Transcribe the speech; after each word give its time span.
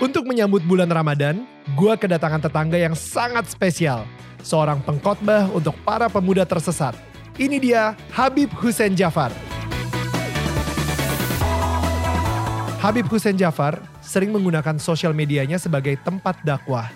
Untuk 0.00 0.24
menyambut 0.24 0.64
bulan 0.64 0.88
Ramadan, 0.88 1.44
gua 1.76 1.92
kedatangan 1.92 2.40
tetangga 2.40 2.80
yang 2.80 2.96
sangat 2.96 3.52
spesial. 3.52 4.08
Seorang 4.40 4.80
pengkhotbah 4.80 5.52
untuk 5.52 5.76
para 5.84 6.08
pemuda 6.08 6.48
tersesat. 6.48 6.96
Ini 7.36 7.60
dia 7.60 7.92
Habib 8.08 8.48
Hussein 8.64 8.96
Jafar. 8.96 9.28
Habib 12.80 13.12
Hussein 13.12 13.36
Jafar 13.36 13.76
sering 14.00 14.32
menggunakan 14.32 14.80
sosial 14.80 15.12
medianya 15.12 15.60
sebagai 15.60 16.00
tempat 16.00 16.40
dakwah 16.48 16.88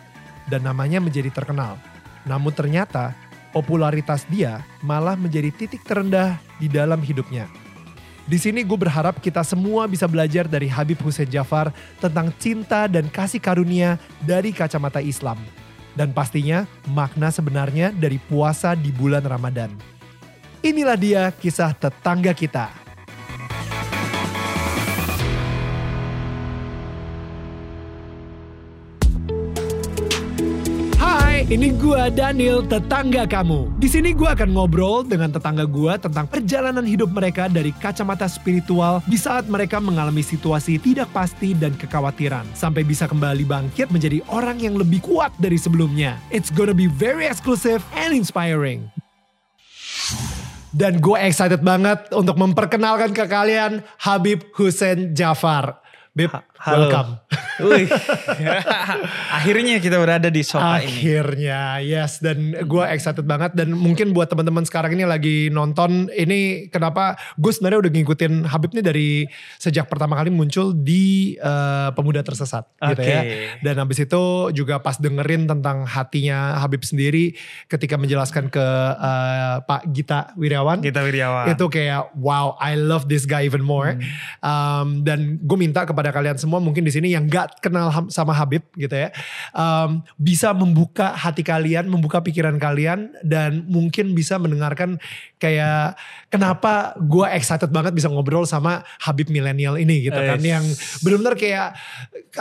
dan 0.48 0.64
namanya 0.64 0.96
menjadi 0.96 1.28
terkenal. 1.28 1.76
Namun 2.24 2.56
ternyata 2.56 3.12
popularitas 3.52 4.24
dia 4.32 4.64
malah 4.80 5.12
menjadi 5.12 5.52
titik 5.52 5.84
terendah 5.84 6.40
di 6.56 6.72
dalam 6.72 7.04
hidupnya. 7.04 7.52
Di 8.24 8.40
sini 8.40 8.64
gue 8.64 8.78
berharap 8.80 9.20
kita 9.20 9.44
semua 9.44 9.84
bisa 9.84 10.08
belajar 10.08 10.48
dari 10.48 10.64
Habib 10.64 10.96
Hussein 11.04 11.28
Jafar 11.28 11.68
tentang 12.00 12.32
cinta 12.40 12.88
dan 12.88 13.12
kasih 13.12 13.36
karunia 13.36 14.00
dari 14.24 14.48
kacamata 14.48 15.04
Islam. 15.04 15.36
Dan 15.92 16.10
pastinya 16.10 16.64
makna 16.88 17.28
sebenarnya 17.28 17.92
dari 17.92 18.16
puasa 18.16 18.72
di 18.72 18.88
bulan 18.90 19.22
Ramadan. 19.22 19.70
Inilah 20.64 20.96
dia 20.96 21.22
kisah 21.36 21.76
tetangga 21.76 22.32
kita. 22.32 22.83
Ini 31.52 31.76
gua 31.76 32.08
Daniel, 32.08 32.64
tetangga 32.64 33.28
kamu. 33.28 33.68
Di 33.76 33.84
sini 33.84 34.16
gua 34.16 34.32
akan 34.32 34.56
ngobrol 34.56 35.04
dengan 35.04 35.28
tetangga 35.28 35.68
gua 35.68 36.00
tentang 36.00 36.24
perjalanan 36.24 36.88
hidup 36.88 37.12
mereka 37.12 37.52
dari 37.52 37.68
kacamata 37.76 38.24
spiritual 38.24 39.04
di 39.04 39.20
saat 39.20 39.44
mereka 39.44 39.76
mengalami 39.76 40.24
situasi 40.24 40.80
tidak 40.80 41.12
pasti 41.12 41.52
dan 41.52 41.76
kekhawatiran 41.76 42.48
sampai 42.56 42.80
bisa 42.80 43.04
kembali 43.04 43.44
bangkit 43.44 43.92
menjadi 43.92 44.24
orang 44.32 44.56
yang 44.56 44.80
lebih 44.80 45.04
kuat 45.04 45.36
dari 45.36 45.60
sebelumnya. 45.60 46.16
It's 46.32 46.48
gonna 46.48 46.76
be 46.76 46.88
very 46.88 47.28
exclusive 47.28 47.84
and 47.92 48.16
inspiring. 48.16 48.88
Dan 50.74 50.98
gue 50.98 51.18
excited 51.22 51.62
banget 51.62 52.10
untuk 52.10 52.34
memperkenalkan 52.40 53.14
ke 53.14 53.28
kalian 53.30 53.84
Habib 54.00 54.48
Hussein 54.56 55.14
Jafar. 55.14 55.78
Bib, 56.14 56.30
Halo. 56.64 56.88
welcome. 56.88 57.10
Wih. 57.60 57.86
Akhirnya 59.36 59.78
kita 59.78 60.00
berada 60.00 60.32
di 60.32 60.40
sofa 60.40 60.80
ini. 60.80 60.88
Akhirnya, 60.88 61.78
yes. 61.84 62.18
Dan 62.24 62.56
gue 62.56 62.84
excited 62.88 63.22
banget. 63.28 63.52
Dan 63.52 63.76
mungkin 63.76 64.16
buat 64.16 64.32
teman-teman 64.32 64.64
sekarang 64.64 64.96
ini 64.96 65.04
lagi 65.04 65.52
nonton, 65.52 66.08
ini 66.16 66.72
kenapa 66.72 67.20
gue 67.36 67.52
sebenarnya 67.52 67.84
udah 67.84 67.92
ngikutin 67.94 68.32
Habib 68.48 68.72
nih 68.72 68.84
dari 68.84 69.08
sejak 69.60 69.92
pertama 69.92 70.16
kali 70.16 70.32
muncul 70.32 70.72
di 70.72 71.36
eh, 71.36 71.88
Pemuda 71.92 72.24
Tersesat. 72.24 72.64
Gitu 72.80 73.02
Oke. 73.04 73.12
ya. 73.12 73.22
Dan 73.60 73.84
habis 73.84 74.00
itu 74.00 74.50
juga 74.56 74.80
pas 74.80 74.96
dengerin 74.96 75.44
tentang 75.44 75.84
hatinya 75.84 76.58
Habib 76.64 76.80
sendiri 76.80 77.36
ketika 77.68 78.00
menjelaskan 78.00 78.48
ke 78.48 78.66
eh, 78.98 79.56
Pak 79.62 79.92
Gita 79.92 80.32
Wiryawan. 80.40 80.80
Kita 80.80 81.04
Wiryawan. 81.04 81.52
itu 81.52 81.64
kayak 81.68 82.16
wow 82.16 82.56
I 82.56 82.74
love 82.74 83.06
this 83.06 83.28
guy 83.28 83.44
even 83.44 83.60
more 83.60 83.94
Um, 84.44 85.00
dan 85.04 85.40
gue 85.40 85.58
minta 85.58 85.88
kepada 85.88 86.12
kalian 86.12 86.36
semua 86.36 86.53
mungkin 86.58 86.82
di 86.86 86.92
sini 86.92 87.14
yang 87.14 87.30
gak 87.30 87.62
kenal 87.62 87.90
sama 88.10 88.34
Habib 88.34 88.66
gitu 88.74 88.94
ya. 88.94 89.14
Um, 89.54 90.02
bisa 90.18 90.50
membuka 90.52 91.14
hati 91.14 91.46
kalian 91.46 91.86
membuka 91.86 92.20
pikiran 92.20 92.58
kalian 92.58 93.14
dan 93.22 93.64
mungkin 93.70 94.12
bisa 94.12 94.36
mendengarkan 94.38 94.98
kayak 95.38 95.94
kenapa 96.28 96.98
gue 96.98 97.26
excited 97.34 97.70
banget 97.70 97.94
bisa 97.94 98.10
ngobrol 98.10 98.44
sama 98.44 98.82
Habib 99.02 99.30
milenial 99.30 99.78
ini 99.78 100.10
gitu 100.10 100.18
kan. 100.18 100.40
Yang 100.40 100.78
benar-benar 101.00 101.34
kayak 101.38 101.68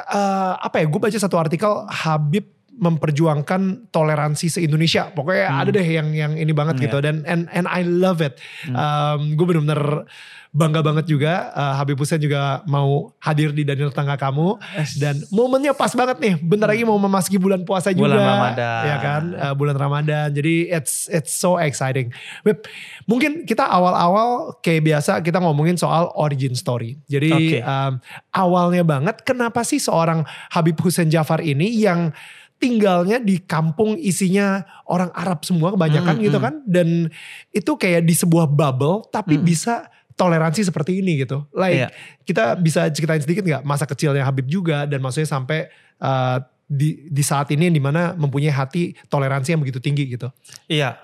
uh, 0.10 0.58
apa 0.60 0.82
ya 0.82 0.86
gue 0.90 1.00
baca 1.00 1.18
satu 1.18 1.38
artikel 1.38 1.72
Habib 1.90 2.63
memperjuangkan 2.74 3.90
toleransi 3.94 4.50
se-Indonesia. 4.50 5.14
Pokoknya 5.14 5.46
ada 5.62 5.70
deh 5.70 5.86
yang 5.86 6.10
yang 6.12 6.34
ini 6.34 6.52
banget 6.52 6.82
Iya. 6.82 6.84
gitu 6.90 6.98
dan 7.06 7.22
and 7.24 7.46
and 7.54 7.70
I 7.70 7.86
love 7.86 8.20
it. 8.20 8.42
Um, 8.66 9.38
gue 9.38 9.46
bener-bener 9.46 10.10
bangga 10.54 10.86
banget 10.86 11.10
juga 11.10 11.50
uh, 11.58 11.82
Habib 11.82 11.98
Hussein 11.98 12.22
juga 12.22 12.62
mau 12.70 13.10
hadir 13.18 13.50
di 13.50 13.66
Daniel 13.66 13.90
Tangga 13.90 14.14
Kamu 14.14 14.62
dan 15.02 15.18
momennya 15.34 15.74
pas 15.74 15.90
banget 15.98 16.22
nih. 16.22 16.34
Bentar 16.38 16.70
lagi 16.70 16.86
mau 16.86 16.98
memasuki 17.02 17.42
bulan 17.42 17.66
puasa 17.66 17.90
juga. 17.90 18.14
Bulan 18.14 18.22
Ramadan. 18.22 18.82
Ya 18.86 18.98
kan? 19.02 19.24
Uh, 19.34 19.54
bulan 19.58 19.78
Ramadan. 19.78 20.28
Jadi 20.30 20.70
it's 20.70 21.10
it's 21.10 21.34
so 21.34 21.58
exciting. 21.58 22.14
Beb, 22.46 22.70
mungkin 23.10 23.50
kita 23.50 23.66
awal-awal 23.66 24.62
kayak 24.62 24.86
biasa 24.86 25.26
kita 25.26 25.42
ngomongin 25.42 25.74
soal 25.74 26.14
origin 26.14 26.54
story. 26.54 27.02
Jadi 27.10 27.34
Oke. 27.34 27.60
um, 27.66 27.98
awalnya 28.30 28.86
banget 28.86 29.26
kenapa 29.26 29.66
sih 29.66 29.82
seorang 29.82 30.22
Habib 30.54 30.78
Hussein 30.86 31.10
Jafar 31.10 31.42
ini 31.42 31.82
yang 31.82 32.14
tinggalnya 32.64 33.20
di 33.20 33.44
kampung 33.44 34.00
isinya 34.00 34.64
orang 34.88 35.12
Arab 35.12 35.44
semua 35.44 35.76
kebanyakan 35.76 36.16
Mm, 36.16 36.24
gitu 36.24 36.38
mm. 36.40 36.44
kan 36.48 36.54
dan 36.64 37.12
itu 37.52 37.72
kayak 37.76 38.08
di 38.08 38.16
sebuah 38.16 38.48
bubble 38.48 39.04
tapi 39.12 39.36
Mm. 39.36 39.44
bisa 39.44 39.92
toleransi 40.16 40.64
seperti 40.64 41.04
ini 41.04 41.26
gitu. 41.28 41.44
Like 41.52 41.76
Iya. 41.76 41.88
kita 42.24 42.56
bisa 42.56 42.88
ceritain 42.88 43.20
sedikit 43.20 43.44
nggak 43.44 43.64
masa 43.68 43.84
kecilnya 43.84 44.24
Habib 44.24 44.48
juga 44.48 44.88
dan 44.88 45.04
maksudnya 45.04 45.28
sampai 45.28 45.68
uh, 46.00 46.40
di 46.64 47.12
di 47.12 47.24
saat 47.26 47.52
ini 47.52 47.68
yang 47.68 47.76
di 47.76 47.84
mana 47.84 48.16
mempunyai 48.16 48.54
hati 48.54 48.96
toleransi 49.12 49.54
yang 49.58 49.62
begitu 49.62 49.84
tinggi 49.84 50.08
gitu. 50.08 50.32
Iya. 50.72 50.96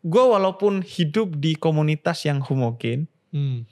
Gue 0.00 0.24
walaupun 0.24 0.80
hidup 0.80 1.36
di 1.36 1.58
komunitas 1.58 2.24
yang 2.24 2.40
homogen, 2.40 3.10
Hmm. 3.28 3.68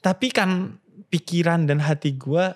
tapi 0.00 0.32
kan 0.32 0.80
pikiran 1.12 1.68
dan 1.68 1.82
hati 1.82 2.16
gue 2.16 2.54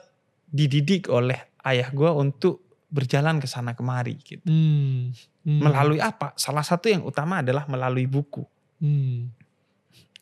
dididik 0.48 1.10
oleh 1.12 1.36
ayah 1.66 1.90
gue 1.90 2.08
untuk 2.08 2.65
berjalan 2.86 3.42
ke 3.42 3.50
sana 3.50 3.74
kemari 3.74 4.14
gitu. 4.22 4.46
Hmm. 4.46 5.10
Hmm. 5.42 5.60
Melalui 5.62 5.98
apa? 5.98 6.32
Salah 6.38 6.62
satu 6.62 6.86
yang 6.86 7.02
utama 7.02 7.42
adalah 7.42 7.66
melalui 7.66 8.06
buku. 8.06 8.46
Hmm. 8.78 9.30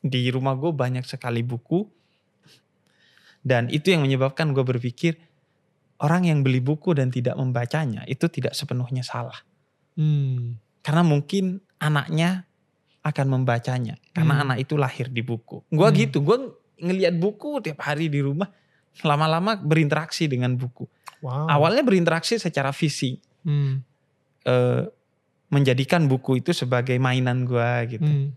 Di 0.05 0.29
rumah 0.33 0.57
gue 0.57 0.73
banyak 0.73 1.05
sekali 1.05 1.45
buku. 1.45 1.85
Dan 3.45 3.69
itu 3.69 3.93
yang 3.93 4.05
menyebabkan 4.09 4.57
gue 4.57 4.65
berpikir 4.65 5.21
orang 6.01 6.25
yang 6.29 6.41
beli 6.41 6.65
buku 6.65 6.97
dan 6.97 7.13
tidak 7.13 7.37
membacanya 7.37 8.05
itu 8.09 8.25
tidak 8.33 8.57
sepenuhnya 8.57 9.05
salah. 9.05 9.37
Hmm. 10.01 10.57
Karena 10.81 11.05
mungkin 11.05 11.61
anaknya 11.81 12.49
akan 13.05 13.27
membacanya. 13.29 14.01
Karena 14.17 14.41
Hmm. 14.41 14.45
anak 14.49 14.65
itu 14.65 14.81
lahir 14.81 15.13
di 15.13 15.21
buku. 15.21 15.61
Gue 15.69 15.89
Hmm. 15.93 15.97
gitu, 16.01 16.25
gue 16.25 16.37
ngelihat 16.81 17.15
buku 17.21 17.61
tiap 17.61 17.85
hari 17.85 18.09
di 18.09 18.25
rumah. 18.25 18.49
Lama-lama 19.03 19.59
berinteraksi 19.59 20.31
dengan 20.31 20.55
buku. 20.55 20.87
Wow. 21.19 21.49
Awalnya 21.51 21.83
berinteraksi 21.83 22.39
secara 22.39 22.71
fisik. 22.71 23.19
Hmm. 23.43 23.81
eh, 24.45 24.85
menjadikan 25.49 26.05
buku 26.05 26.45
itu 26.45 26.53
sebagai 26.53 27.01
mainan 27.01 27.49
gue 27.49 27.97
gitu. 27.97 28.05
Hmm. 28.05 28.29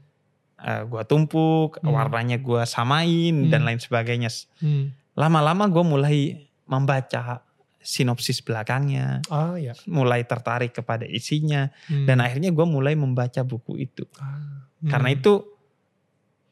Eh, 0.57 0.83
gua 0.87 1.03
tumpuk, 1.03 1.77
Hmm. 1.83 1.91
warnanya 1.93 2.39
gua 2.39 2.63
samain 2.63 3.51
dan 3.51 3.61
Hmm. 3.61 3.67
lain 3.67 3.79
sebagainya. 3.83 4.31
Hmm. 4.57 4.95
Lama-lama 5.13 5.67
gue 5.67 5.83
mulai 5.83 6.17
membaca 6.63 7.43
sinopsis 7.77 8.39
belakangnya, 8.39 9.19
Ah 9.27 9.55
ya. 9.55 9.71
mulai 9.85 10.23
tertarik 10.23 10.73
kepada 10.73 11.03
isinya, 11.03 11.71
Hmm. 11.87 12.03
dan 12.03 12.19
akhirnya 12.19 12.51
gue 12.51 12.65
mulai 12.65 12.95
membaca 12.95 13.43
buku 13.43 13.79
itu. 13.79 14.03
Ah. 14.17 14.65
Karena 14.87 15.11
Hmm. 15.11 15.17
itu 15.19 15.33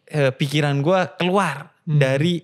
eh, 0.06 0.30
pikiran 0.30 0.86
gue 0.86 1.00
keluar 1.18 1.74
Hmm. 1.82 1.98
dari 1.98 2.38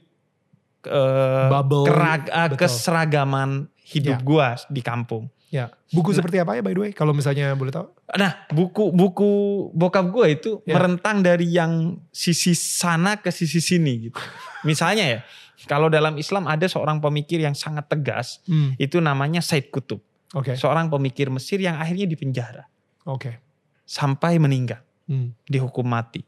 eh, 0.84 1.48
Bubble, 1.48 1.86
kerag- 1.86 2.30
betul. 2.30 2.58
keseragaman 2.58 3.50
hidup 3.84 4.18
Ya. 4.18 4.24
gua 4.24 4.48
di 4.68 4.82
kampung. 4.82 5.28
Ya, 5.48 5.68
buku 5.92 6.10
Nah. 6.10 6.18
seperti 6.18 6.40
apa 6.40 6.56
ya 6.56 6.62
by 6.62 6.72
the 6.72 6.80
way? 6.80 6.92
Kalau 6.92 7.12
misalnya 7.12 7.52
boleh 7.54 7.70
tahu? 7.70 7.92
Nah, 8.14 8.48
buku-buku 8.48 9.32
bokap 9.72 10.08
gue 10.08 10.28
itu 10.32 10.52
Ya. 10.64 10.80
merentang 10.80 11.20
dari 11.20 11.44
yang 11.46 12.00
sisi 12.08 12.56
sana 12.56 13.20
ke 13.20 13.30
sisi 13.30 13.60
sini 13.60 14.08
gitu. 14.08 14.16
Misalnya 14.64 15.04
ya, 15.04 15.20
kalau 15.66 15.92
dalam 15.92 16.16
Islam 16.16 16.48
ada 16.48 16.64
seorang 16.66 16.98
pemikir 16.98 17.38
yang 17.38 17.52
sangat 17.52 17.88
tegas, 17.88 18.40
Hmm. 18.46 18.80
itu 18.80 18.98
namanya 18.98 19.44
Said 19.44 19.68
Kutub. 19.68 20.00
Oke, 20.32 20.56
Seorang 20.56 20.88
pemikir 20.88 21.28
Mesir 21.28 21.60
yang 21.60 21.76
akhirnya 21.76 22.08
dipenjara 22.08 22.64
oke. 23.04 23.44
sampai 23.84 24.40
meninggal, 24.40 24.80
Hmm. 25.04 25.36
dihukum 25.44 25.84
mati. 25.84 26.24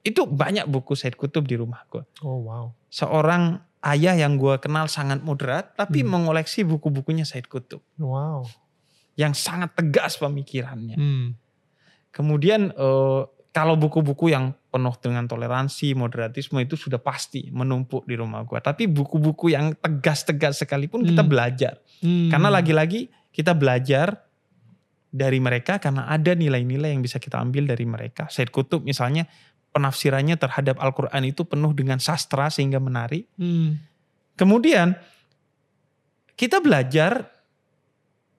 Itu 0.00 0.30
banyak 0.30 0.70
buku 0.70 0.94
Said 0.94 1.18
Kutub 1.18 1.42
di 1.42 1.58
rumah 1.58 1.82
gue. 1.90 2.06
Oh 2.22 2.46
wow. 2.46 2.70
Seorang 2.86 3.58
ayah 3.80 4.12
yang 4.12 4.36
gue 4.36 4.60
kenal 4.60 4.86
sangat 4.86 5.24
moderat, 5.24 5.72
tapi 5.72 6.04
Hmm. 6.04 6.20
mengoleksi 6.20 6.64
buku-bukunya 6.64 7.24
Said 7.24 7.48
Kutub. 7.48 7.80
Wow. 7.96 8.44
Yang 9.16 9.40
sangat 9.40 9.72
tegas 9.76 10.20
pemikirannya. 10.20 10.96
Hmm. 10.96 11.26
Kemudian 12.10 12.74
eh, 12.74 13.22
kalau 13.50 13.74
buku-buku 13.74 14.30
yang 14.30 14.54
penuh 14.70 14.94
dengan 15.02 15.26
toleransi, 15.26 15.98
moderatisme 15.98 16.62
itu 16.62 16.78
sudah 16.78 17.02
pasti 17.02 17.50
menumpuk 17.50 18.06
di 18.06 18.14
rumah 18.14 18.46
gua. 18.46 18.62
Tapi 18.62 18.86
buku-buku 18.86 19.50
yang 19.50 19.74
tegas-tegas 19.74 20.62
sekalipun 20.62 21.02
kita 21.02 21.26
Hmm. 21.26 21.30
belajar. 21.30 21.74
Hmm. 21.98 22.30
Karena 22.30 22.48
lagi-lagi 22.52 23.10
kita 23.30 23.54
belajar 23.54 24.22
dari 25.10 25.42
mereka 25.42 25.82
karena 25.82 26.06
ada 26.06 26.38
nilai-nilai 26.38 26.94
yang 26.94 27.02
bisa 27.02 27.18
kita 27.18 27.42
ambil 27.42 27.66
dari 27.66 27.82
mereka. 27.82 28.30
Said 28.30 28.54
Kutub 28.54 28.86
misalnya 28.86 29.26
penafsirannya 29.70 30.34
terhadap 30.34 30.78
Al-Quran 30.82 31.22
itu 31.26 31.46
penuh 31.46 31.70
dengan 31.74 32.02
sastra 32.02 32.50
sehingga 32.50 32.82
menarik. 32.82 33.26
Hmm. 33.38 33.78
Kemudian 34.34 34.96
kita 36.34 36.58
belajar 36.58 37.28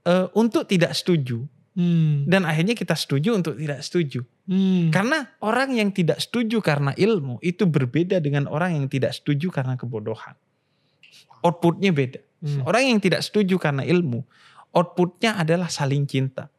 eh, 0.04 0.28
untuk 0.34 0.66
tidak 0.66 0.92
setuju 0.98 1.46
Hmm. 1.72 2.28
dan 2.28 2.44
akhirnya 2.44 2.76
kita 2.76 3.00
setuju 3.00 3.32
untuk 3.32 3.56
tidak 3.56 3.80
setuju. 3.80 4.28
Hmm. 4.44 4.92
Karena 4.92 5.24
orang 5.40 5.72
yang 5.72 5.96
tidak 5.96 6.20
setuju 6.20 6.60
karena 6.60 6.92
ilmu 6.92 7.40
itu 7.40 7.64
berbeda 7.64 8.20
dengan 8.20 8.52
orang 8.52 8.76
yang 8.76 8.86
tidak 8.92 9.16
setuju 9.16 9.48
karena 9.48 9.80
kebodohan. 9.80 10.36
Outputnya 11.40 11.96
beda. 11.96 12.20
Hmm. 12.44 12.68
Orang 12.68 12.92
yang 12.92 13.00
tidak 13.00 13.24
setuju 13.24 13.56
karena 13.56 13.88
ilmu, 13.88 14.20
outputnya 14.76 15.40
adalah 15.40 15.72
saling 15.72 16.04
cinta. 16.04 16.52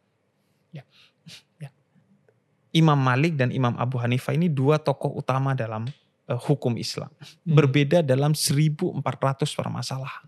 Imam 2.73 2.97
Malik 2.97 3.37
dan 3.37 3.53
Imam 3.53 3.77
Abu 3.77 4.01
Hanifah 4.01 4.33
ini 4.33 4.49
dua 4.49 4.81
tokoh 4.81 5.13
utama 5.13 5.53
dalam 5.53 5.87
eh, 6.29 6.41
hukum 6.41 6.81
Islam. 6.81 7.13
Hmm. 7.13 7.53
Berbeda 7.53 8.01
dalam 8.01 8.33
1400 8.33 9.05
permasalahan. 9.53 10.27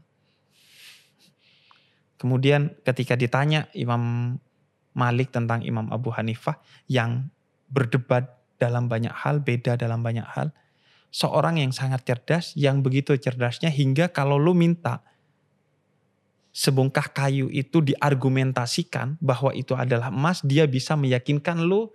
Kemudian 2.21 2.73
ketika 2.85 3.17
ditanya 3.17 3.69
Imam 3.77 4.37
Malik 4.95 5.35
tentang 5.35 5.61
Imam 5.67 5.91
Abu 5.91 6.15
Hanifah 6.15 6.63
yang 6.87 7.29
berdebat 7.67 8.31
dalam 8.57 8.87
banyak 8.87 9.11
hal, 9.11 9.43
beda 9.43 9.75
dalam 9.75 10.01
banyak 10.01 10.25
hal. 10.25 10.55
Seorang 11.11 11.59
yang 11.59 11.75
sangat 11.75 12.07
cerdas, 12.07 12.55
yang 12.55 12.83
begitu 12.83 13.15
cerdasnya 13.19 13.71
hingga 13.71 14.11
kalau 14.11 14.39
lu 14.39 14.55
minta 14.55 15.03
sebongkah 16.55 17.11
kayu 17.11 17.51
itu 17.51 17.83
diargumentasikan 17.83 19.19
bahwa 19.19 19.51
itu 19.51 19.75
adalah 19.75 20.15
emas, 20.15 20.39
dia 20.47 20.71
bisa 20.71 20.95
meyakinkan 20.95 21.67
lu 21.67 21.91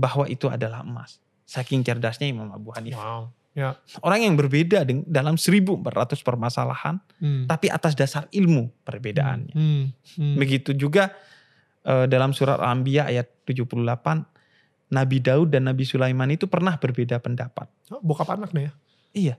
bahwa 0.00 0.24
itu 0.24 0.48
adalah 0.48 0.80
emas. 0.80 1.20
Saking 1.44 1.84
cerdasnya 1.84 2.24
Imam 2.24 2.48
Abu 2.48 2.72
Hanifah. 2.72 2.96
Wow. 2.96 3.22
Ya. 3.50 3.74
Orang 4.00 4.22
yang 4.22 4.38
berbeda 4.38 4.86
dalam 5.04 5.34
1400 5.34 6.22
permasalahan, 6.22 7.02
Hmm. 7.18 7.44
tapi 7.44 7.66
atas 7.66 7.92
dasar 7.92 8.30
ilmu 8.30 8.70
perbedaannya. 8.86 9.52
Hmm. 9.52 9.84
Hmm. 10.16 10.36
Begitu 10.40 10.72
juga 10.72 11.12
eh, 11.80 12.04
dalam 12.06 12.36
surat 12.36 12.60
Al-Anbiya 12.60 13.08
ayat 13.08 13.40
78, 13.48 14.28
Nabi 14.92 15.16
Daud 15.18 15.48
dan 15.48 15.64
Nabi 15.64 15.88
Sulaiman 15.88 16.28
itu 16.28 16.44
pernah 16.44 16.76
berbeda 16.76 17.16
pendapat. 17.18 17.72
Oh, 17.88 18.04
bokap 18.04 18.28
anak 18.36 18.52
nih 18.52 18.68
ya. 18.68 18.72
Iya. 19.10 19.34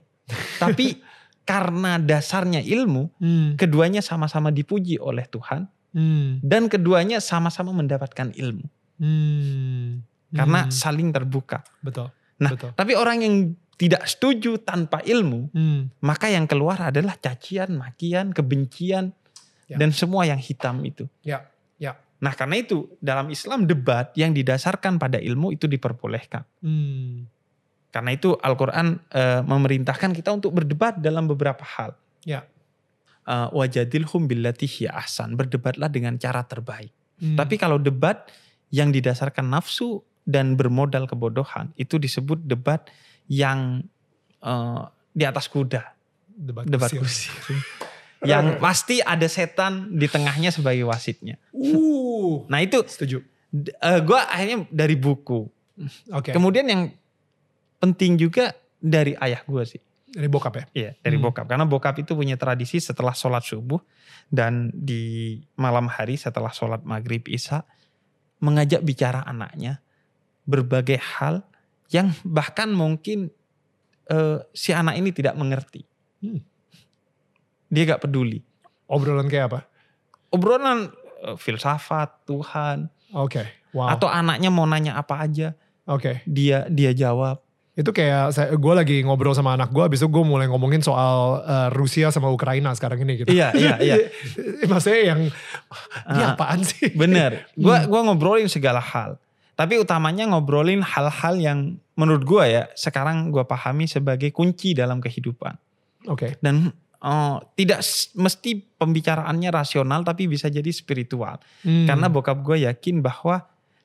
Tapi 0.58 0.98
karena 1.50 2.02
dasarnya 2.02 2.58
ilmu, 2.60 3.14
Hmm. 3.16 3.54
keduanya 3.54 4.02
sama-sama 4.02 4.50
dipuji 4.50 4.98
oleh 4.98 5.22
Tuhan 5.26 5.70
Hmm. 5.94 6.42
dan 6.42 6.66
keduanya 6.66 7.22
sama-sama 7.22 7.70
mendapatkan 7.70 8.34
ilmu 8.34 8.66
Hmm. 8.98 10.02
Karena 10.32 10.66
Hmm. 10.66 10.72
saling 10.72 11.08
terbuka. 11.12 11.60
betul. 11.78 12.08
Nah, 12.40 12.50
betul. 12.56 12.72
tapi 12.74 12.92
orang 12.96 13.22
yang 13.22 13.34
tidak 13.76 14.02
setuju 14.06 14.58
tanpa 14.58 14.98
ilmu, 15.02 15.52
Hmm. 15.52 15.90
maka 16.00 16.26
yang 16.26 16.46
keluar 16.46 16.90
adalah 16.90 17.14
cacian, 17.16 17.76
makian, 17.76 18.30
kebencian 18.30 19.14
Ya. 19.66 19.76
dan 19.78 19.90
semua 19.90 20.26
yang 20.26 20.38
hitam 20.38 20.82
itu. 20.82 21.06
Ya, 21.22 21.46
ya. 21.78 21.96
Nah, 22.18 22.34
karena 22.34 22.58
itu 22.58 22.86
dalam 22.98 23.30
Islam 23.30 23.66
debat 23.66 24.10
yang 24.14 24.30
didasarkan 24.30 24.98
pada 24.98 25.18
ilmu 25.18 25.54
itu 25.54 25.66
diperbolehkan. 25.66 26.42
Hmm. 26.60 27.26
Karena 27.90 28.10
itu 28.14 28.32
Al-Qur'an 28.38 29.00
eh, 29.10 29.40
memerintahkan 29.44 30.16
kita 30.16 30.32
untuk 30.32 30.56
berdebat 30.56 30.96
dalam 30.96 31.28
beberapa 31.28 31.60
hal. 31.60 31.92
Ya. 32.24 32.46
Eh, 33.22 33.48
Wajadilhum 33.52 34.26
billati 34.26 34.64
hiya 34.64 34.96
ahsan, 34.96 35.36
berdebatlah 35.36 35.90
dengan 35.90 36.16
cara 36.16 36.42
terbaik. 36.42 36.90
Hmm. 37.20 37.36
Tapi 37.36 37.54
kalau 37.54 37.76
debat 37.78 38.26
yang 38.72 38.88
didasarkan 38.90 39.46
nafsu 39.46 40.00
dan 40.22 40.54
bermodal 40.54 41.06
kebodohan, 41.06 41.74
itu 41.74 41.98
disebut 41.98 42.42
debat 42.42 42.86
yang 43.26 43.82
eh, 44.42 44.82
di 45.12 45.24
atas 45.26 45.46
kuda, 45.46 45.82
debat, 46.32 46.64
debat 46.64 46.90
kusir. 46.90 47.30
kursi. 47.34 47.56
yang 48.22 48.62
pasti 48.62 49.02
ada 49.02 49.26
setan 49.26 49.98
di 49.98 50.06
tengahnya 50.06 50.54
sebagai 50.54 50.86
wasitnya. 50.86 51.42
Uh. 51.50 52.46
Nah 52.46 52.62
itu 52.62 52.78
Setuju. 52.86 53.18
gue 53.82 54.20
akhirnya 54.30 54.62
dari 54.70 54.94
buku. 54.94 55.50
Oke. 56.14 56.30
Kemudian 56.30 56.70
yang 56.70 56.82
penting 57.82 58.14
juga 58.14 58.54
dari 58.78 59.18
ayah 59.18 59.42
gue 59.42 59.66
sih. 59.66 59.82
Dari 60.06 60.30
bokap 60.30 60.54
ya. 60.54 60.64
Iya 60.70 60.90
dari 61.02 61.18
Hmm. 61.18 61.26
bokap. 61.26 61.50
Karena 61.50 61.66
bokap 61.66 61.98
itu 61.98 62.14
punya 62.14 62.38
tradisi 62.38 62.78
setelah 62.78 63.10
sholat 63.10 63.42
subuh 63.42 63.82
dan 64.30 64.70
di 64.70 65.36
malam 65.58 65.90
hari 65.90 66.14
setelah 66.14 66.54
sholat 66.54 66.86
maghrib 66.86 67.26
isya 67.26 67.66
mengajak 68.38 68.86
bicara 68.86 69.26
anaknya 69.26 69.82
berbagai 70.42 70.98
hal 70.98 71.42
yang 71.88 72.10
bahkan 72.22 72.70
mungkin 72.70 73.30
eh, 74.06 74.38
si 74.50 74.72
anak 74.72 74.96
ini 74.96 75.10
tidak 75.10 75.34
mengerti. 75.34 75.84
Hmm. 76.20 76.40
Dia 77.68 77.82
gak 77.88 78.04
peduli. 78.04 78.40
Obrolan 78.86 79.26
kayak 79.26 79.46
apa? 79.48 79.60
Obrolan 80.28 80.92
eh, 81.24 81.36
filsafat, 81.36 82.24
Tuhan, 82.24 82.88
Oke. 83.12 83.44
Wow. 83.72 83.88
atau 83.96 84.08
anaknya 84.08 84.52
mau 84.52 84.68
nanya 84.68 84.96
apa 84.96 85.24
aja, 85.24 85.56
Oke. 85.84 86.20
dia 86.24 86.68
dia 86.68 86.92
jawab. 86.92 87.40
Itu 87.72 87.88
kayak 87.88 88.36
saya, 88.36 88.52
gue 88.52 88.74
lagi 88.76 89.00
ngobrol 89.00 89.32
sama 89.32 89.56
anak 89.56 89.72
gue, 89.72 89.80
abis 89.80 90.04
itu 90.04 90.08
gue 90.12 90.20
mulai 90.20 90.44
ngomongin 90.44 90.84
soal 90.84 91.40
eh, 91.40 91.68
Rusia 91.72 92.12
sama 92.12 92.28
Ukraina 92.28 92.68
sekarang 92.76 93.00
ini 93.00 93.24
gitu. 93.24 93.32
Iya, 93.32 93.48
iya, 93.56 93.74
iya. 93.80 93.96
Maksudnya 94.70 95.00
yang, 95.16 95.20
ini 96.12 96.22
Ah. 96.22 96.36
apaan 96.36 96.60
sih? 96.60 96.92
Bener. 96.92 97.48
Gua 97.56 97.80
Hmm. 97.80 97.88
gua 97.88 98.00
ngobrolin 98.04 98.48
segala 98.48 98.76
hal. 98.80 99.16
Tapi 99.52 99.76
utamanya 99.76 100.26
ngobrolin 100.32 100.80
hal-hal 100.80 101.34
yang 101.36 101.58
menurut 101.94 102.24
gua 102.24 102.44
ya 102.48 102.62
sekarang 102.72 103.28
gua 103.28 103.44
pahami 103.44 103.84
sebagai 103.84 104.32
kunci 104.32 104.72
dalam 104.72 104.98
kehidupan. 104.98 105.54
Oke. 106.08 106.40
Dan 106.40 106.72
eh, 107.02 107.36
tidak 107.58 107.80
mesti 108.16 108.64
pembicaraannya 108.80 109.50
rasional 109.52 110.02
tapi 110.02 110.26
bisa 110.26 110.48
jadi 110.48 110.68
spiritual. 110.72 111.38
Hmm. 111.62 111.84
Karena 111.84 112.08
bokap 112.08 112.40
gue 112.40 112.64
yakin 112.64 113.04
bahwa 113.04 113.44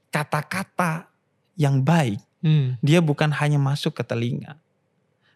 kata-kata 0.09 1.09
yang 1.57 1.83
baik 1.83 2.21
Hmm. 2.37 2.77
dia 2.85 3.01
bukan 3.01 3.33
hanya 3.33 3.57
masuk 3.57 3.97
ke 3.97 4.03
telinga. 4.05 4.61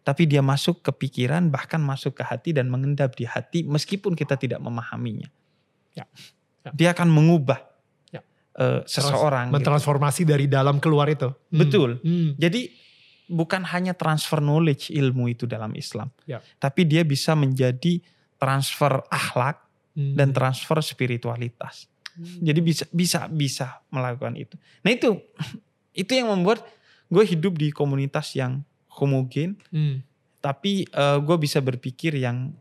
Tapi 0.01 0.25
dia 0.25 0.41
masuk 0.41 0.81
ke 0.81 0.91
pikiran 0.93 1.49
bahkan 1.49 1.81
masuk 1.81 2.17
ke 2.17 2.23
hati 2.25 2.53
dan 2.53 2.69
mengendap 2.69 3.13
di 3.17 3.25
hati 3.25 3.65
meskipun 3.65 4.13
kita 4.13 4.37
tidak 4.37 4.61
memahaminya. 4.61 5.29
Ya. 5.97 6.05
Ya. 6.61 6.71
Dia 6.73 6.89
akan 6.93 7.09
mengubah 7.09 7.57
Eh, 8.51 8.83
seseorang. 8.83 9.48
gitu. 9.48 9.56
Mentransformasi 9.56 10.27
dari 10.27 10.44
dalam 10.44 10.77
keluar 10.77 11.07
itu. 11.07 11.31
Hmm. 11.31 11.56
Betul. 11.56 11.89
Hmm. 12.03 12.36
Jadi 12.36 12.68
bukan 13.31 13.63
hanya 13.63 13.95
transfer 13.95 14.44
knowledge 14.44 14.92
ilmu 14.92 15.31
itu 15.31 15.48
dalam 15.48 15.71
Islam, 15.71 16.12
Ya. 16.27 16.44
tapi 16.59 16.83
dia 16.83 17.07
bisa 17.07 17.31
menjadi 17.31 18.03
transfer 18.36 19.00
akhlak 19.07 19.56
Hmm. 19.95 20.15
dan 20.15 20.31
transfer 20.31 20.80
spiritualitas. 20.83 21.88
Jadi 22.20 22.60
bisa 22.60 22.84
bisa 22.91 23.20
bisa 23.27 23.79
melakukan 23.88 24.36
itu. 24.36 24.60
Nah 24.84 24.91
itu 24.91 25.15
itu 26.03 26.12
yang 26.12 26.27
membuat 26.27 26.60
gue 27.08 27.24
hidup 27.24 27.55
di 27.55 27.72
komunitas 27.72 28.36
yang 28.36 28.67
homogen, 28.91 29.55
Hmm. 29.72 30.03
tapi 30.39 30.84
gue 31.24 31.38
bisa 31.39 31.63
berpikir 31.63 32.20
yang 32.20 32.51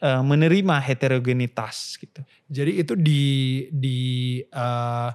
eh, 0.00 0.22
menerima 0.22 0.76
heterogenitas 0.82 1.96
gitu. 2.00 2.20
Jadi 2.48 2.72
itu 2.80 2.92
di 2.96 3.24
di 3.72 3.98
eh, 4.42 5.10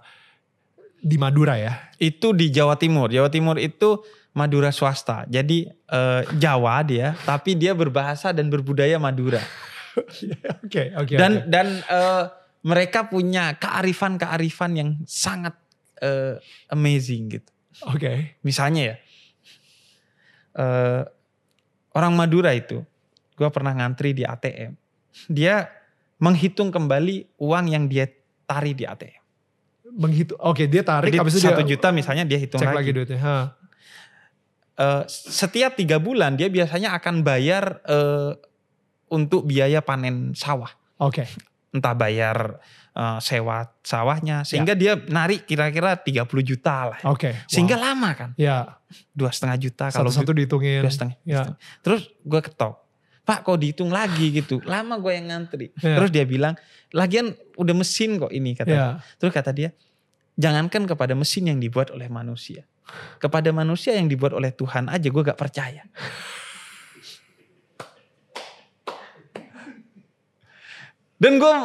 di 1.01 1.17
Madura 1.17 1.57
ya. 1.57 1.91
Itu 1.97 2.31
di 2.33 2.53
Jawa 2.53 2.77
Timur. 2.77 3.09
Jawa 3.09 3.29
Timur 3.33 3.57
itu 3.57 4.01
Madura 4.31 4.71
swasta. 4.71 5.27
Jadi 5.27 5.67
eh, 5.67 6.21
Jawa 6.37 6.81
dia, 6.85 7.17
tapi 7.27 7.57
dia 7.57 7.75
berbahasa 7.75 8.31
dan 8.31 8.47
berbudaya 8.47 9.01
Madura. 9.01 9.41
Oke 10.63 10.95
oke. 10.95 11.19
dan 11.19 11.43
oke. 11.43 11.51
dan 11.51 11.67
eh, 11.83 12.23
mereka 12.63 13.11
punya 13.11 13.59
kearifan-kearifan 13.59 14.71
yang 14.77 14.89
sangat 15.03 15.57
eh, 15.99 16.39
amazing 16.71 17.27
gitu. 17.27 17.51
Oke. 17.89 18.37
Misalnya 18.45 18.93
ya, 18.93 18.95
eh, 20.61 21.01
orang 21.91 22.13
Madura 22.13 22.53
itu, 22.53 22.85
gue 23.41 23.49
pernah 23.49 23.73
ngantri 23.73 24.13
di 24.13 24.21
ATM. 24.21 24.77
Dia 25.25 25.65
menghitung 26.21 26.69
kembali 26.69 27.41
uang 27.41 27.65
yang 27.73 27.89
dia 27.89 28.05
tarik 28.45 28.77
di 28.77 28.85
ATM. 28.85 29.21
Menghitung. 29.97 30.37
Oke 30.45 30.69
dia 30.69 30.85
tarik. 30.85 31.09
Jadi 31.09 31.17
habis 31.17 31.33
itu 31.41 31.49
dia 31.49 31.65
juta 31.65 31.89
misalnya 31.89 32.23
dia 32.29 32.37
hitung 32.37 32.61
cek 32.61 32.69
lagi. 32.69 32.77
lagi 32.77 32.89
duitnya. 32.93 33.19
Ha. 33.25 33.37
Eh, 34.77 35.03
setiap 35.09 35.73
tiga 35.73 35.97
bulan 35.97 36.37
dia 36.37 36.53
biasanya 36.53 36.93
akan 36.93 37.25
bayar 37.25 37.81
eh, 37.89 38.37
untuk 39.09 39.49
biaya 39.49 39.81
panen 39.81 40.37
sawah. 40.37 40.69
Oke. 41.01 41.25
Entah 41.73 41.97
bayar 41.97 42.61
eh, 42.93 43.19
sewa 43.19 43.73
sawahnya. 43.81 44.45
Sehingga 44.45 44.77
dia 44.77 44.95
narik 45.09 45.49
kira-kira 45.49 45.97
30 45.97 46.29
juta 46.45 46.93
lah. 46.93 46.99
Oke. 47.09 47.33
Sehingga 47.49 47.81
wow. 47.81 47.83
lama 47.89 48.09
kan. 48.13 48.29
ya 48.37 48.77
Dua 49.11 49.31
setengah 49.33 49.57
juta 49.57 49.85
kalau 49.89 50.11
satu-satu 50.11 50.31
dihitungin. 50.35 50.83
dua 50.83 50.91
setengah. 50.91 51.17
Ya. 51.25 51.55
Terus 51.81 52.11
gue 52.21 52.41
ketok. 52.43 52.80
Pak 53.21 53.45
kok 53.45 53.57
dihitung 53.61 53.93
lagi 53.93 54.33
gitu. 54.33 54.59
Lama 54.65 54.97
gue 54.97 55.13
yang 55.13 55.29
ngantri. 55.29 55.69
Ya. 55.77 56.01
Terus 56.01 56.09
dia 56.09 56.25
bilang, 56.25 56.57
lagian 56.89 57.37
udah 57.55 57.75
mesin 57.77 58.17
kok 58.17 58.33
ini 58.33 58.57
kata. 58.57 58.71
Ya. 58.73 58.87
Terus 59.21 59.31
kata 59.31 59.53
dia, 59.53 59.69
jangankan 60.35 60.89
kepada 60.89 61.13
mesin 61.13 61.53
yang 61.53 61.59
dibuat 61.61 61.93
oleh 61.93 62.09
manusia. 62.09 62.65
Kepada 63.21 63.53
manusia 63.53 63.95
yang 63.95 64.09
dibuat 64.09 64.33
oleh 64.33 64.51
Tuhan 64.51 64.89
aja 64.89 65.07
gue 65.07 65.23
gak 65.23 65.39
percaya. 65.39 65.85
Dan 71.21 71.37
gue 71.37 71.55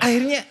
akhirnya 0.00 0.48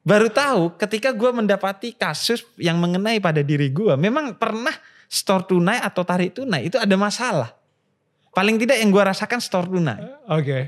Baru 0.00 0.32
tahu 0.32 0.74
ketika 0.80 1.12
gue 1.12 1.28
mendapati 1.28 1.92
kasus 1.92 2.42
yang 2.56 2.80
mengenai 2.80 3.20
pada 3.20 3.44
diri 3.44 3.68
gue. 3.68 3.92
Memang 4.00 4.32
pernah 4.32 4.72
store 5.04 5.44
tunai 5.44 5.76
atau 5.76 6.02
tarik 6.08 6.32
tunai 6.32 6.72
itu 6.72 6.80
ada 6.80 6.96
masalah. 6.96 7.52
Paling 8.30 8.56
tidak 8.56 8.78
yang 8.78 8.90
gue 8.90 9.02
rasakan 9.02 9.38
store 9.38 9.66
tunai. 9.66 9.98
Oke. 10.30 10.58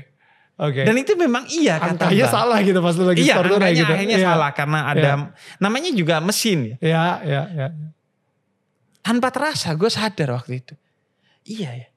Oke. 0.53 0.85
Dan 0.85 0.95
itu 0.95 1.17
memang 1.17 1.49
iya 1.49 1.81
kata 1.81 2.05
Angkanya 2.11 2.27
salah 2.29 2.61
gitu 2.61 2.77
pas 2.77 2.93
lu 2.93 3.09
lagi 3.09 3.25
Iya, 3.25 3.35
store 3.41 3.49
tunai 3.49 3.71
gitu. 3.73 3.89
akhirnya 3.89 4.17
Iya. 4.21 4.27
salah 4.29 4.51
karena 4.53 4.79
ada 4.85 5.09
namanya 5.57 5.89
juga 5.89 6.15
mesin 6.21 6.59
ya. 6.69 6.75
Iya, 6.77 7.03
iya, 7.25 7.41
iya. 7.49 7.67
Tanpa 9.01 9.33
terasa 9.33 9.73
gue 9.73 9.89
sadar 9.89 10.29
waktu 10.31 10.61
itu. 10.61 10.75
Iya 11.43 11.69
ya. 11.73 11.87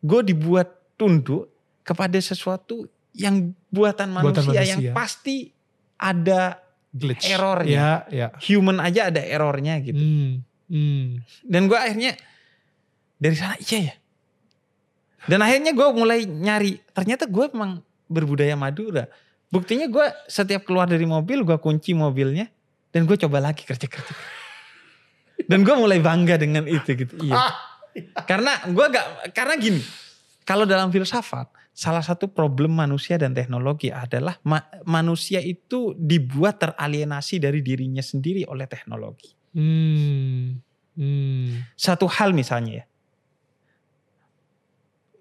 Gue 0.00 0.22
dibuat 0.22 0.70
tunduk 0.94 1.50
kepada 1.82 2.16
sesuatu 2.16 2.86
yang 3.12 3.50
buatan 3.68 4.14
Buatan 4.14 4.44
manusia, 4.46 4.52
manusia. 4.54 4.64
yang 4.68 4.80
pasti 4.94 5.50
ada 5.98 6.62
Glitch. 6.88 7.26
Errornya. 7.28 7.68
Iya, 7.68 7.92
iya. 8.08 8.28
human 8.48 8.78
aja 8.78 9.10
ada 9.10 9.20
errornya 9.20 9.82
gitu. 9.82 9.98
Hmm. 9.98 10.40
Hmm. 10.70 11.20
Dan 11.42 11.66
gue 11.66 11.76
akhirnya 11.76 12.14
dari 13.18 13.34
sana 13.34 13.58
iya 13.58 13.92
ya. 13.92 13.94
Dan 15.26 15.42
akhirnya 15.42 15.74
gue 15.74 15.88
mulai 15.96 16.28
nyari. 16.28 16.78
Ternyata 16.94 17.26
gue 17.26 17.50
memang 17.50 17.82
berbudaya 18.06 18.54
Madura. 18.54 19.10
Buktinya 19.48 19.88
gue 19.88 20.06
setiap 20.28 20.68
keluar 20.68 20.86
dari 20.86 21.08
mobil 21.08 21.42
gue 21.42 21.58
kunci 21.58 21.96
mobilnya. 21.96 22.46
Dan 22.92 23.04
gue 23.04 23.16
coba 23.18 23.42
lagi 23.42 23.66
kerja-kerja. 23.66 24.14
Dan 25.48 25.64
gue 25.64 25.74
mulai 25.74 25.98
bangga 25.98 26.38
dengan 26.38 26.64
itu 26.68 26.94
gitu. 26.94 27.14
Iya. 27.18 27.34
Ah. 27.34 27.52
Karena 28.28 28.52
gue 28.68 28.86
gak, 28.94 29.34
karena 29.34 29.54
gini. 29.58 29.82
Kalau 30.46 30.64
dalam 30.64 30.88
filsafat, 30.88 31.52
salah 31.78 32.02
satu 32.02 32.26
problem 32.26 32.74
manusia 32.74 33.14
dan 33.20 33.36
teknologi 33.36 33.92
adalah 33.92 34.34
ma- 34.42 34.66
manusia 34.82 35.38
itu 35.38 35.94
dibuat 35.94 36.58
teralienasi 36.58 37.38
dari 37.38 37.62
dirinya 37.62 38.02
sendiri 38.02 38.42
oleh 38.48 38.66
teknologi. 38.66 39.30
Hmm. 39.54 40.58
Hmm. 40.98 41.62
Satu 41.78 42.10
hal 42.10 42.34
misalnya 42.34 42.82
ya. 42.82 42.84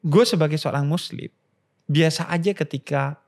Gue 0.07 0.23
sebagai 0.23 0.55
seorang 0.55 0.87
muslim, 0.87 1.27
biasa 1.83 2.31
aja 2.31 2.55
ketika 2.55 3.19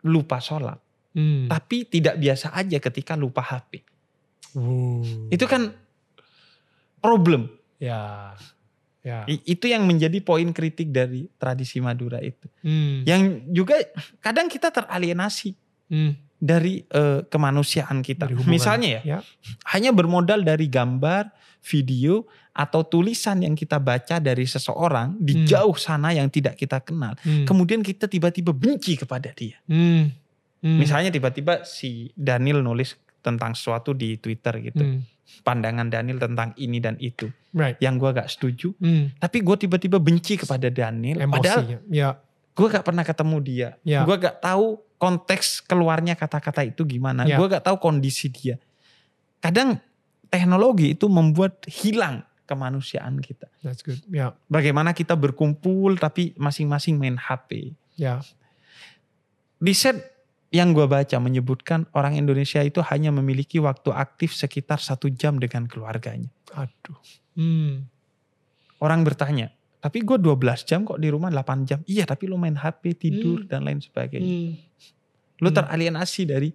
lupa 0.00 0.38
sholat. 0.38 0.78
Hmm. 1.10 1.50
Tapi 1.50 1.82
tidak 1.84 2.14
biasa 2.16 2.54
aja 2.54 2.78
ketika 2.78 3.18
lupa 3.18 3.42
HP. 3.42 3.82
Wuh. 4.54 5.26
Itu 5.28 5.44
kan 5.44 5.74
problem. 7.02 7.50
ya. 7.80 8.32
Ya. 9.00 9.24
I- 9.24 9.40
Itu 9.48 9.64
yang 9.64 9.88
menjadi 9.88 10.20
poin 10.20 10.52
kritik 10.52 10.92
dari 10.92 11.24
tradisi 11.40 11.80
Madura 11.80 12.20
itu. 12.20 12.44
Hmm. 12.60 13.00
Yang 13.08 13.22
juga 13.48 13.74
kadang 14.20 14.46
kita 14.46 14.68
teralienasi 14.68 15.56
Hmm. 15.88 16.12
dari 16.36 16.84
eh, 16.84 17.24
kemanusiaan 17.26 18.04
kita. 18.04 18.28
Dari. 18.28 18.44
Misalnya 18.44 19.00
ya, 19.00 19.02
Ya. 19.02 19.18
hanya 19.72 19.90
bermodal 19.90 20.44
dari 20.44 20.68
gambar, 20.68 21.32
video, 21.64 22.28
atau 22.50 22.82
tulisan 22.82 23.38
yang 23.40 23.54
kita 23.54 23.78
baca 23.78 24.18
dari 24.18 24.42
seseorang 24.44 25.14
di 25.16 25.42
Hmm. 25.42 25.46
jauh 25.46 25.76
sana 25.78 26.10
yang 26.10 26.26
tidak 26.26 26.58
kita 26.58 26.82
kenal. 26.82 27.14
Hmm. 27.22 27.46
Kemudian 27.46 27.80
kita 27.80 28.10
tiba-tiba 28.10 28.50
benci 28.50 28.98
kepada 28.98 29.30
dia. 29.30 29.56
Hmm. 29.70 30.10
Hmm. 30.60 30.76
Misalnya 30.76 31.08
tiba-tiba 31.08 31.62
si 31.64 32.10
Daniel 32.12 32.60
nulis 32.60 32.98
tentang 33.22 33.54
sesuatu 33.54 33.94
di 33.94 34.18
Twitter 34.18 34.60
gitu. 34.60 34.82
Hmm. 34.82 35.00
Pandangan 35.46 35.86
Daniel 35.88 36.18
tentang 36.18 36.50
ini 36.58 36.82
dan 36.82 36.98
itu. 36.98 37.30
Right. 37.54 37.78
Yang 37.78 37.94
gue 38.02 38.10
gak 38.18 38.28
setuju. 38.28 38.68
Hmm. 38.82 39.14
Tapi 39.14 39.40
gue 39.40 39.56
tiba-tiba 39.56 40.02
benci 40.02 40.34
kepada 40.36 40.66
Daniel. 40.68 41.22
Padahal 41.30 41.64
Emosinya. 41.64 41.78
Ya. 41.88 42.10
gue 42.50 42.66
gak 42.66 42.84
pernah 42.84 43.06
ketemu 43.06 43.36
dia. 43.40 43.68
Ya. 43.86 44.02
Gue 44.02 44.18
gak 44.18 44.42
tahu 44.42 44.82
konteks 45.00 45.64
keluarnya 45.64 46.12
kata-kata 46.12 46.66
itu 46.66 46.82
gimana. 46.84 47.24
Ya. 47.24 47.38
Gue 47.38 47.46
gak 47.46 47.62
tahu 47.64 47.78
kondisi 47.78 48.26
dia. 48.28 48.58
Kadang 49.40 49.80
teknologi 50.28 50.92
itu 50.92 51.08
membuat 51.08 51.64
hilang 51.66 52.26
kemanusiaan 52.50 53.22
kita. 53.22 53.46
That's 53.62 53.86
good. 53.86 54.02
Ya. 54.10 54.34
Bagaimana 54.50 54.90
kita 54.90 55.14
berkumpul 55.14 55.94
tapi 55.94 56.34
masing-masing 56.34 56.98
main 56.98 57.14
HP. 57.14 57.78
Ya. 57.94 58.18
Riset 59.62 60.02
yang 60.50 60.74
gue 60.74 60.82
baca 60.82 61.14
menyebutkan 61.22 61.86
orang 61.94 62.18
Indonesia 62.18 62.58
itu 62.58 62.82
hanya 62.82 63.14
memiliki 63.14 63.62
waktu 63.62 63.94
aktif 63.94 64.34
sekitar 64.34 64.82
satu 64.82 65.06
jam 65.06 65.38
dengan 65.38 65.70
keluarganya. 65.70 66.26
Aduh. 66.58 66.98
Hmm. 67.38 67.86
Orang 68.82 69.06
bertanya, 69.06 69.54
tapi 69.78 70.02
gue 70.02 70.18
12 70.18 70.66
jam 70.66 70.82
kok 70.82 70.98
di 70.98 71.06
rumah 71.06 71.30
8 71.30 71.68
jam. 71.68 71.78
Iya 71.86 72.02
tapi 72.02 72.26
lu 72.26 72.34
main 72.34 72.58
HP, 72.58 72.98
tidur 72.98 73.44
Hmm. 73.44 73.48
dan 73.48 73.60
lain 73.62 73.78
sebagainya. 73.78 74.26
Hmm. 74.26 74.52
Lu 75.38 75.48
Hmm. 75.48 75.56
teralienasi 75.62 76.22
dari 76.26 76.50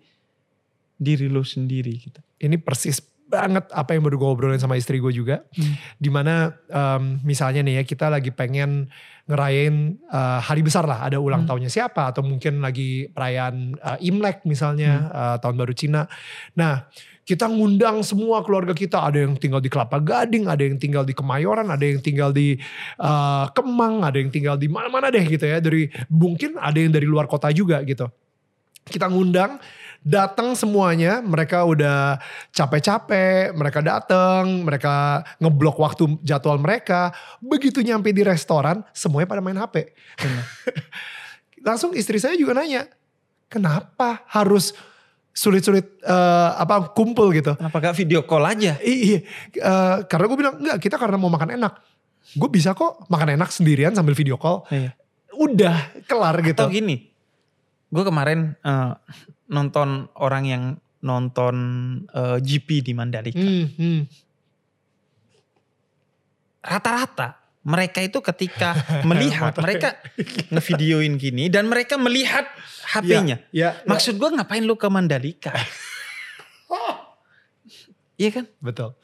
diri 0.95 1.31
lu 1.31 1.45
sendiri 1.45 1.93
gitu. 1.95 2.19
Ini 2.35 2.59
persis 2.59 2.99
banget 3.35 3.65
apa 3.69 3.91
yang 3.91 4.03
baru 4.07 4.15
gue 4.15 4.29
obrolin 4.31 4.61
sama 4.61 4.79
istri 4.79 5.03
gue 5.03 5.11
juga. 5.11 5.43
Hmm. 5.51 5.75
Di 5.99 6.07
mana 6.07 6.55
em, 6.71 7.19
misalnya 7.21 7.59
nih 7.61 7.79
ya 7.79 7.83
kita 7.83 8.07
lagi 8.07 8.31
pengen 8.31 8.87
ngerayain 9.27 9.75
eh, 9.99 10.39
hari 10.39 10.63
besar 10.63 10.87
lah. 10.87 11.03
Ada 11.03 11.19
ulang 11.19 11.43
Hmm. 11.43 11.49
tahunnya 11.51 11.67
siapa 11.67 12.09
atau 12.09 12.23
mungkin 12.23 12.63
lagi 12.63 13.11
perayaan 13.11 13.75
eh, 13.75 14.07
Imlek 14.07 14.47
misalnya 14.47 14.91
Hmm. 15.05 15.19
eh, 15.19 15.37
tahun 15.43 15.55
baru 15.59 15.73
Cina. 15.75 16.07
Nah 16.55 16.87
kita 17.25 17.49
ngundang 17.49 18.05
semua 18.05 18.45
keluarga 18.45 18.77
kita. 18.77 19.01
Ada 19.01 19.25
yang 19.25 19.33
tinggal 19.41 19.57
di 19.57 19.65
Kelapa 19.65 19.97
Gading, 19.97 20.45
ada 20.45 20.61
yang 20.61 20.77
tinggal 20.77 21.01
di 21.01 21.17
Kemayoran, 21.17 21.65
ada 21.73 21.81
yang 21.81 21.97
tinggal 21.97 22.29
di 22.29 22.53
eh, 23.01 23.45
Kemang, 23.49 24.05
ada 24.05 24.17
yang 24.21 24.29
tinggal 24.29 24.55
di 24.61 24.69
mana-mana 24.69 25.09
deh 25.09 25.25
gitu 25.25 25.41
ya. 25.41 25.57
Dari 25.57 25.89
mungkin 26.07 26.61
ada 26.61 26.77
yang 26.77 26.93
dari 26.93 27.09
luar 27.09 27.25
kota 27.25 27.49
juga 27.49 27.81
gitu. 27.81 28.05
Kita 28.85 29.09
ngundang, 29.09 29.57
datang 30.05 30.53
semuanya, 30.53 31.17
mereka 31.25 31.65
udah 31.65 32.21
capek-capek, 32.53 33.57
mereka 33.57 33.81
datang, 33.81 34.61
mereka 34.61 35.25
ngeblok 35.41 35.81
waktu 35.81 36.21
jadwal 36.21 36.61
mereka. 36.61 37.09
Begitu 37.41 37.81
nyampe 37.81 38.13
di 38.13 38.21
restoran, 38.21 38.85
semuanya 38.93 39.25
pada 39.25 39.41
main 39.41 39.57
HP. 39.57 39.89
Benar. 40.21 40.45
Langsung 41.67 41.97
istri 41.97 42.21
saya 42.21 42.37
juga 42.37 42.53
nanya, 42.53 42.85
kenapa 43.49 44.21
harus 44.29 44.77
sulit-sulit 45.33 45.97
eh, 46.05 46.49
apa 46.53 46.93
kumpul 46.93 47.33
gitu? 47.33 47.57
Kenapa 47.57 47.81
gak 47.81 47.97
video 47.97 48.21
call 48.29 48.45
aja? 48.45 48.77
Iya, 48.85 49.25
eh, 49.57 49.95
karena 50.05 50.25
gue 50.29 50.37
bilang 50.37 50.55
enggak, 50.61 50.77
kita 50.85 51.01
karena 51.01 51.17
mau 51.17 51.33
makan 51.33 51.57
enak. 51.57 51.73
Gue 52.37 52.49
bisa 52.53 52.77
kok 52.77 53.09
makan 53.09 53.41
enak 53.41 53.49
sendirian 53.49 53.97
sambil 53.97 54.13
video 54.13 54.37
call. 54.37 54.69
Iya. 54.69 54.93
Udah 55.33 55.89
kelar 56.05 56.37
gitu. 56.45 56.61
Atau 56.61 56.69
gini, 56.69 57.09
gue 57.89 58.03
kemarin 58.05 58.53
eh, 58.53 58.93
nonton 59.47 60.09
orang 60.15 60.43
yang 60.45 60.63
nonton 60.99 61.55
eh, 62.09 62.37
GP 62.39 62.81
di 62.81 62.91
Mandalika. 62.93 63.37
Hmm, 63.37 63.67
hmm. 63.71 64.01
Rata-rata 66.65 67.37
mereka 67.65 68.01
itu 68.01 68.21
ketika 68.21 68.73
melihat, 69.09 69.53
mereka 69.57 69.97
ngevideoin 70.53 71.17
gini 71.17 71.49
dan 71.49 71.65
mereka 71.65 71.97
melihat 71.97 72.45
HP-nya. 72.93 73.41
Ya, 73.49 73.73
ya, 73.73 73.85
Maksud 73.85 74.17
gue 74.17 74.29
ngapain 74.31 74.61
lu 74.61 74.77
ke 74.77 74.87
Mandalika? 74.87 75.53
Iya 78.15 78.31
kan? 78.31 78.45
betul. 78.63 78.95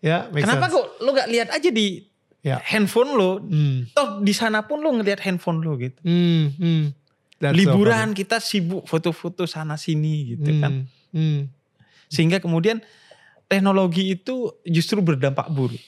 Ya, 0.00 0.24
make 0.32 0.40
Kenapa 0.40 0.72
sense. 0.72 0.80
kok 0.80 0.86
lu 1.04 1.12
gak 1.12 1.28
lihat 1.28 1.52
aja 1.52 1.68
di 1.68 2.08
Ya. 2.40 2.56
handphone 2.64 3.12
lu? 3.12 3.40
Hmm, 3.44 3.88
Toh 3.92 4.20
di 4.20 4.32
sana 4.32 4.64
pun 4.64 4.80
lu 4.80 4.88
ngeliat 4.88 5.20
handphone 5.20 5.60
lu 5.60 5.76
gitu. 5.76 6.00
hmm, 6.00 6.44
hmm. 6.56 6.84
That's 7.42 7.54
so 7.54 7.60
Liburan 7.60 8.14
kita 8.14 8.38
sibuk 8.38 8.86
foto-foto 8.86 9.44
sana 9.44 9.74
sini 9.74 10.36
gitu 10.38 10.50
kan. 10.62 10.86
Hmm, 11.10 11.18
hmm. 11.18 11.40
Sehingga 12.08 12.38
kemudian 12.38 12.78
teknologi 13.50 14.14
itu 14.14 14.54
justru 14.64 15.02
berdampak 15.02 15.50
buruk. 15.50 15.80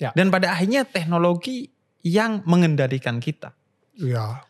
Ya. 0.00 0.10
Dan 0.16 0.32
pada 0.32 0.52
akhirnya 0.56 0.82
teknologi 0.88 1.70
yang 2.04 2.42
mengendalikan 2.44 3.22
kita. 3.22 3.54
Ya, 3.94 4.42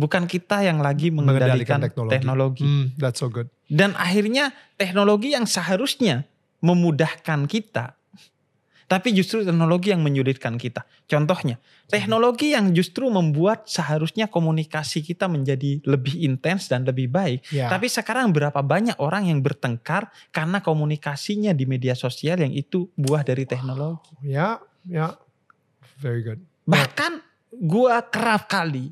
Bukan 0.00 0.24
kita 0.24 0.64
yang 0.64 0.80
lagi 0.80 1.12
mengendalikan, 1.12 1.76
Mengendalikan 1.76 1.78
teknologi. 1.84 2.12
teknologi. 2.16 2.64
hmm, 2.64 2.86
that's 2.96 3.20
so 3.20 3.28
good. 3.28 3.52
Dan 3.68 3.92
akhirnya 3.98 4.54
teknologi 4.80 5.36
yang 5.36 5.44
seharusnya 5.44 6.24
memudahkan 6.64 7.44
kita. 7.44 7.99
Tapi 8.90 9.14
justru 9.14 9.46
teknologi 9.46 9.94
yang 9.94 10.02
menyulitkan 10.02 10.58
kita. 10.58 10.82
Contohnya, 11.06 11.62
teknologi 11.86 12.58
yang 12.58 12.74
justru 12.74 13.06
membuat 13.06 13.70
seharusnya 13.70 14.26
komunikasi 14.26 15.06
kita 15.06 15.30
menjadi 15.30 15.78
lebih 15.86 16.18
intens 16.18 16.66
dan 16.66 16.82
lebih 16.82 17.06
baik. 17.06 17.46
Ya. 17.54 17.70
Tapi 17.70 17.86
sekarang 17.86 18.34
berapa 18.34 18.58
banyak 18.58 18.98
orang 18.98 19.30
yang 19.30 19.46
bertengkar 19.46 20.10
karena 20.34 20.58
komunikasinya 20.58 21.54
di 21.54 21.70
media 21.70 21.94
sosial 21.94 22.42
yang 22.42 22.50
itu 22.50 22.90
buah 22.98 23.22
dari 23.22 23.46
teknologi. 23.46 24.10
Ya, 24.26 24.58
ya, 24.82 25.14
very 26.02 26.26
good. 26.26 26.42
Bahkan 26.66 27.22
gua 27.62 28.02
kerap 28.02 28.50
kali 28.50 28.90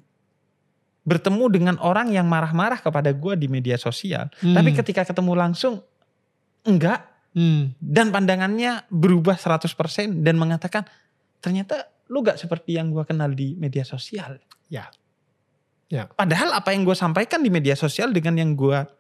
bertemu 1.03 1.45
dengan 1.51 1.77
orang 1.83 2.15
yang 2.15 2.31
marah-marah 2.31 2.79
kepada 2.79 3.11
gua 3.11 3.35
di 3.35 3.51
media 3.51 3.75
sosial. 3.75 4.31
Hmm. 4.39 4.55
Tapi 4.55 4.79
ketika 4.79 5.03
ketemu 5.03 5.35
langsung 5.35 5.83
enggak 6.63 7.18
Hmm, 7.39 7.71
dan 7.79 8.11
pandangannya 8.11 8.91
berubah 8.91 9.39
100% 9.39 10.27
dan 10.27 10.35
mengatakan 10.35 10.83
ternyata 11.39 11.87
lu 12.11 12.27
gak 12.27 12.35
seperti 12.35 12.75
yang 12.75 12.91
gua 12.91 13.07
kenal 13.07 13.31
di 13.31 13.55
media 13.55 13.87
sosial. 13.87 14.43
Ya. 14.67 14.91
Ya. 15.87 16.11
Padahal 16.11 16.51
apa 16.51 16.75
yang 16.75 16.83
gue 16.83 16.99
sampaikan 16.99 17.41
di 17.41 17.49
media 17.49 17.79
sosial 17.79 18.11
dengan 18.11 18.35
yang 18.37 18.59
gua 18.59 18.91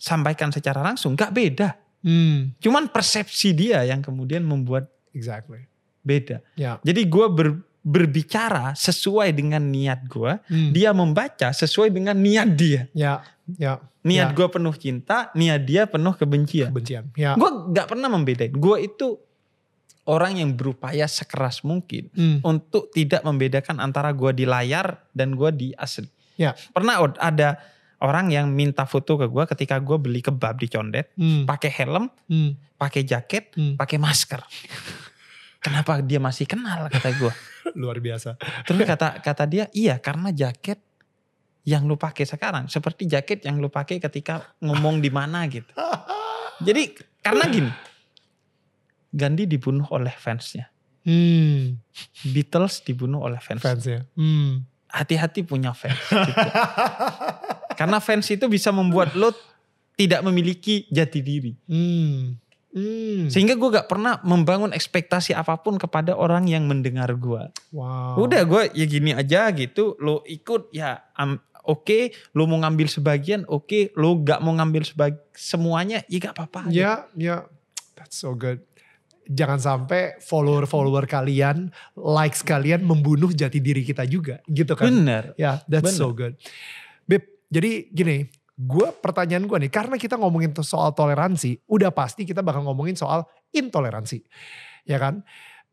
sampaikan 0.00 0.50
secara 0.50 0.80
langsung 0.82 1.12
nggak 1.14 1.30
beda. 1.30 1.68
Hmm. 2.02 2.56
Cuman 2.58 2.90
persepsi 2.90 3.54
dia 3.54 3.86
yang 3.86 4.02
kemudian 4.02 4.42
membuat 4.42 4.90
Exactly. 5.14 5.68
beda. 6.02 6.42
Ya. 6.58 6.82
Jadi 6.82 7.06
gue 7.06 7.26
ber- 7.30 7.62
berbicara 7.82 8.72
sesuai 8.72 9.34
dengan 9.34 9.60
niat 9.60 10.06
gue, 10.06 10.32
Hmm. 10.46 10.70
dia 10.70 10.94
membaca 10.94 11.50
sesuai 11.50 11.90
dengan 11.90 12.14
niat 12.14 12.48
dia. 12.54 12.86
Ya. 12.94 13.26
Ya. 13.58 13.82
Niat 14.02 14.32
Ya. 14.32 14.34
gue 14.34 14.46
penuh 14.48 14.74
cinta, 14.74 15.30
niat 15.34 15.62
dia 15.62 15.86
penuh 15.86 16.14
kebencian. 16.14 16.70
Kebencian. 16.70 17.10
Ya. 17.14 17.34
Gue 17.34 17.50
nggak 17.70 17.86
pernah 17.90 18.06
membedain. 18.06 18.54
Gue 18.54 18.86
itu 18.86 19.18
orang 20.02 20.38
yang 20.42 20.50
berupaya 20.54 21.06
sekeras 21.06 21.62
mungkin 21.62 22.10
Hmm. 22.10 22.38
untuk 22.42 22.90
tidak 22.90 23.22
membedakan 23.22 23.78
antara 23.78 24.10
gue 24.10 24.30
di 24.34 24.46
layar 24.46 25.02
dan 25.14 25.34
gue 25.34 25.50
di 25.50 25.68
asli. 25.74 26.06
Ya. 26.38 26.54
Pernah 26.74 26.98
ada 27.18 27.58
orang 28.02 28.34
yang 28.34 28.50
minta 28.50 28.82
foto 28.82 29.14
ke 29.14 29.30
gue 29.30 29.44
ketika 29.46 29.78
gue 29.78 29.94
beli 29.98 30.18
kebab 30.18 30.58
di 30.58 30.66
Condet, 30.66 31.14
Hmm. 31.14 31.46
pakai 31.46 31.70
helm, 31.70 32.10
Hmm. 32.26 32.58
pakai 32.74 33.06
jaket, 33.06 33.54
Hmm. 33.54 33.78
pakai 33.78 33.98
masker. 34.02 34.42
Kenapa 35.62 36.02
dia 36.02 36.18
masih 36.18 36.44
kenal 36.44 36.90
kata 36.90 37.14
gue? 37.14 37.32
Luar 37.80 38.02
biasa. 38.02 38.34
Terus 38.66 38.82
kata 38.82 39.22
kata 39.22 39.44
dia, 39.46 39.70
iya 39.70 39.96
karena 40.02 40.34
jaket 40.34 40.82
yang 41.62 41.86
lu 41.86 41.94
pakai 41.94 42.26
sekarang 42.26 42.66
seperti 42.66 43.06
jaket 43.06 43.46
yang 43.46 43.62
lu 43.62 43.70
pakai 43.70 44.02
ketika 44.02 44.58
ngomong 44.58 44.98
di 44.98 45.08
mana 45.14 45.46
gitu. 45.46 45.70
Jadi 46.66 46.98
karena 47.22 47.44
gini, 47.46 47.70
Gandhi 49.14 49.46
dibunuh 49.46 49.86
oleh 49.94 50.10
fansnya, 50.10 50.72
Hmm. 51.02 51.82
Beatles 52.30 52.82
dibunuh 52.86 53.26
oleh 53.26 53.42
fans. 53.42 53.62
Fans 53.62 53.82
ya. 53.82 54.06
Hmm. 54.14 54.62
Hati-hati 54.86 55.42
punya 55.42 55.74
fans. 55.74 55.98
gitu. 55.98 56.50
Karena 57.78 57.98
fans 57.98 58.26
itu 58.30 58.46
bisa 58.46 58.70
membuat 58.70 59.18
lo 59.18 59.34
tidak 59.98 60.22
memiliki 60.22 60.86
jati 60.94 61.20
diri. 61.20 61.52
Hmm. 61.66 62.38
Hmm. 62.72 63.28
Sehingga 63.28 63.52
gue 63.52 63.68
gak 63.68 63.88
pernah 63.92 64.16
membangun 64.24 64.72
ekspektasi 64.72 65.36
apa 65.36 65.60
pun 65.60 65.76
kepada 65.76 66.16
orang 66.16 66.48
yang 66.48 66.64
mendengar 66.64 67.12
gue. 67.12 67.52
Wow. 67.68 68.16
Udah 68.16 68.42
gue 68.48 68.72
ya 68.72 68.86
gini 68.88 69.12
aja 69.12 69.52
gitu. 69.52 70.00
Lo 70.00 70.24
ikut 70.24 70.72
ya 70.72 71.12
am- 71.12 71.44
oke. 71.68 72.16
Lo 72.32 72.48
mau 72.48 72.56
ngambil 72.64 72.88
sebagian 72.88 73.44
oke. 73.44 73.92
Lo 73.92 74.16
gak 74.24 74.40
mau 74.40 74.56
ngambil 74.56 74.88
sebag 74.88 75.20
semuanya 75.36 76.00
ya 76.08 76.18
gak 76.18 76.34
apa-apa. 76.34 76.72
Ya, 76.72 77.04
ya. 77.12 77.44
That's 77.92 78.16
so 78.16 78.32
good. 78.32 78.64
Jangan 79.22 79.62
sampai 79.62 80.18
follower-follower 80.18 81.06
kalian, 81.06 81.70
likes 81.94 82.42
kalian 82.42 82.82
membunuh 82.82 83.30
jati 83.30 83.62
diri 83.62 83.86
kita 83.86 84.02
juga, 84.02 84.42
gitu 84.50 84.74
kan? 84.74 84.90
Bener. 84.90 85.30
Ya, 85.38 85.62
that's 85.70 85.94
Bener. 85.94 86.00
so 86.02 86.10
good. 86.10 86.34
Beb, 87.06 87.30
jadi 87.46 87.86
gini, 87.86 88.26
gue 88.56 88.88
pertanyaan 89.00 89.48
gue 89.48 89.58
nih, 89.66 89.72
karena 89.72 89.96
kita 89.96 90.20
ngomongin 90.20 90.52
soal 90.60 90.92
toleransi, 90.92 91.64
udah 91.66 91.90
pasti 91.90 92.28
kita 92.28 92.44
bakal 92.44 92.62
ngomongin 92.68 92.94
soal 92.94 93.24
intoleransi, 93.52 94.22
ya 94.84 95.00
kan? 95.00 95.24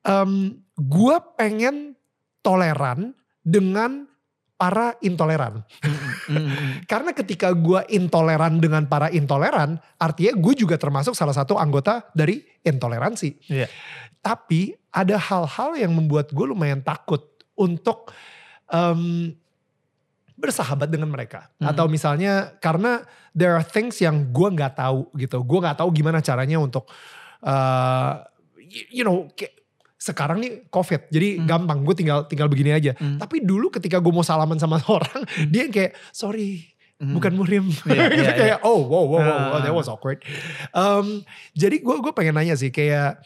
Em, 0.03 0.63
gue 0.79 1.15
pengen 1.35 1.99
toleran 2.39 3.11
dengan 3.43 4.07
para 4.59 4.99
intoleran. 4.99 5.63
Mm-mm. 6.27 6.83
Karena 6.91 7.15
ketika 7.15 7.55
gue 7.55 7.79
intoleran 7.95 8.59
dengan 8.59 8.83
para 8.91 9.07
intoleran, 9.07 9.79
artinya 9.95 10.35
gue 10.35 10.53
juga 10.59 10.75
termasuk 10.75 11.15
salah 11.15 11.31
satu 11.31 11.55
anggota 11.55 12.11
dari 12.11 12.43
intoleransi. 12.67 13.47
Iya. 13.47 13.71
Tapi 14.19 14.75
ada 14.91 15.15
hal-hal 15.15 15.79
yang 15.79 15.95
membuat 15.95 16.35
gue 16.35 16.43
lumayan 16.43 16.83
takut 16.83 17.23
untuk 17.55 18.11
em, 18.67 19.31
bersahabat 20.39 20.87
dengan 20.87 21.11
mereka. 21.11 21.51
Mhm. 21.59 21.67
Atau 21.67 21.85
misalnya 21.85 22.55
karena 22.57 23.03
there 23.31 23.53
are 23.53 23.63
things 23.63 23.99
yang 23.99 24.31
gue 24.31 24.49
nggak 24.49 24.73
tahu 24.73 25.11
gitu. 25.15 25.43
Gue 25.43 25.59
nggak 25.59 25.77
tahu 25.77 25.91
gimana 25.91 26.19
caranya 26.19 26.57
untuk, 26.57 26.87
eh, 27.43 28.11
you 28.89 29.03
know, 29.03 29.27
sekarang 29.99 30.39
nih 30.39 30.63
covid, 30.71 31.11
jadi 31.11 31.43
Hmm. 31.43 31.45
gampang 31.45 31.83
gue 31.83 31.91
tinggal 31.91 32.23
tinggal 32.25 32.47
begini 32.47 32.71
aja. 32.71 32.95
Hmm. 32.95 33.19
Tapi 33.19 33.43
dulu 33.43 33.67
ketika 33.67 33.99
gue 33.99 34.09
mau 34.09 34.23
salaman 34.23 34.55
sama 34.55 34.79
orang, 34.87 35.21
dia 35.51 35.67
yang 35.67 35.73
kayak 35.75 35.91
sorry 36.15 36.71
Hmm. 36.99 37.15
bukan 37.15 37.31
murim. 37.31 37.67
Iya, 37.87 38.07
Gitu, 38.11 38.23
iya, 38.23 38.31
kayak 38.35 38.59
oh 38.63 38.83
wow 38.83 39.03
wow 39.07 39.19
wow, 39.19 39.55
Ah. 39.55 39.63
that 39.63 39.71
was 39.71 39.87
awkward. 39.87 40.19
Um, 40.71 41.23
jadi 41.51 41.79
gue 41.79 41.95
gue 41.95 42.11
pengen 42.11 42.35
nanya 42.35 42.55
sih 42.55 42.71
kayak 42.71 43.23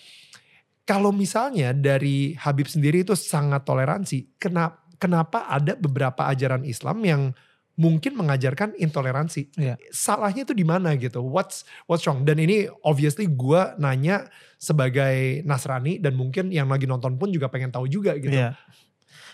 kalau 0.84 1.10
misalnya 1.10 1.72
dari 1.72 2.36
Habib 2.36 2.68
sendiri 2.68 3.02
itu 3.02 3.16
sangat 3.16 3.64
toleransi, 3.64 4.36
kenapa 4.36 4.83
kenapa 5.04 5.52
ada 5.52 5.76
beberapa 5.76 6.32
ajaran 6.32 6.64
Islam 6.64 7.04
yang 7.04 7.22
mungkin 7.76 8.16
mengajarkan 8.16 8.80
intoleransi? 8.80 9.52
Iya. 9.60 9.76
Salahnya 9.92 10.48
itu 10.48 10.56
di 10.56 10.64
mana 10.64 10.96
gitu? 10.96 11.20
What's 11.20 11.68
what's 11.92 12.08
wrong? 12.08 12.24
Dan 12.24 12.40
ini 12.40 12.72
obviously 12.88 13.28
gue 13.28 13.62
nanya 13.84 14.32
sebagai 14.56 15.44
Nasrani 15.44 16.00
dan 16.00 16.16
mungkin 16.16 16.56
yang 16.56 16.72
lagi 16.72 16.88
nonton 16.88 17.20
pun 17.20 17.28
juga 17.36 17.52
pengen 17.52 17.76
tahu 17.76 17.92
juga 17.92 18.16
gitu. 18.16 18.32
Iya. 18.32 18.56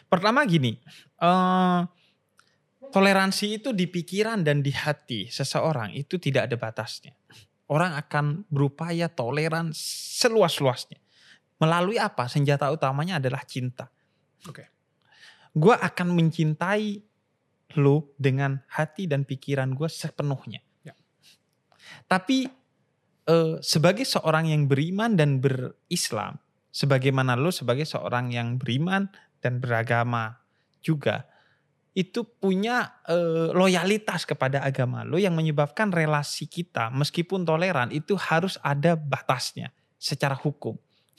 Pertama 0.09 0.41
gini, 0.49 0.73
eh, 1.21 1.79
toleransi 2.89 3.61
itu 3.61 3.69
di 3.69 3.85
pikiran 3.85 4.41
dan 4.41 4.65
di 4.65 4.73
hati 4.73 5.29
seseorang 5.29 5.93
itu 5.93 6.17
tidak 6.17 6.49
ada 6.49 6.57
batasnya. 6.57 7.13
Orang 7.69 7.93
akan 7.93 8.49
berupaya 8.49 9.05
toleran 9.05 9.69
seluas-luasnya. 10.17 10.97
Melalui 11.61 12.01
apa? 12.01 12.25
Senjata 12.25 12.65
utamanya 12.73 13.21
adalah 13.21 13.45
cinta. 13.45 13.93
Oke. 14.49 14.78
Gue 15.55 15.75
akan 15.75 16.13
mencintai 16.13 17.01
lo 17.77 18.13
dengan 18.17 18.61
hati 18.69 19.05
dan 19.05 19.25
pikiran 19.25 19.77
gue 19.77 19.89
sepenuhnya. 19.89 20.61
Ya. 20.81 20.97
Tapi 22.09 22.49
eh, 23.29 23.55
sebagai 23.61 24.05
seorang 24.05 24.49
yang 24.49 24.65
beriman 24.65 25.13
dan 25.13 25.37
berislam, 25.37 26.41
sebagaimana 26.73 27.37
lo 27.37 27.53
sebagai 27.53 27.85
seorang 27.85 28.33
yang 28.33 28.57
beriman 28.57 29.09
dan 29.41 29.61
beragama 29.61 30.41
juga, 30.81 31.29
itu 31.93 32.23
punya 32.25 33.01
eh, 33.09 33.49
loyalitas 33.53 34.23
kepada 34.23 34.61
agama 34.63 35.03
lo 35.03 35.17
yang 35.17 35.33
menyebabkan 35.33 35.89
relasi 35.89 36.45
kita 36.45 36.93
meskipun 36.93 37.43
toleran 37.43 37.89
itu 37.89 38.13
harus 38.15 38.55
ada 38.61 38.93
batasnya 38.95 39.73
secara 39.99 40.37
hukum. 40.37 40.77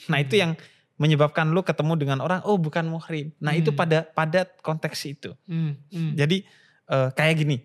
Nah 0.08 0.18
itu 0.22 0.38
Hmm. 0.38 0.42
yang 0.42 0.52
menyebabkan 1.00 1.48
lo 1.48 1.64
ketemu 1.64 1.96
dengan 1.96 2.18
orang 2.20 2.44
oh 2.44 2.60
bukan 2.60 2.84
muhrim. 2.84 3.32
Nah 3.40 3.56
itu 3.56 3.72
Hmm. 3.72 3.80
pada 3.80 3.98
pada 4.04 4.44
konteks 4.60 5.00
itu. 5.08 5.32
Hmm, 5.48 5.80
hmm. 5.88 6.12
Jadi 6.12 6.44
eh, 6.90 7.08
kayak 7.16 7.34
gini. 7.40 7.56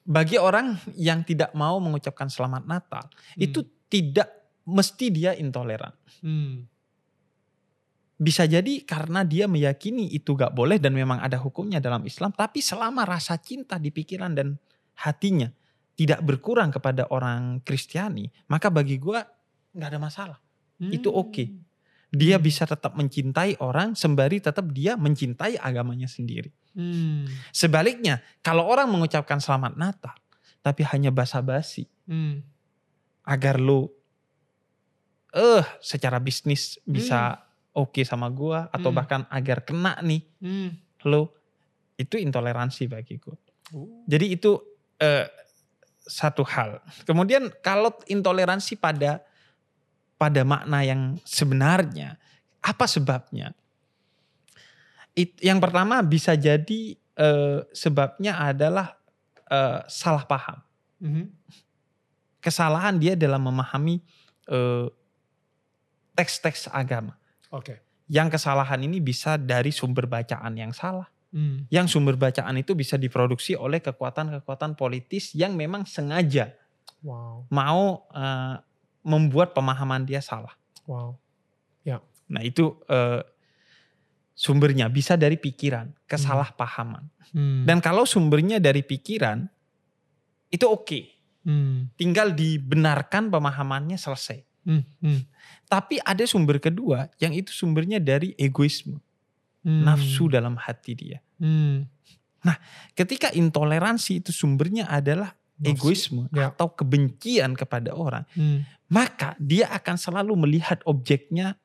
Bagi 0.00 0.40
orang 0.40 0.80
yang 0.96 1.20
tidak 1.22 1.52
mau 1.52 1.76
mengucapkan 1.78 2.32
selamat 2.32 2.64
Natal, 2.64 3.04
Hmm. 3.12 3.44
itu 3.44 3.60
tidak 3.92 4.32
mesti 4.64 5.12
dia 5.12 5.36
intoleran. 5.36 5.92
Hmm. 6.24 6.64
Bisa 8.20 8.44
jadi 8.44 8.84
karena 8.84 9.24
dia 9.24 9.48
meyakini 9.48 10.12
itu 10.12 10.36
gak 10.36 10.52
boleh 10.52 10.76
dan 10.76 10.92
memang 10.92 11.24
ada 11.24 11.40
hukumnya 11.40 11.80
dalam 11.80 12.04
Islam. 12.04 12.32
Tapi 12.36 12.60
selama 12.60 13.04
rasa 13.08 13.40
cinta 13.40 13.80
di 13.80 13.88
pikiran 13.88 14.32
dan 14.36 14.56
hatinya 15.00 15.48
tidak 15.96 16.20
berkurang 16.24 16.72
kepada 16.72 17.08
orang 17.12 17.60
Kristiani, 17.64 18.28
maka 18.48 18.68
bagi 18.72 18.96
gua 18.96 19.20
nggak 19.76 19.88
ada 19.88 20.00
masalah. 20.00 20.38
Itu 20.88 21.12
oke. 21.12 21.44
Dia 22.10 22.40
Hmm. 22.40 22.44
bisa 22.44 22.64
tetap 22.64 22.96
mencintai 22.96 23.60
orang 23.60 23.92
sembari 23.94 24.40
tetap 24.40 24.66
dia 24.72 24.96
mencintai 24.96 25.60
agamanya 25.60 26.08
sendiri. 26.08 26.50
Hmm. 26.72 27.28
Sebaliknya, 27.52 28.18
kalau 28.40 28.66
orang 28.66 28.88
mengucapkan 28.88 29.38
selamat 29.38 29.76
Natal, 29.76 30.16
tapi 30.64 30.82
hanya 30.88 31.12
basa-basi 31.12 31.86
Hmm. 32.08 32.40
agar 33.22 33.60
lu 33.60 33.86
eh 35.30 35.62
secara 35.78 36.18
bisnis 36.18 36.82
bisa 36.82 37.38
oke 37.70 38.02
sama 38.02 38.26
gua 38.26 38.66
atau 38.74 38.90
Hmm. 38.90 38.98
bahkan 38.98 39.22
agar 39.30 39.62
kena 39.62 39.94
nih 40.02 40.22
Hmm. 40.42 40.74
lu 41.06 41.30
itu 41.94 42.18
intoleransi 42.18 42.90
bagiku. 42.90 43.36
Oh. 43.70 44.02
Jadi 44.10 44.34
itu 44.34 44.58
eh, 44.98 45.24
satu 46.00 46.44
hal. 46.44 46.82
Kemudian 47.06 47.48
kalau 47.64 47.94
intoleransi 48.04 48.76
pada 48.76 49.22
pada 50.20 50.44
makna 50.44 50.84
yang 50.84 51.16
sebenarnya 51.24 52.20
apa 52.60 52.84
sebabnya? 52.84 53.56
It- 55.16 55.40
yang 55.40 55.56
pertama 55.56 56.04
bisa 56.04 56.36
jadi 56.36 57.00
eh, 57.16 57.58
sebabnya 57.72 58.36
adalah 58.36 59.00
eh, 59.48 59.80
salah 59.88 60.28
paham. 60.28 60.60
Mhm. 61.00 61.24
Kesalahan 62.40 63.00
dia 63.00 63.16
dalam 63.16 63.40
memahami 63.40 64.04
eh, 64.48 64.86
teks-teks 66.12 66.68
agama. 66.68 67.16
Oke. 67.48 67.80
Yang 68.10 68.36
kesalahan 68.36 68.80
ini 68.84 69.00
bisa 69.00 69.40
dari 69.40 69.72
sumber 69.72 70.04
bacaan 70.04 70.52
yang 70.52 70.74
salah. 70.76 71.08
Hmm. 71.30 71.62
Yang 71.70 71.94
sumber 71.94 72.18
bacaan 72.18 72.58
itu 72.58 72.74
bisa 72.74 72.98
diproduksi 72.98 73.54
oleh 73.54 73.78
kekuatan-kekuatan 73.78 74.74
politis 74.74 75.30
yang 75.32 75.54
memang 75.54 75.86
sengaja 75.86 76.52
Wow. 77.00 77.48
mau 77.48 78.04
eh, 78.12 78.56
membuat 79.02 79.56
pemahaman 79.56 80.04
dia 80.04 80.20
salah. 80.20 80.56
Wow. 80.86 81.16
Nah 82.30 82.46
itu 82.46 82.78
eh, 82.86 83.20
sumbernya 84.38 84.86
bisa 84.86 85.18
dari 85.18 85.34
pikiran, 85.34 85.90
kesalahpahaman. 86.06 87.04
Hmm. 87.34 87.66
Dan 87.66 87.82
kalau 87.82 88.06
sumbernya 88.06 88.62
dari 88.62 88.86
pikiran, 88.86 89.50
itu 90.48 90.64
oke. 90.64 91.00
Hmm. 91.42 91.90
Tinggal 91.98 92.32
dibenarkan 92.32 93.34
pemahamannya 93.34 93.98
selesai. 93.98 94.46
Hmm. 94.62 94.86
Hmm. 95.02 95.26
Tapi 95.66 95.98
ada 96.06 96.22
sumber 96.22 96.62
kedua 96.62 97.10
yang 97.18 97.34
itu 97.34 97.50
sumbernya 97.50 97.98
dari 97.98 98.32
egoisme, 98.38 99.02
Hmm. 99.60 99.84
nafsu 99.84 100.30
dalam 100.30 100.56
hati 100.56 100.92
dia. 100.96 101.18
Hmm. 101.36 101.84
Ketika 102.96 103.28
intoleransi 103.34 104.24
itu 104.24 104.30
sumbernya 104.30 104.88
adalah. 104.88 105.36
Egoisme 105.62 106.26
Ya. 106.32 106.48
atau 106.48 106.72
kebencian 106.72 107.52
kepada 107.52 107.92
orang, 107.92 108.24
Hmm. 108.32 108.64
maka 108.88 109.36
dia 109.36 109.68
akan 109.70 109.96
selalu 109.96 110.32
melihat 110.36 110.80
objeknya 110.84 111.56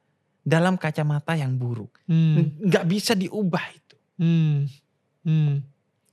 dalam 0.42 0.76
kacamata 0.76 1.34
yang 1.34 1.56
buruk. 1.56 1.96
Hmm. 2.06 2.60
Nggak 2.60 2.86
bisa 2.86 3.14
diubah 3.14 3.66
itu. 3.72 3.96
Hmm. 4.20 4.68
Hmm. 5.26 5.64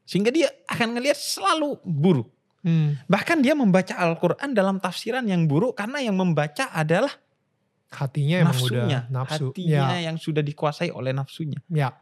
Sehingga 0.03 0.31
dia 0.31 0.49
akan 0.67 0.97
ngelihat 0.97 1.17
selalu 1.17 1.79
buruk. 1.85 2.29
Hmm. 2.63 2.95
Bahkan 3.07 3.43
dia 3.43 3.53
membaca 3.53 3.93
Al-Quran 3.93 4.55
dalam 4.55 4.79
tafsiran 4.79 5.27
yang 5.27 5.45
buruk 5.45 5.75
karena 5.75 5.99
yang 5.99 6.15
membaca 6.15 6.71
adalah 6.71 7.11
Hatinya 7.93 8.41
emang 8.41 8.57
nafsunya. 8.57 8.83
udah 8.87 9.03
nafsu. 9.13 9.47
Hatinya 9.53 9.85
Ya. 10.01 10.09
yang 10.09 10.17
sudah 10.17 10.41
dikuasai 10.41 10.89
oleh 10.89 11.13
nafsunya. 11.13 11.61
Ya. 11.69 11.93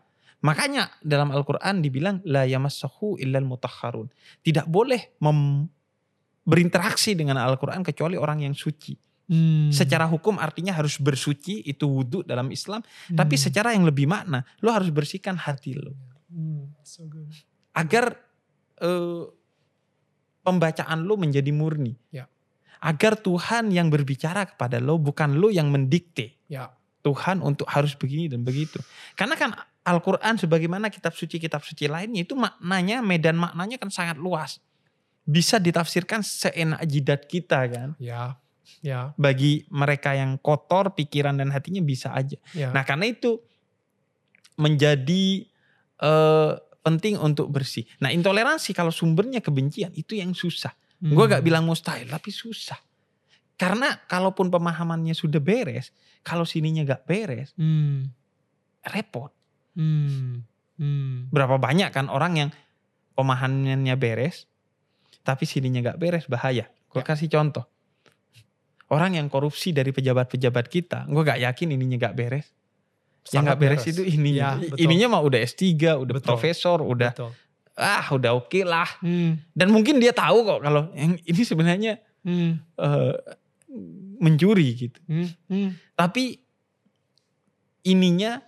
Makanya 0.40 0.88
dalam 1.04 1.28
Al-Quran 1.30 1.84
dibilang 1.84 2.24
la 2.24 2.48
yamassahu 2.48 3.20
illal 3.20 3.44
mutahharun. 3.44 4.08
Tidak 4.40 4.64
boleh 4.64 5.20
mem- 5.20 5.68
berinteraksi 6.40 7.12
dengan 7.12 7.36
Al-Quran 7.36 7.84
kecuali 7.84 8.16
orang 8.16 8.42
yang 8.48 8.56
suci. 8.56 8.96
Hmm. 9.30 9.70
Secara 9.70 10.08
hukum 10.10 10.40
artinya 10.42 10.74
harus 10.74 10.98
bersuci 10.98 11.62
itu 11.62 11.86
wudhu 11.86 12.26
dalam 12.26 12.50
Islam. 12.50 12.82
Tapi 13.06 13.36
Hmm. 13.38 13.44
secara 13.46 13.76
yang 13.76 13.86
lebih 13.86 14.08
makna, 14.10 14.42
lo 14.58 14.74
harus 14.74 14.90
bersihkan 14.90 15.38
hati 15.38 15.78
lo. 15.78 15.94
Hmm. 16.32 16.72
So 16.82 17.06
good. 17.06 17.30
Agar 17.76 18.16
eh, 18.80 19.24
pembacaan 20.40 21.04
lo 21.04 21.20
menjadi 21.20 21.52
murni. 21.52 21.94
Ya. 22.10 22.26
Agar 22.80 23.20
Tuhan 23.20 23.68
yang 23.68 23.92
berbicara 23.92 24.48
kepada 24.48 24.80
lo 24.80 24.96
bukan 24.96 25.36
lo 25.36 25.52
yang 25.52 25.68
mendikte. 25.68 26.40
Ya. 26.48 26.72
Tuhan 27.04 27.44
untuk 27.44 27.68
harus 27.68 27.92
begini 27.96 28.28
dan 28.28 28.40
begitu. 28.44 28.80
Karena 29.16 29.36
kan 29.36 29.52
Al-Quran 29.80 30.36
sebagaimana 30.36 30.92
kitab 30.92 31.16
suci-kitab 31.16 31.64
suci 31.64 31.88
lainnya 31.88 32.22
itu 32.28 32.36
maknanya, 32.36 33.00
medan 33.00 33.40
maknanya 33.40 33.80
kan 33.80 33.88
sangat 33.88 34.20
luas. 34.20 34.60
Bisa 35.24 35.56
ditafsirkan 35.56 36.20
seenak 36.20 36.84
jidat 36.84 37.24
kita 37.24 37.64
kan. 37.70 37.96
Ya. 37.96 38.36
Ya. 38.84 39.16
Bagi 39.16 39.64
mereka 39.72 40.14
yang 40.14 40.36
kotor 40.40 40.92
pikiran 40.94 41.36
dan 41.40 41.48
hatinya 41.50 41.80
bisa 41.80 42.12
aja. 42.12 42.36
Ya. 42.52 42.70
Nah 42.70 42.84
karena 42.84 43.08
itu 43.08 43.40
menjadi 44.60 45.48
eh, 46.00 46.52
penting 46.84 47.16
untuk 47.20 47.48
bersih. 47.48 47.84
Nah 48.00 48.12
intoleransi 48.12 48.72
kalau 48.76 48.92
sumbernya 48.92 49.40
kebencian 49.40 49.92
itu 49.96 50.16
yang 50.16 50.32
susah. 50.36 50.72
Hmm. 51.00 51.16
Gue 51.16 51.24
gak 51.24 51.44
bilang 51.44 51.64
mustahil 51.64 52.08
tapi 52.08 52.28
susah. 52.28 52.76
Karena 53.56 53.92
kalaupun 54.08 54.48
pemahamannya 54.48 55.12
sudah 55.12 55.40
beres, 55.40 55.92
kalau 56.24 56.44
sininya 56.44 56.84
gak 56.84 57.04
beres, 57.04 57.52
Hmm. 57.56 58.08
repot. 58.84 59.32
Hmm. 59.80 60.44
Hmm. 60.76 61.28
Berapa 61.28 61.56
banyak 61.56 61.88
kan 61.88 62.06
orang 62.06 62.32
yang 62.36 62.50
pemahamannya 63.12 63.96
beres, 63.96 64.44
tapi 65.22 65.44
sininya 65.44 65.80
gak 65.82 65.96
beres 65.96 66.24
bahaya. 66.24 66.68
Gue 66.86 67.00
Ya. 67.00 67.06
kasih 67.06 67.28
contoh. 67.28 67.64
Orang 68.88 69.14
yang 69.14 69.28
korupsi 69.28 69.70
dari 69.70 69.88
pejabat-pejabat 69.88 70.66
kita, 70.66 71.06
gue 71.06 71.22
gak 71.22 71.40
yakin 71.40 71.72
ininya 71.72 71.96
gak 72.02 72.16
beres. 72.16 72.48
yang 73.30 73.44
Sangat 73.44 73.52
gak 73.52 73.60
beres, 73.60 73.84
itu 73.86 74.02
ininya. 74.02 74.56
Ya, 74.56 74.64
betul. 74.64 74.76
ininya 74.80 75.06
mah 75.12 75.22
udah 75.22 75.40
S3, 75.40 75.62
udah 75.94 76.14
Betul. 76.16 76.26
profesor, 76.26 76.80
udah 76.80 77.12
Betul. 77.12 77.30
ah 77.76 78.06
udah 78.10 78.32
oke 78.32 78.60
lah. 78.64 78.88
Hmm. 79.00 79.36
Dan 79.52 79.68
mungkin 79.70 80.00
dia 80.00 80.10
tahu 80.10 80.40
kok 80.42 80.60
kalau 80.60 80.88
yang 80.92 81.20
ini 81.20 81.42
sebenarnya 81.42 82.00
Hmm. 82.20 82.64
eh, 82.76 83.14
mencuri 84.18 84.68
gitu. 84.74 84.98
Hmm. 85.04 85.28
Hmm. 85.46 85.70
Tapi 85.92 86.40
ininya 87.84 88.40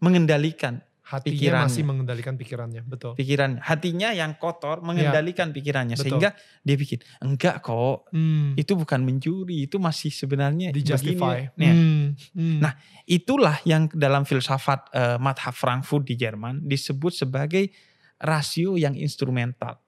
mengendalikan 0.00 0.80
Hatinya 1.08 1.40
Pikirannya. 1.40 1.64
masih 1.72 1.82
mengendalikan 1.88 2.34
pikirannya. 2.36 2.82
Betul. 2.84 3.16
pikiran, 3.16 3.64
hatinya 3.64 4.12
yang 4.12 4.36
kotor 4.36 4.84
mengendalikan 4.84 5.56
pikirannya 5.56 5.96
Betul. 5.96 6.20
sehingga 6.20 6.36
dia 6.60 6.76
bikin 6.76 7.00
enggak 7.24 7.64
kok 7.64 8.12
Hmm. 8.12 8.52
itu 8.60 8.76
bukan 8.76 9.00
mencuri 9.00 9.64
itu 9.64 9.80
masih 9.80 10.12
sebenarnya 10.12 10.68
Di 10.68 10.84
begini." 10.84 10.90
justify. 10.92 11.48
Nah, 11.56 11.72
Hmm. 11.72 12.04
Hmm. 12.36 12.60
Nah, 12.60 12.72
itulah 13.08 13.56
yang 13.64 13.88
dalam 13.88 14.28
filsafat 14.28 14.92
eh, 14.92 15.16
Madhab 15.16 15.56
Frankfurt 15.56 16.04
di 16.04 16.12
Jerman 16.12 16.68
disebut 16.68 17.16
sebagai 17.16 17.72
rasio 18.20 18.76
yang 18.76 18.92
instrumental. 18.92 19.80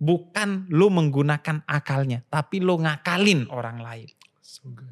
Bukan 0.00 0.72
lo 0.72 0.88
menggunakan 0.88 1.68
akalnya, 1.68 2.24
tapi 2.26 2.64
lo 2.64 2.80
ngakalin 2.80 3.44
orang 3.52 3.76
lain. 3.76 4.08
So 4.40 4.72
good. 4.72 4.88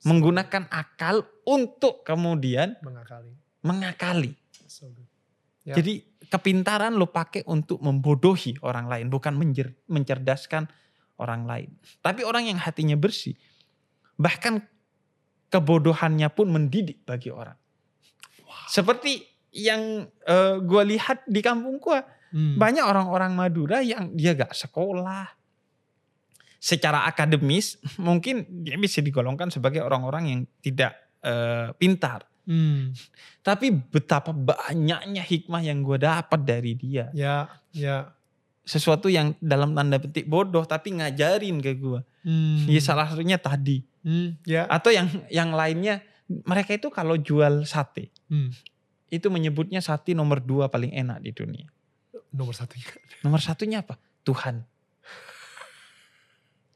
So 0.00 0.08
Menggunakan 0.08 0.64
akal 0.72 1.28
untuk 1.44 2.08
kemudian 2.08 2.80
mengakali. 2.80 3.36
Mengakali. 3.62 4.32
So. 4.66 4.88
Ya. 5.66 5.76
Jadi 5.76 6.00
kepintaran 6.30 6.96
lo 6.96 7.12
pakai 7.12 7.44
untuk 7.44 7.84
membodohi 7.84 8.56
orang 8.64 8.88
lain, 8.88 9.06
bukan 9.12 9.36
menjer- 9.36 9.76
mencerdaskan 9.90 10.70
orang 11.20 11.44
lain. 11.44 11.70
Tapi 12.00 12.24
orang 12.24 12.48
yang 12.48 12.56
hatinya 12.56 12.96
bersih, 12.96 13.36
bahkan 14.16 14.64
kebodohannya 15.52 16.32
pun 16.32 16.48
mendidik 16.48 17.04
bagi 17.04 17.28
orang. 17.28 17.58
Seperti 18.70 19.20
yang 19.52 20.06
gue 20.62 20.82
lihat 20.96 21.26
di 21.26 21.42
kampung 21.42 21.82
gue, 21.82 22.00
Hmm. 22.30 22.54
banyak 22.54 22.86
orang-orang 22.86 23.34
Madura 23.34 23.82
yang 23.82 24.14
dia 24.14 24.38
gak 24.38 24.54
sekolah. 24.54 25.26
Secara 26.62 27.02
akademis 27.02 27.82
mungkin 27.98 28.46
dia 28.62 28.78
bisa 28.78 29.02
digolongkan 29.02 29.50
sebagai 29.50 29.82
orang-orang 29.82 30.24
yang 30.30 30.40
tidak 30.62 30.94
eh, 31.26 31.74
pintar. 31.74 32.29
Hmm. 32.48 32.92
Tapi 33.44 33.72
betapa 33.72 34.32
banyaknya 34.32 35.22
hikmah 35.24 35.62
yang 35.64 35.84
gue 35.84 35.98
dapat 36.00 36.40
dari 36.44 36.72
dia. 36.76 37.08
Ya. 37.12 37.48
Ya. 37.72 38.12
Sesuatu 38.64 39.10
yang 39.10 39.34
dalam 39.40 39.74
tanda 39.74 39.98
petik 39.98 40.28
bodoh 40.28 40.62
tapi 40.64 40.94
ngajarin 40.96 41.60
ke 41.60 41.76
gue. 41.76 42.00
Hmm. 42.24 42.64
Ya 42.68 42.80
salah 42.80 43.08
satunya 43.08 43.40
tadi. 43.40 43.84
Hmm. 44.04 44.36
Ya. 44.44 44.64
Atau 44.68 44.92
yang 44.92 45.08
yang 45.28 45.52
lainnya 45.52 46.04
mereka 46.46 46.76
itu 46.78 46.88
kalau 46.94 47.18
jual 47.18 47.66
sate 47.66 48.14
Hmm. 48.30 48.54
itu 49.10 49.26
menyebutnya 49.26 49.82
sate 49.82 50.14
nomor 50.14 50.38
dua 50.38 50.70
paling 50.70 50.94
enak 50.94 51.18
di 51.18 51.34
dunia. 51.34 51.66
Nomor 52.30 52.54
satu. 52.54 52.78
Nomor 53.26 53.42
satunya 53.42 53.82
apa? 53.82 53.98
Tuhan. 54.22 54.62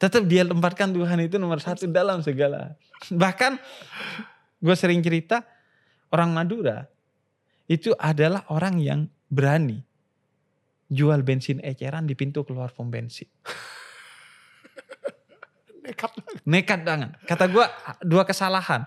Tetap 0.02 0.26
dia 0.26 0.42
tempatkan 0.42 0.90
Tuhan 0.90 1.18
itu 1.22 1.38
nomor 1.38 1.62
satu 1.62 1.86
dalam 1.86 2.20
segala. 2.26 2.74
Bahkan 3.14 3.56
gue 4.58 4.74
sering 4.74 4.98
cerita 4.98 5.46
orang 6.10 6.30
Madura 6.32 6.88
itu 7.64 7.92
adalah 7.96 8.44
orang 8.48 8.76
yang 8.76 9.00
berani 9.28 9.80
jual 10.86 11.20
bensin 11.22 11.58
eceran 11.60 12.04
di 12.04 12.12
pintu 12.12 12.44
keluar 12.44 12.70
pom 12.70 12.88
bensin. 12.88 13.26
Nekat. 15.84 16.10
Nekat 16.44 16.80
banget. 16.82 17.10
Kata 17.24 17.44
gue 17.46 17.64
dua 18.02 18.22
kesalahan. 18.24 18.84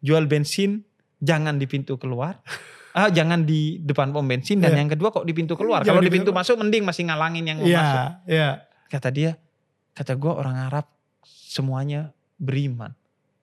Jual 0.00 0.24
bensin 0.24 0.84
jangan 1.18 1.56
di 1.56 1.64
pintu 1.64 1.96
keluar. 1.96 2.38
Ah, 2.90 3.06
jangan 3.06 3.46
di 3.46 3.78
depan 3.78 4.10
pom 4.10 4.26
bensin 4.26 4.58
dan 4.58 4.74
Iya. 4.74 4.82
yang 4.82 4.90
kedua 4.90 5.14
kok 5.14 5.22
di 5.22 5.30
pintu 5.30 5.54
keluar. 5.54 5.86
Jangan 5.86 5.94
Kalau 5.94 6.02
di 6.02 6.10
pintu 6.10 6.34
pintu- 6.34 6.38
masuk 6.42 6.58
mending 6.58 6.82
masih 6.82 7.06
ngalangin 7.06 7.44
yang 7.46 7.58
mau 7.62 7.70
Iya. 7.70 7.78
masuk. 7.78 8.02
Iya. 8.26 8.50
Kata 8.90 9.08
dia, 9.14 9.30
kata 9.94 10.12
gue 10.18 10.32
orang 10.34 10.56
Arab 10.66 10.90
semuanya 11.22 12.10
beriman. 12.34 12.90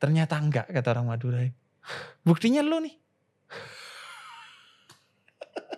Ternyata 0.04 0.36
enggak 0.36 0.68
kata 0.68 0.88
orang 0.92 1.08
Madura. 1.08 1.40
Buktinya 2.28 2.60
lo 2.60 2.84
nih. 2.84 2.92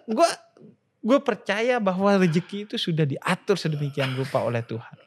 Gue 0.09 0.29
gue 0.99 1.19
percaya 1.21 1.79
bahwa 1.79 2.17
rezeki 2.19 2.67
itu 2.67 2.75
sudah 2.75 3.07
diatur 3.07 3.55
sedemikian 3.55 4.17
rupa 4.17 4.43
oleh 4.43 4.65
Tuhan. 4.65 4.97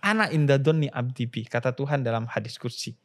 Anak 0.00 0.32
indadoni 0.32 0.88
abdibi 0.88 1.44
kata 1.44 1.76
Tuhan 1.76 2.00
dalam 2.00 2.24
hadis 2.26 2.56
kursi. 2.56 2.96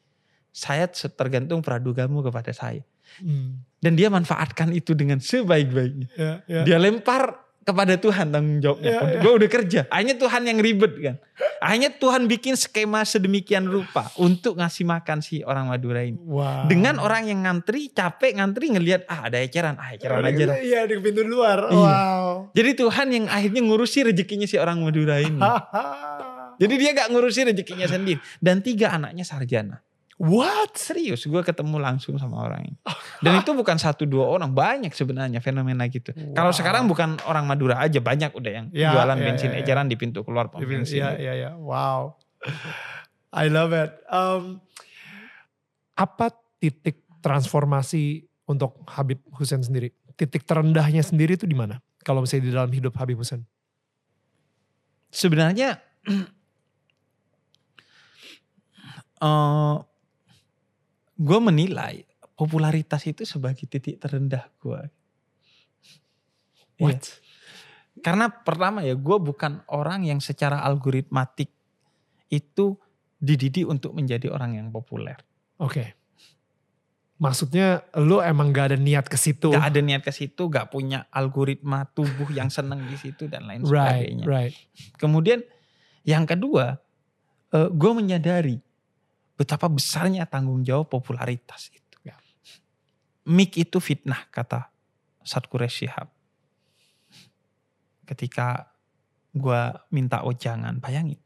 Saya 0.55 0.87
tergantung 0.89 1.59
pradugamu 1.59 2.23
kepada 2.23 2.55
saya. 2.55 2.81
Hmm. 3.19 3.59
Dan 3.83 3.99
dia 3.99 4.09
manfaatkan 4.09 4.73
itu 4.73 4.97
dengan 4.97 5.21
sebaik-baiknya. 5.21 6.07
Ya. 6.15 6.33
Ya. 6.47 6.61
Dia 6.65 6.77
lempar 6.81 7.44
kepada 7.65 7.97
Tuhan 7.97 8.29
tanggung 8.29 8.61
jawabnya. 8.61 8.91
Ya, 8.93 9.01
ya. 9.01 9.19
Gue 9.25 9.33
udah 9.41 9.49
kerja. 9.49 9.81
Akhirnya 9.89 10.15
Tuhan 10.21 10.41
yang 10.45 10.61
ribet 10.61 10.93
kan. 11.01 11.15
Akhirnya 11.57 11.91
Tuhan 11.97 12.29
bikin 12.29 12.53
skema 12.53 13.01
sedemikian 13.01 13.65
rupa 13.65 14.13
untuk 14.21 14.61
ngasih 14.61 14.85
makan 14.85 15.25
si 15.25 15.41
orang 15.41 15.73
Madura 15.73 16.05
ini. 16.05 16.21
Wow. 16.21 16.69
Dengan 16.69 17.01
orang 17.01 17.25
yang 17.25 17.41
ngantri, 17.41 17.89
capek 17.89 18.37
ngantri 18.37 18.69
ngelihat 18.69 19.09
ah 19.09 19.25
ada 19.25 19.41
eceran, 19.41 19.81
ah 19.81 19.89
eceran 19.97 20.21
aja 20.21 20.43
dah. 20.45 20.57
Iya 20.61 20.85
di 20.85 21.01
pintu 21.01 21.25
luar. 21.25 21.73
Iya. 21.73 21.81
Wow. 21.81 22.25
Jadi 22.53 22.71
Tuhan 22.77 23.07
yang 23.09 23.25
akhirnya 23.33 23.61
ngurusi 23.65 23.99
rezekinya 24.13 24.45
si 24.45 24.61
orang 24.61 24.85
Madura 24.85 25.17
ini. 25.17 25.41
Jadi 26.61 26.73
dia 26.79 26.95
gak 26.95 27.11
ngurusi 27.11 27.51
rezekinya 27.51 27.89
sendiri. 27.89 28.21
Dan 28.39 28.61
tiga 28.61 28.95
anaknya 28.95 29.25
sarjana. 29.27 29.81
What? 30.15 30.79
Serius, 30.79 31.27
gue 31.27 31.41
ketemu 31.43 31.75
langsung 31.75 32.15
sama 32.15 32.47
orang 32.47 32.71
ini. 32.71 32.77
Dan 33.19 33.43
itu 33.43 33.51
bukan 33.51 33.75
satu 33.75 34.07
dua 34.07 34.31
orang, 34.31 34.55
banyak 34.55 34.95
sebenarnya 34.95 35.43
fenomena 35.43 35.83
gitu. 35.91 36.15
Kalau 36.31 36.55
Wow. 36.55 36.55
sekarang 36.55 36.87
bukan 36.87 37.19
orang 37.27 37.43
Madura 37.43 37.83
aja, 37.83 37.99
banyak 37.99 38.31
udah 38.31 38.51
yang 38.51 38.65
Ya, 38.71 38.95
jualan 38.95 39.11
ya, 39.19 39.23
bensin 39.27 39.51
ya, 39.51 39.59
ya. 39.59 39.67
eceran 39.67 39.91
di 39.91 39.99
pintu 39.99 40.23
keluar 40.23 40.47
pom 40.47 40.63
bensin. 40.63 41.03
Iya, 41.03 41.09
iya, 41.19 41.33
iya. 41.35 41.51
Wow. 41.59 42.15
I 43.35 43.51
love 43.51 43.75
it. 43.75 43.91
Um, 44.07 44.63
apa 45.99 46.31
titik 46.59 47.03
transformasi 47.19 48.23
untuk 48.47 48.87
Habib 48.87 49.19
Hussein 49.35 49.59
sendiri? 49.59 49.91
Titik 50.15 50.47
terendahnya 50.47 51.03
sendiri 51.03 51.35
itu 51.35 51.43
di 51.43 51.59
mana? 51.59 51.83
Kalau 52.07 52.23
misalnya 52.23 52.47
di 52.47 52.51
dalam 52.55 52.71
hidup 52.71 52.95
Habib 52.95 53.19
Hussein. 53.19 53.43
Sebenarnya 55.11 55.75
eh 59.21 59.75
gue 61.15 61.39
menilai 61.39 62.03
popularitas 62.35 63.03
itu 63.07 63.23
sebagai 63.23 63.63
titik 63.67 63.99
terendah 63.99 64.51
gue. 64.59 64.81
Iya. 66.79 66.99
What? 66.99 67.03
Karena 68.03 68.27
pertama 68.27 68.83
ya 68.83 68.91
gue 68.93 69.17
bukan 69.23 69.63
orang 69.71 70.03
yang 70.03 70.19
secara 70.19 70.59
algoritmatik 70.67 71.47
itu 72.27 72.75
dididik 73.15 73.63
untuk 73.65 73.95
menjadi 73.95 74.27
orang 74.27 74.59
yang 74.59 74.67
populer. 74.69 75.15
Oke. 75.63 75.95
Maksudnya 77.15 77.87
lu 77.95 78.19
emang 78.19 78.51
gak 78.51 78.75
ada 78.75 78.77
niat 78.77 79.07
ke 79.07 79.15
situ. 79.15 79.55
Gak 79.55 79.71
ada 79.71 79.79
niat 79.79 80.03
ke 80.03 80.11
situ, 80.11 80.51
gak 80.51 80.67
punya 80.67 81.07
algoritma 81.15 81.87
tubuh 81.95 82.27
yang 82.35 82.51
seneng 82.51 82.83
di 82.91 82.99
situ 82.99 83.31
dan 83.31 83.47
lain 83.47 83.63
Right, 83.63 84.11
sebagainya. 84.11 84.25
right. 84.27 84.53
Kemudian 84.99 85.39
yang 86.03 86.27
kedua, 86.27 86.75
gue 87.55 87.91
menyadari 87.95 88.59
betapa 89.35 89.67
besarnya 89.67 90.23
tanggung 90.27 90.63
jawab 90.63 90.87
popularitas 90.91 91.71
itu. 91.71 91.97
Ya. 92.03 92.15
Mik 93.27 93.59
itu 93.59 93.77
fitnah 93.83 94.27
kata 94.31 94.71
Satkur 95.23 95.63
Shihab. 95.67 96.07
Ketika 98.05 98.75
gue 99.35 99.61
minta 99.91 100.23
ojangan, 100.23 100.79
bayangin. 100.79 101.19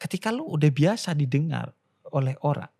Ketika 0.00 0.32
lu 0.34 0.48
udah 0.48 0.70
biasa 0.72 1.14
didengar 1.14 1.74
oleh 2.10 2.34
orang, 2.42 2.70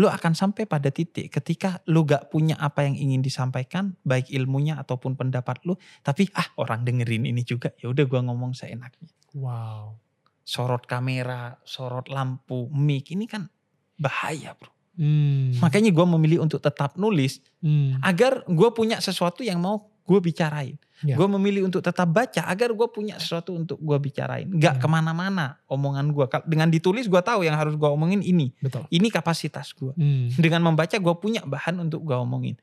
lu 0.00 0.08
akan 0.08 0.32
sampai 0.32 0.64
pada 0.64 0.88
titik 0.88 1.28
ketika 1.28 1.84
lu 1.92 2.08
gak 2.08 2.32
punya 2.32 2.56
apa 2.56 2.88
yang 2.88 2.96
ingin 2.96 3.20
disampaikan, 3.20 3.96
baik 4.00 4.32
ilmunya 4.32 4.80
ataupun 4.80 5.12
pendapat 5.16 5.60
lu, 5.68 5.76
tapi 6.00 6.28
ah 6.32 6.48
orang 6.56 6.84
dengerin 6.88 7.28
ini 7.28 7.44
juga, 7.44 7.72
ya 7.76 7.92
udah 7.92 8.04
gue 8.08 8.20
ngomong 8.24 8.56
seenaknya 8.56 9.12
Wow. 9.34 9.98
sorot 10.44 10.86
kamera, 10.86 11.58
sorot 11.64 12.08
lampu, 12.08 12.70
mic 12.72 13.12
ini 13.12 13.28
kan 13.28 13.50
bahaya 13.96 14.54
bro. 14.54 14.70
Hmm. 14.94 15.58
Makanya 15.58 15.90
gue 15.90 16.06
memilih 16.06 16.38
untuk 16.40 16.62
tetap 16.62 16.94
nulis 16.94 17.42
Hmm. 17.58 17.98
agar 17.98 18.46
gue 18.46 18.68
punya 18.70 19.02
sesuatu 19.02 19.42
yang 19.42 19.58
mau 19.58 19.90
gue 20.04 20.20
bicarain. 20.20 20.76
Ya. 21.02 21.18
Gue 21.18 21.26
memilih 21.26 21.66
untuk 21.66 21.82
tetap 21.82 22.06
baca 22.06 22.44
agar 22.46 22.70
gue 22.70 22.88
punya 22.88 23.18
sesuatu 23.18 23.56
untuk 23.56 23.80
gue 23.80 23.98
bicarain. 23.98 24.46
Gak 24.54 24.78
Hmm. 24.78 24.82
ke 24.84 24.86
mana-mana 24.86 25.58
omongan 25.66 26.12
gue. 26.12 26.24
Dengan 26.46 26.68
ditulis 26.70 27.10
gue 27.10 27.22
tahu 27.24 27.42
yang 27.42 27.56
harus 27.58 27.74
gue 27.74 27.88
omongin 27.88 28.22
ini. 28.22 28.54
Betul. 28.62 28.86
Ini 28.88 29.08
kapasitas 29.10 29.74
gue. 29.74 29.92
Hmm. 29.96 30.30
Dengan 30.38 30.62
membaca 30.62 30.94
gue 30.94 31.14
punya 31.18 31.42
bahan 31.42 31.82
untuk 31.82 32.04
gue 32.04 32.14
omongin. 32.14 32.54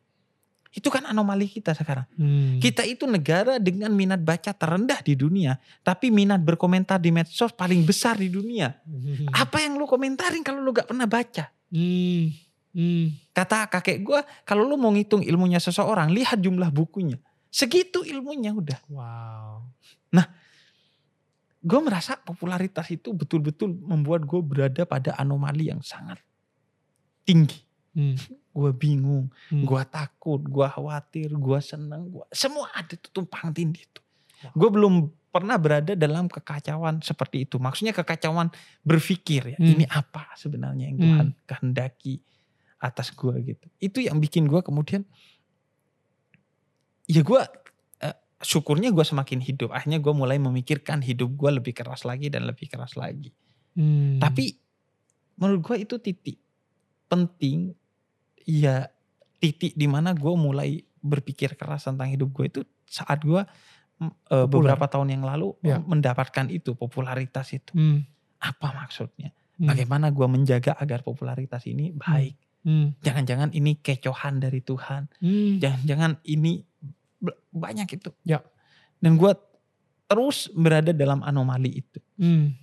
Itu 0.71 0.87
kan 0.87 1.03
anomali 1.03 1.51
kita 1.51 1.75
sekarang. 1.75 2.07
Hmm. 2.15 2.57
Kita 2.63 2.87
itu 2.87 3.03
negara 3.03 3.59
dengan 3.59 3.91
minat 3.91 4.23
baca 4.23 4.55
terendah 4.55 5.03
di 5.03 5.19
dunia. 5.19 5.59
Tapi 5.83 6.07
minat 6.07 6.39
berkomentar 6.39 6.97
di 6.97 7.11
medsos 7.11 7.51
paling 7.51 7.83
besar 7.83 8.15
di 8.15 8.31
dunia. 8.31 8.71
Hmm. 8.87 9.27
Apa 9.35 9.59
yang 9.59 9.75
lu 9.75 9.83
komentarin 9.83 10.41
kalau 10.41 10.63
lu 10.63 10.71
gak 10.71 10.87
pernah 10.87 11.05
baca? 11.05 11.51
Hmm. 11.67 12.31
Hmm. 12.71 13.11
Kata 13.35 13.67
kakek 13.67 13.99
gue, 13.99 14.19
kalau 14.47 14.63
lu 14.63 14.79
mau 14.79 14.95
ngitung 14.95 15.27
ilmunya 15.27 15.59
seseorang, 15.59 16.07
lihat 16.15 16.39
jumlah 16.39 16.71
bukunya. 16.71 17.19
Segitu 17.51 18.07
ilmunya 18.07 18.55
udah. 18.55 18.79
Wow. 18.87 19.67
Gue 21.61 21.77
merasa 21.77 22.17
popularitas 22.17 22.89
itu 22.89 23.13
betul-betul 23.13 23.77
membuat 23.85 24.25
gue 24.25 24.41
berada 24.41 24.81
pada 24.81 25.13
anomali 25.13 25.69
yang 25.69 25.77
sangat 25.85 26.17
tinggi. 27.21 27.61
Hmm. 27.93 28.17
Gue 28.51 28.71
bingung, 28.75 29.31
Hmm. 29.47 29.63
gue 29.63 29.81
takut, 29.87 30.43
gue 30.43 30.67
khawatir, 30.67 31.31
gue 31.31 31.59
seneng, 31.63 32.11
gua, 32.11 32.27
semua 32.35 32.67
ada 32.75 32.93
tuh 32.99 33.11
tumpang 33.11 33.55
tindih 33.55 33.79
itu. 33.81 34.01
Wow. 34.43 34.51
Gue 34.59 34.69
belum 34.75 34.93
pernah 35.31 35.55
berada 35.55 35.95
dalam 35.95 36.27
kekacauan 36.27 36.99
seperti 36.99 37.47
itu. 37.47 37.55
Maksudnya 37.55 37.95
kekacauan 37.95 38.51
berpikir 38.83 39.55
ya, 39.55 39.57
Hmm. 39.57 39.71
ini 39.79 39.85
apa 39.87 40.35
sebenarnya 40.35 40.91
yang 40.91 40.97
Tuhan 40.99 41.27
kehendaki 41.47 42.19
atas 42.83 43.15
gue 43.15 43.35
gitu. 43.45 43.65
Itu 43.79 44.03
yang 44.03 44.19
bikin 44.19 44.51
gue 44.51 44.59
kemudian, 44.59 45.07
ya 47.07 47.21
gue 47.23 47.41
eh, 48.01 48.17
syukurnya 48.43 48.91
gue 48.91 49.05
semakin 49.05 49.39
hidup. 49.39 49.69
Akhirnya 49.71 50.03
gue 50.03 50.11
mulai 50.11 50.35
memikirkan 50.35 50.99
hidup 50.99 51.31
gue 51.31 51.49
lebih 51.61 51.71
keras 51.71 52.03
lagi 52.03 52.27
dan 52.27 52.43
lebih 52.43 52.67
keras 52.67 52.99
lagi. 52.99 53.31
Hmm. 53.79 54.19
Tapi 54.19 54.51
menurut 55.39 55.61
gue 55.63 55.77
itu 55.87 55.95
titik 55.97 56.37
penting 57.07 57.71
ya 58.45 58.87
titik 59.37 59.73
di 59.73 59.87
mana 59.87 60.13
gue 60.13 60.33
mulai 60.33 60.79
berpikir 61.01 61.57
keras 61.57 61.85
tentang 61.85 62.09
hidup 62.09 62.29
gue 62.29 62.45
itu 62.47 62.61
saat 62.85 63.21
gue 63.21 63.41
Populer. 63.97 64.45
beberapa 64.49 64.85
tahun 64.85 65.13
yang 65.13 65.23
lalu 65.25 65.53
Ya. 65.61 65.77
mendapatkan 65.77 66.49
itu 66.49 66.73
popularitas 66.73 67.53
itu 67.53 67.73
Hmm. 67.73 68.01
apa 68.41 68.73
maksudnya 68.73 69.29
Hmm. 69.57 69.69
bagaimana 69.69 70.09
gue 70.09 70.25
menjaga 70.25 70.73
agar 70.73 71.01
popularitas 71.01 71.65
ini 71.65 71.93
baik 71.93 72.37
Hmm. 72.61 72.93
jangan-jangan 73.01 73.53
ini 73.53 73.77
kecohan 73.77 74.37
dari 74.37 74.61
Tuhan 74.61 75.09
Hmm. 75.21 75.57
jangan-jangan 75.57 76.21
ini 76.25 76.65
banyak 77.51 77.87
itu 77.93 78.09
Ya. 78.25 78.41
dan 78.97 79.17
gue 79.17 79.33
terus 80.05 80.49
berada 80.51 80.91
dalam 80.91 81.21
anomali 81.21 81.81
itu 81.81 81.99
Hmm. 82.17 82.57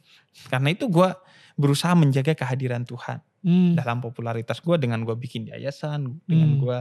karena 0.47 0.71
itu 0.71 0.87
gue 0.87 1.11
berusaha 1.55 1.95
menjaga 1.95 2.35
kehadiran 2.35 2.83
Tuhan 2.83 3.19
Hmm. 3.39 3.79
dalam 3.79 4.03
popularitas 4.03 4.59
gue 4.59 4.77
dengan 4.77 5.03
gue 5.03 5.15
bikin 5.15 5.47
yayasan 5.47 6.19
dengan 6.25 6.51
Hmm. 6.55 6.61
gue 6.61 6.79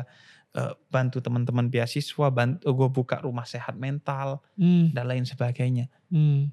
eh, 0.53 0.73
bantu 0.89 1.21
teman-teman 1.21 1.67
beasiswa 1.67 2.27
bantu 2.29 2.65
gue 2.65 2.89
buka 2.89 3.21
rumah 3.21 3.43
sehat 3.43 3.75
mental 3.75 4.41
Hmm. 4.57 4.89
dan 4.89 5.05
lain 5.05 5.21
sebagainya 5.23 5.85
Hmm. 6.09 6.49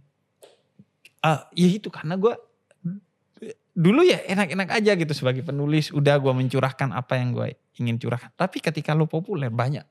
Ah, 1.19 1.49
ya 1.53 1.65
itu 1.67 1.89
karena 1.89 2.15
gue 2.15 2.37
dulu 3.75 4.07
ya 4.07 4.23
enak-enak 4.23 4.71
aja 4.71 4.93
gitu 4.95 5.11
sebagai 5.11 5.43
penulis 5.43 5.91
udah 5.91 6.15
gue 6.17 6.31
mencurahkan 6.31 6.93
apa 6.93 7.19
yang 7.19 7.35
gue 7.35 7.59
ingin 7.75 7.99
curahkan 7.99 8.31
tapi 8.35 8.61
ketika 8.61 8.95
lo 8.95 9.11
populer 9.11 9.51
banyak 9.51 9.83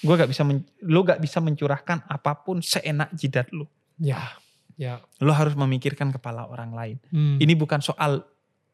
gue 0.00 0.14
gak 0.14 0.28
bisa 0.28 0.44
men, 0.44 0.60
lo 0.82 1.00
gak 1.00 1.20
bisa 1.20 1.40
mencurahkan 1.40 2.04
apa 2.04 2.32
pun 2.36 2.60
seenak 2.60 3.08
jidat 3.14 3.48
lo 3.50 3.64
Ya. 3.96 4.36
Ya. 4.76 5.00
lo 5.20 5.32
harus 5.32 5.52
memikirkan 5.54 6.10
kepala 6.10 6.44
orang 6.44 6.72
lain 6.72 6.96
Hmm. 7.08 7.36
ini 7.38 7.52
bukan 7.54 7.80
soal 7.80 8.28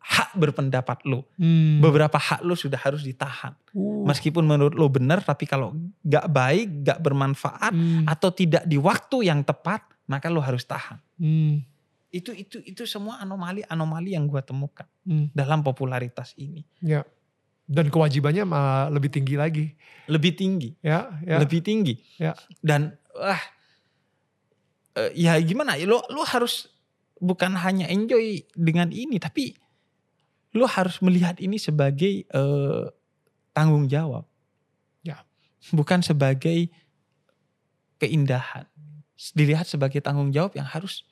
hak 0.06 0.38
berpendapat 0.38 1.02
lo 1.04 1.26
Hmm. 1.34 1.82
beberapa 1.82 2.14
hak 2.14 2.40
lo 2.40 2.54
sudah 2.54 2.78
harus 2.78 3.02
ditahan 3.02 3.58
Uh. 3.74 4.06
meskipun 4.06 4.46
menurut 4.46 4.72
lo 4.72 4.86
benar 4.86 5.18
tapi 5.20 5.44
kalau 5.44 5.74
gak 6.00 6.26
baik 6.28 6.86
gak 6.86 7.02
bermanfaat 7.02 7.74
Hmm. 7.74 8.06
atau 8.06 8.30
tidak 8.30 8.62
di 8.64 8.78
waktu 8.78 9.26
yang 9.26 9.42
tepat 9.42 9.82
maka 10.06 10.30
lo 10.30 10.38
harus 10.38 10.62
tahan 10.62 11.02
Hmm. 11.18 11.58
itu 12.08 12.30
itu 12.30 12.62
itu 12.62 12.86
semua 12.86 13.18
anomali 13.18 13.66
anomali 13.66 14.14
yang 14.14 14.24
gue 14.24 14.38
temukan 14.40 14.86
Hmm. 15.02 15.26
dalam 15.32 15.60
popularitas 15.60 16.32
ini 16.36 16.62
Ya. 16.78 17.02
Dan 17.66 17.90
kewajibannya 17.90 18.46
malah 18.46 18.86
lebih 18.86 19.10
tinggi 19.10 19.34
lagi. 19.34 19.74
lebih 20.06 20.38
tinggi 20.38 20.70
Ya. 20.86 21.10
Ya. 21.26 21.42
lebih 21.42 21.58
tinggi 21.60 21.98
Ya. 22.14 22.38
dan 22.62 22.94
wah 23.10 23.42
eh, 24.94 25.10
ya 25.18 25.34
gimana 25.42 25.74
ya 25.74 25.84
lo 25.84 25.98
lo 26.08 26.22
harus 26.22 26.70
bukan 27.18 27.58
hanya 27.58 27.88
enjoy 27.88 28.44
dengan 28.54 28.92
ini 28.92 29.18
tapi 29.18 29.56
lo 30.56 30.64
harus 30.64 30.98
melihat 30.98 31.36
ini 31.38 31.60
sebagai 31.60 32.24
eh, 32.24 32.84
tanggung 33.52 33.86
jawab 33.86 34.24
Ya. 35.04 35.22
bukan 35.70 36.00
sebagai 36.00 36.72
keindahan 37.96 38.64
dilihat 39.32 39.64
sebagai 39.64 40.00
tanggung 40.00 40.28
jawab 40.28 40.52
yang 40.52 40.66
harus 40.66 41.04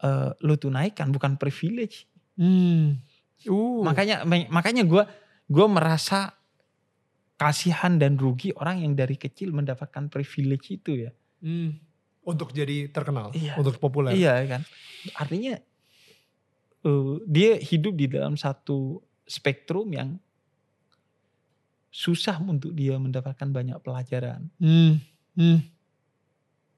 eh, 0.00 0.32
lo 0.40 0.54
tunaikan 0.56 1.12
bukan 1.12 1.36
privilege 1.36 2.08
Hmm. 2.32 2.96
Uh. 3.44 3.84
makanya 3.84 4.24
makanya 4.48 4.88
gue 4.88 5.04
gue 5.46 5.66
merasa 5.68 6.32
kasihan 7.36 8.00
dan 8.00 8.16
rugi 8.16 8.56
orang 8.56 8.80
yang 8.80 8.96
dari 8.96 9.20
kecil 9.20 9.52
mendapatkan 9.52 10.08
privilege 10.08 10.72
itu 10.72 11.06
ya 11.08 11.12
Hmm. 11.42 11.74
Untuk 12.22 12.54
jadi 12.54 12.86
terkenal. 12.86 13.34
Iya. 13.34 13.58
Untuk 13.58 13.82
populer. 13.82 14.14
iya 14.14 14.38
kan 14.46 14.62
artinya 15.18 15.58
eh, 16.82 17.14
dia 17.24 17.56
hidup 17.56 17.94
di 17.94 18.06
dalam 18.06 18.34
satu 18.34 18.98
spektrum 19.22 19.90
yang 19.90 20.18
susah 21.88 22.40
untuk 22.40 22.72
dia 22.72 22.96
mendapatkan 22.96 23.48
banyak 23.48 23.76
pelajaran 23.78 24.48
Hmm. 24.56 24.96
Hmm. 25.36 25.60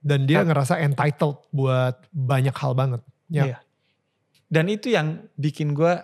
Dan 0.05 0.27
dia 0.27 0.43
Kan- 0.43 0.53
ngerasa 0.53 0.75
entitled 0.81 1.39
buat 1.49 1.97
banyak 2.11 2.53
hal 2.53 2.73
banget. 2.75 3.03
Ya. 3.27 3.45
Iya. 3.47 3.59
dan 4.47 4.69
itu 4.69 4.87
yang 4.89 5.25
bikin 5.35 5.73
gue 5.73 5.95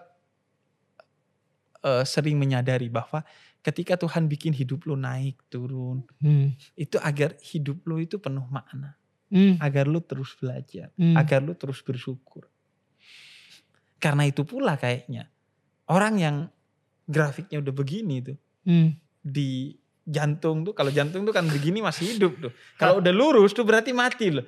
eh, 1.81 2.05
sering 2.05 2.37
menyadari 2.37 2.89
bahwa 2.89 3.23
ketika 3.61 3.95
Tuhan 3.95 4.27
bikin 4.27 4.53
hidup 4.53 4.85
lu 4.85 4.97
naik 4.97 5.37
turun, 5.49 6.05
Hmm. 6.19 6.53
itu 6.75 6.97
agar 6.99 7.37
hidup 7.41 7.81
lu 7.85 8.01
itu 8.01 8.17
penuh 8.17 8.45
makna, 8.49 8.97
Hmm. 9.29 9.57
agar 9.61 9.85
lu 9.87 10.01
terus 10.01 10.33
belajar, 10.35 10.91
Hmm. 10.97 11.15
agar 11.15 11.41
lu 11.41 11.53
terus 11.55 11.81
bersyukur. 11.81 12.49
Karena 14.01 14.25
itu 14.25 14.43
pula 14.43 14.75
kayaknya 14.75 15.29
orang 15.87 16.15
yang 16.17 16.37
grafiknya 17.05 17.61
udah 17.61 17.75
begini 17.75 18.17
tuh 18.23 18.39
Hmm. 18.61 18.93
di 19.21 19.73
jantung 20.05 20.67
tuh 20.67 20.75
kalau 20.75 20.91
jantung 20.91 21.23
tuh 21.23 21.31
kan 21.31 21.47
begini 21.47 21.79
masih 21.81 22.17
hidup 22.17 22.33
tuh. 22.41 22.53
Kalau 22.81 22.99
udah 22.99 23.13
lurus 23.15 23.55
tuh 23.55 23.63
berarti 23.63 23.95
mati 23.95 24.33
loh. 24.35 24.43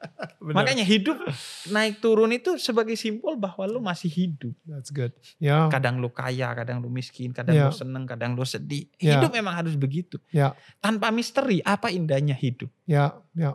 Makanya 0.56 0.82
hidup 0.82 1.20
naik 1.68 2.00
turun 2.00 2.32
itu 2.32 2.56
sebagai 2.56 2.96
simbol 2.96 3.36
bahwa 3.36 3.66
lu 3.68 3.78
masih 3.78 4.08
hidup. 4.08 4.54
That's 4.64 4.88
good. 4.88 5.12
Ya. 5.36 5.68
Kadang 5.68 6.00
lu 6.00 6.08
kaya, 6.08 6.50
kadang 6.56 6.80
lu 6.80 6.88
miskin, 6.88 7.30
kadang 7.30 7.54
Ya. 7.54 7.68
lu 7.68 7.74
seneng, 7.74 8.08
kadang 8.08 8.32
lu 8.34 8.42
sedih. 8.42 8.88
Ya. 8.96 9.20
Hidup 9.20 9.30
memang 9.30 9.52
harus 9.52 9.76
begitu. 9.76 10.16
Ya. 10.32 10.56
Tanpa 10.80 11.12
misteri, 11.12 11.60
apa 11.60 11.92
indahnya 11.92 12.34
hidup? 12.34 12.72
Ya. 12.88 13.12
Ya. 13.36 13.54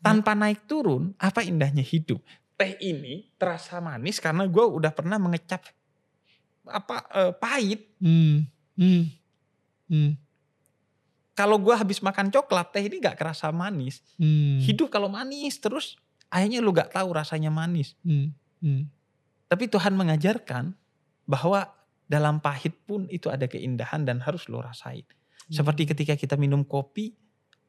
Tanpa 0.00 0.38
naik 0.38 0.64
turun, 0.64 1.18
apa 1.18 1.42
indahnya 1.42 1.82
hidup? 1.82 2.22
Teh 2.56 2.72
ini 2.80 3.28
terasa 3.36 3.78
manis 3.84 4.16
karena 4.16 4.48
gue 4.48 4.64
udah 4.64 4.92
pernah 4.92 5.20
mengecap 5.20 5.64
apa 6.66 6.96
eh, 7.12 7.32
pahit. 7.36 7.80
Hmm. 8.00 8.48
Hmm. 8.76 9.04
Hmm. 9.86 10.12
Kalau 11.36 11.60
gue 11.60 11.76
habis 11.76 12.00
makan 12.00 12.32
coklat, 12.32 12.72
teh 12.72 12.88
ini 12.88 12.96
gak 12.96 13.20
kerasa 13.20 13.52
manis. 13.52 14.00
Hmm. 14.16 14.56
Hidup 14.64 14.88
kalau 14.88 15.12
manis 15.12 15.60
terus, 15.60 16.00
akhirnya 16.32 16.64
lu 16.64 16.72
gak 16.72 16.96
tahu 16.96 17.12
rasanya 17.12 17.52
manis. 17.52 17.92
Hmm. 18.00 18.32
Hmm. 18.64 18.88
Tapi 19.46 19.68
Tuhan 19.68 19.92
mengajarkan 19.92 20.72
bahwa 21.28 21.68
dalam 22.08 22.40
pahit 22.40 22.72
pun 22.88 23.04
itu 23.12 23.28
ada 23.28 23.44
keindahan 23.44 24.08
dan 24.08 24.24
harus 24.24 24.48
lo 24.48 24.64
rasain. 24.64 25.04
Seperti 25.46 25.86
ketika 25.86 26.18
kita 26.18 26.34
minum 26.34 26.66
kopi, 26.66 27.14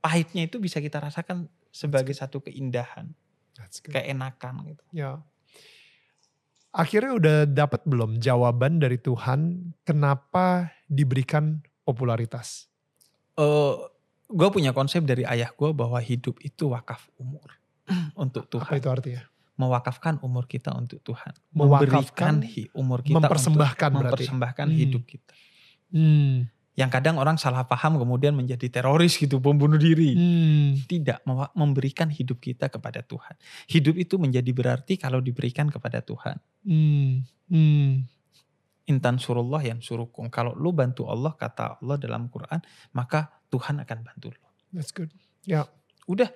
pahitnya 0.02 0.50
itu 0.50 0.58
bisa 0.58 0.82
kita 0.82 0.98
rasakan 0.98 1.46
sebagai 1.70 2.16
satu 2.16 2.42
keindahan. 2.42 3.14
Keenakan 3.84 4.54
gitu. 4.66 4.84
Ya. 4.92 5.22
Akhirnya 6.70 7.14
udah 7.14 7.38
dapat 7.46 7.82
belum 7.84 8.18
jawaban 8.18 8.78
dari 8.78 8.98
Tuhan 8.98 9.40
kenapa 9.82 10.70
diberikan 10.86 11.60
popularitas? 11.82 12.70
Eh, 13.34 13.74
gue 14.28 14.50
punya 14.52 14.72
konsep 14.72 15.02
dari 15.02 15.24
ayah 15.24 15.50
gue 15.50 15.72
bahwa 15.72 15.98
hidup 15.98 16.38
itu 16.40 16.70
wakaf 16.70 17.10
umur 17.18 17.48
untuk 18.16 18.46
Apa 18.46 18.52
Tuhan. 18.52 18.74
itu 18.78 18.90
artinya? 18.90 19.24
Mewakafkan 19.58 20.22
umur 20.22 20.46
kita 20.46 20.70
untuk 20.72 21.02
Tuhan. 21.02 21.34
Mewakafkan, 21.50 21.90
Memberikan 21.90 22.36
hi- 22.46 22.70
umur 22.72 23.02
kita 23.02 23.18
mempersembahkan 23.18 23.90
untuk 23.90 23.98
berarti. 24.00 24.14
mempersembahkan 24.22 24.68
Hmm. 24.68 24.78
hidup 24.78 25.04
kita. 25.04 25.34
Hmm. 25.90 26.36
Yang 26.78 27.02
kadang 27.02 27.18
orang 27.18 27.42
salah 27.42 27.66
paham 27.66 27.98
kemudian 27.98 28.38
menjadi 28.38 28.70
teroris 28.70 29.18
gitu, 29.18 29.42
pembunuh 29.42 29.82
diri. 29.82 30.14
Hmm. 30.14 30.78
Tidak, 30.86 31.26
memberikan 31.58 32.06
hidup 32.14 32.38
kita 32.38 32.70
kepada 32.70 33.02
Tuhan. 33.02 33.34
Hidup 33.66 33.98
itu 33.98 34.22
menjadi 34.22 34.52
berarti 34.54 34.94
kalau 35.02 35.18
diberikan 35.18 35.74
kepada 35.74 36.06
Tuhan. 36.06 36.38
Hmm. 36.62 37.26
Hmm. 37.50 38.06
Intan 38.86 39.18
surullah 39.18 39.66
yang 39.66 39.82
surukum. 39.82 40.30
Kalau 40.30 40.54
lu 40.54 40.70
bantu 40.70 41.10
Allah, 41.10 41.34
kata 41.34 41.82
Allah 41.82 41.98
dalam 41.98 42.30
Quran, 42.30 42.62
maka 42.94 43.42
Tuhan 43.50 43.82
akan 43.82 43.98
bantu 44.06 44.38
lu. 44.38 44.46
That's 44.70 44.94
good. 44.94 45.10
Udah, 46.06 46.30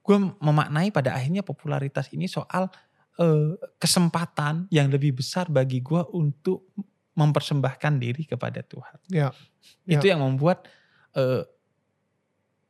gue 0.00 0.16
memaknai 0.40 0.90
pada 0.96 1.12
akhirnya 1.12 1.44
popularitas 1.44 2.08
ini 2.16 2.24
soal 2.24 2.72
eh, 3.20 3.52
kesempatan 3.76 4.66
yang 4.72 4.88
lebih 4.88 5.20
besar 5.20 5.52
bagi 5.52 5.84
gue 5.84 6.02
untuk 6.16 6.72
mempersembahkan 7.14 8.02
diri 8.02 8.26
kepada 8.26 8.60
Tuhan. 8.62 8.98
Ya. 9.10 9.30
Ya. 9.86 9.98
Itu 9.98 10.10
yang 10.10 10.22
membuat 10.22 10.66
eh, 11.14 11.46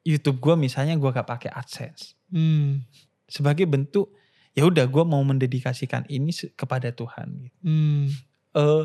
YouTube 0.04 0.38
gue 0.40 0.54
misalnya 0.68 0.94
gue 1.00 1.10
gak 1.10 1.28
pakai 1.28 1.50
AdSense. 1.52 2.16
Hmm. 2.34 2.82
sebagai 3.30 3.62
bentuk 3.70 4.10
ya 4.58 4.66
udah 4.66 4.90
gue 4.90 5.04
mau 5.06 5.22
mendedikasikan 5.22 6.02
ini 6.10 6.34
kepada 6.58 6.90
Tuhan 6.90 7.46
gitu. 7.46 7.58
Hmm. 7.62 8.10
Eh, 8.54 8.84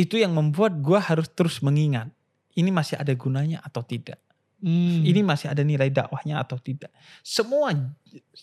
itu 0.00 0.16
yang 0.16 0.32
membuat 0.32 0.80
gue 0.80 0.96
harus 0.96 1.28
terus 1.32 1.60
mengingat 1.60 2.08
ini 2.56 2.72
masih 2.72 2.96
ada 2.96 3.12
gunanya 3.12 3.60
atau 3.60 3.84
tidak 3.84 4.20
Hmm. 4.60 5.00
ini 5.02 5.24
masih 5.24 5.48
ada 5.48 5.64
nilai 5.64 5.88
dakwahnya 5.88 6.36
atau 6.36 6.60
tidak 6.60 6.92
semua 7.20 7.72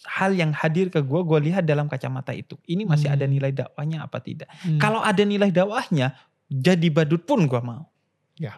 hal 0.09 0.31
yang 0.33 0.49
hadir 0.49 0.89
ke 0.89 0.97
gue 0.99 1.21
gue 1.21 1.39
lihat 1.45 1.61
dalam 1.61 1.85
kacamata 1.85 2.33
itu 2.33 2.57
ini 2.65 2.83
masih 2.83 3.07
ada 3.07 3.23
Hmm. 3.23 3.33
nilai 3.37 3.53
dakwahnya 3.53 4.01
apa 4.01 4.17
tidak 4.17 4.49
Hmm. 4.65 4.81
kalau 4.81 4.99
ada 4.99 5.21
nilai 5.21 5.53
dakwahnya 5.53 6.17
jadi 6.49 6.87
badut 6.89 7.21
pun 7.21 7.45
gue 7.45 7.61
mau 7.61 7.85
Ya. 8.33 8.57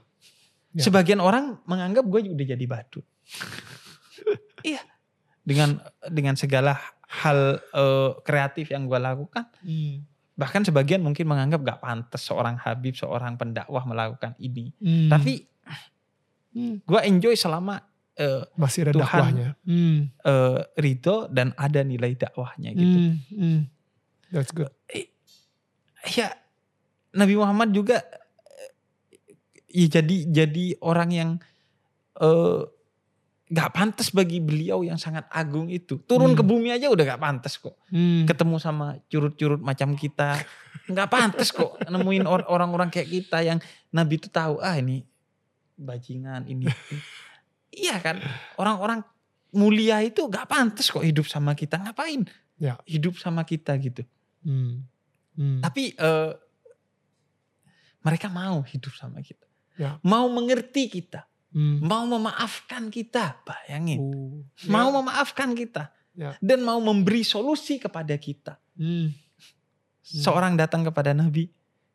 Ya. 0.72 0.84
sebagian 0.84 1.20
orang 1.20 1.60
menganggap 1.66 2.06
gue 2.06 2.32
udah 2.32 2.48
jadi 2.48 2.66
badut 2.66 3.04
iya 4.64 4.80
dengan 5.44 5.80
dengan 6.08 6.36
segala 6.36 6.78
hal 7.10 7.58
eh, 7.60 8.12
kreatif 8.22 8.70
yang 8.70 8.86
gue 8.86 9.00
lakukan 9.00 9.50
Hmm. 9.60 10.06
bahkan 10.40 10.64
sebagian 10.64 11.04
mungkin 11.04 11.28
menganggap 11.28 11.60
gak 11.60 11.80
pantas 11.82 12.24
seorang 12.24 12.56
Habib 12.56 12.96
seorang 12.96 13.36
pendakwah 13.36 13.84
melakukan 13.84 14.38
ini 14.38 14.72
Hmm. 14.78 15.10
tapi 15.10 15.44
Hmm. 16.50 16.82
gue 16.82 17.00
enjoy 17.04 17.34
selama 17.34 17.78
eh, 18.16 18.44
masih 18.54 18.84
ada 18.84 18.92
Tuhan. 18.92 19.06
dakwahnya. 19.06 19.48
Hmm. 19.62 20.10
eh, 20.20 20.60
ridho 20.76 21.28
dan 21.28 21.54
ada 21.56 21.82
nilai 21.82 22.14
dakwahnya 22.14 22.70
gitu 22.72 22.98
Hmm. 23.00 23.16
Hmm. 23.32 23.60
That's 24.30 24.52
good. 24.52 24.74
ya 26.10 26.32
Nabi 27.12 27.34
Muhammad 27.34 27.70
juga 27.70 28.02
eh, 28.52 28.72
ya 29.70 29.88
jadi 29.94 30.16
jadi 30.26 30.66
orang 30.80 31.10
yang 31.10 31.30
eh 32.16 32.62
gak 33.50 33.72
pantas 33.72 34.10
bagi 34.10 34.38
beliau 34.38 34.82
yang 34.82 34.96
sangat 34.96 35.26
agung 35.28 35.68
itu 35.68 35.98
turun 36.04 36.32
Hmm. 36.32 36.38
ke 36.38 36.44
bumi 36.44 36.70
aja 36.70 36.86
udah 36.86 37.06
gak 37.08 37.18
pantas 37.20 37.58
kok 37.58 37.74
Hmm. 37.88 38.26
ketemu 38.26 38.56
sama 38.58 39.02
curut-curut 39.06 39.58
macam 39.60 39.94
kita 39.94 40.38
nggak 40.86 41.08
pantas 41.08 41.50
kok 41.50 41.82
nemuin 41.84 42.26
or- 42.26 42.46
orang-orang 42.46 42.90
kayak 42.90 43.10
kita 43.10 43.42
yang 43.44 43.58
Nabi 43.90 44.18
itu 44.18 44.28
tahu 44.28 44.58
ah 44.60 44.74
ini 44.74 45.02
bajingan 45.80 46.44
ini 46.46 46.68
iya 47.72 47.96
kan 48.04 48.20
orang-orang 48.60 49.00
mulia 49.56 50.04
itu 50.04 50.28
gak 50.28 50.46
pantas 50.46 50.92
kok 50.92 51.02
hidup 51.02 51.26
sama 51.26 51.56
kita 51.56 51.80
ngapain 51.80 52.28
Ya. 52.60 52.76
hidup 52.84 53.16
sama 53.16 53.48
kita 53.48 53.72
gitu 53.80 54.04
Hmm. 54.44 54.84
Hmm. 55.40 55.64
tapi 55.64 55.96
eh, 55.96 56.32
mereka 58.00 58.28
mau 58.28 58.60
hidup 58.64 58.92
sama 58.96 59.24
kita 59.24 59.48
Ya. 59.80 59.96
mau 60.04 60.28
mengerti 60.28 60.92
kita 60.92 61.24
Hmm. 61.50 61.82
mau 61.82 62.04
memaafkan 62.06 62.92
kita 62.92 63.42
bayangin 63.42 64.00
mau 64.68 64.92
Ya. 64.92 64.96
memaafkan 65.00 65.56
kita 65.56 65.90
Ya. 66.14 66.36
dan 66.44 66.62
mau 66.62 66.78
memberi 66.84 67.24
solusi 67.24 67.80
kepada 67.80 68.14
kita 68.20 68.60
Hmm. 68.76 69.16
seorang 70.04 70.60
datang 70.60 70.84
kepada 70.84 71.16
Nabi, 71.16 71.48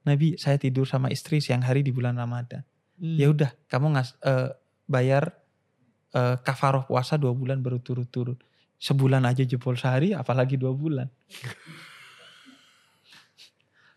Nabi 0.03 0.41
saya 0.41 0.57
tidur 0.57 0.89
sama 0.89 1.13
istri 1.13 1.41
siang 1.41 1.61
hari 1.61 1.81
di 1.83 1.93
bulan 1.93 2.17
Ramadan. 2.17 2.65
Hmm. 2.99 3.17
Ya 3.19 3.27
udah, 3.31 3.51
kamu 3.67 3.99
ngas 3.99 4.15
eh, 4.23 4.55
bayar 4.87 5.35
eh, 6.15 6.37
kafaroh 6.43 6.87
puasa 6.87 7.19
dua 7.19 7.35
bulan 7.35 7.61
berturut-turut. 7.61 8.39
Sebulan 8.79 9.25
aja 9.25 9.43
jebol 9.43 9.79
sehari, 9.81 10.13
apalagi 10.13 10.61
dua 10.61 10.75
bulan. 10.77 11.09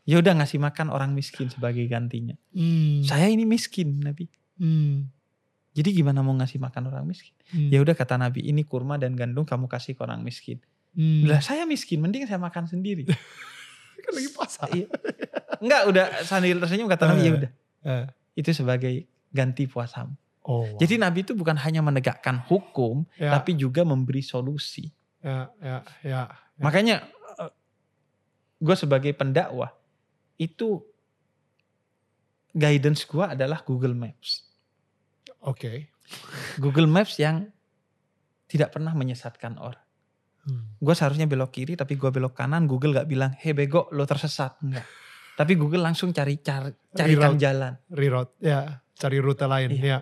ya 0.09 0.15
udah 0.17 0.33
ngasih 0.39 0.63
makan 0.63 0.87
orang 0.89 1.11
miskin 1.11 1.51
sebagai 1.51 1.83
gantinya. 1.91 2.33
Hmm. 2.55 3.03
Saya 3.03 3.27
ini 3.27 3.43
miskin, 3.43 3.99
Nabi. 3.99 4.31
Hmm. 4.55 5.11
Jadi 5.77 5.93
gimana 5.93 6.25
mau 6.25 6.33
ngasih 6.33 6.57
makan 6.57 6.89
orang 6.89 7.05
miskin? 7.05 7.35
Hmm. 7.53 7.69
Ya 7.69 7.83
udah 7.83 7.93
kata 7.93 8.17
Nabi, 8.17 8.41
ini 8.41 8.65
kurma 8.65 8.97
dan 8.97 9.13
gandum 9.13 9.45
kamu 9.45 9.69
kasih 9.69 9.93
ke 9.93 10.01
orang 10.01 10.25
miskin. 10.25 10.57
Hmm. 10.97 11.29
Lah 11.29 11.43
saya 11.43 11.69
miskin, 11.69 12.01
mending 12.01 12.25
saya 12.25 12.41
makan 12.41 12.65
sendiri. 12.65 13.05
kan 14.07 14.11
lagi 14.15 14.29
puasa. 14.31 14.65
Iya. 14.71 14.87
Enggak, 15.61 15.81
udah 15.91 16.05
sambil 16.23 16.57
tersenyum 16.63 16.87
kata 16.87 17.03
Nabi, 17.11 17.21
ya 17.21 17.31
udah. 17.37 17.51
Eh. 17.85 18.05
Itu 18.37 18.53
sebagai 18.53 19.09
ganti 19.33 19.65
puasamu. 19.65 20.13
Oh. 20.45 20.63
wow. 20.63 20.79
Jadi 20.79 21.01
Nabi 21.01 21.25
itu 21.25 21.33
bukan 21.33 21.57
hanya 21.57 21.81
menegakkan 21.81 22.39
hukum, 22.45 23.03
ya, 23.17 23.33
tapi 23.33 23.57
juga 23.57 23.81
memberi 23.81 24.21
solusi. 24.21 24.93
ya, 25.25 25.49
ya, 25.59 25.77
ya. 26.05 26.21
Ya. 26.29 26.63
Makanya 26.63 26.95
gue 28.57 28.75
sebagai 28.77 29.13
pendakwah 29.13 29.73
itu 30.37 30.81
guidance 32.53 33.05
gue 33.05 33.25
adalah 33.25 33.61
Google 33.65 33.93
Maps. 33.93 34.45
Oke. 35.45 35.93
Google 36.57 36.89
Maps 36.89 37.21
yang 37.21 37.49
tidak 38.49 38.73
pernah 38.73 38.95
menyesatkan 38.97 39.59
orang. 39.61 39.83
Hmm. 40.47 40.79
Gue 40.79 40.95
seharusnya 40.95 41.27
belok 41.27 41.53
kiri 41.53 41.75
tapi 41.75 41.99
gue 41.99 42.09
belok 42.09 42.33
kanan. 42.33 42.65
Google 42.65 42.95
gak 42.95 43.09
bilang, 43.09 43.35
hei 43.37 43.51
bego 43.53 43.91
lo 43.93 44.07
tersesat. 44.07 44.57
Enggak. 44.63 44.87
Tapi 45.37 45.53
Google 45.53 45.85
langsung 45.85 46.09
cari 46.09 46.41
cari 46.41 46.73
carikan 46.97 47.37
Reroute. 47.37 47.41
jalan. 47.45 47.73
Reroute. 47.93 48.33
Ya, 48.41 48.81
cari 48.97 49.21
rute 49.21 49.45
lain. 49.45 49.69
Iya. 49.69 49.85
Ya. 49.85 49.97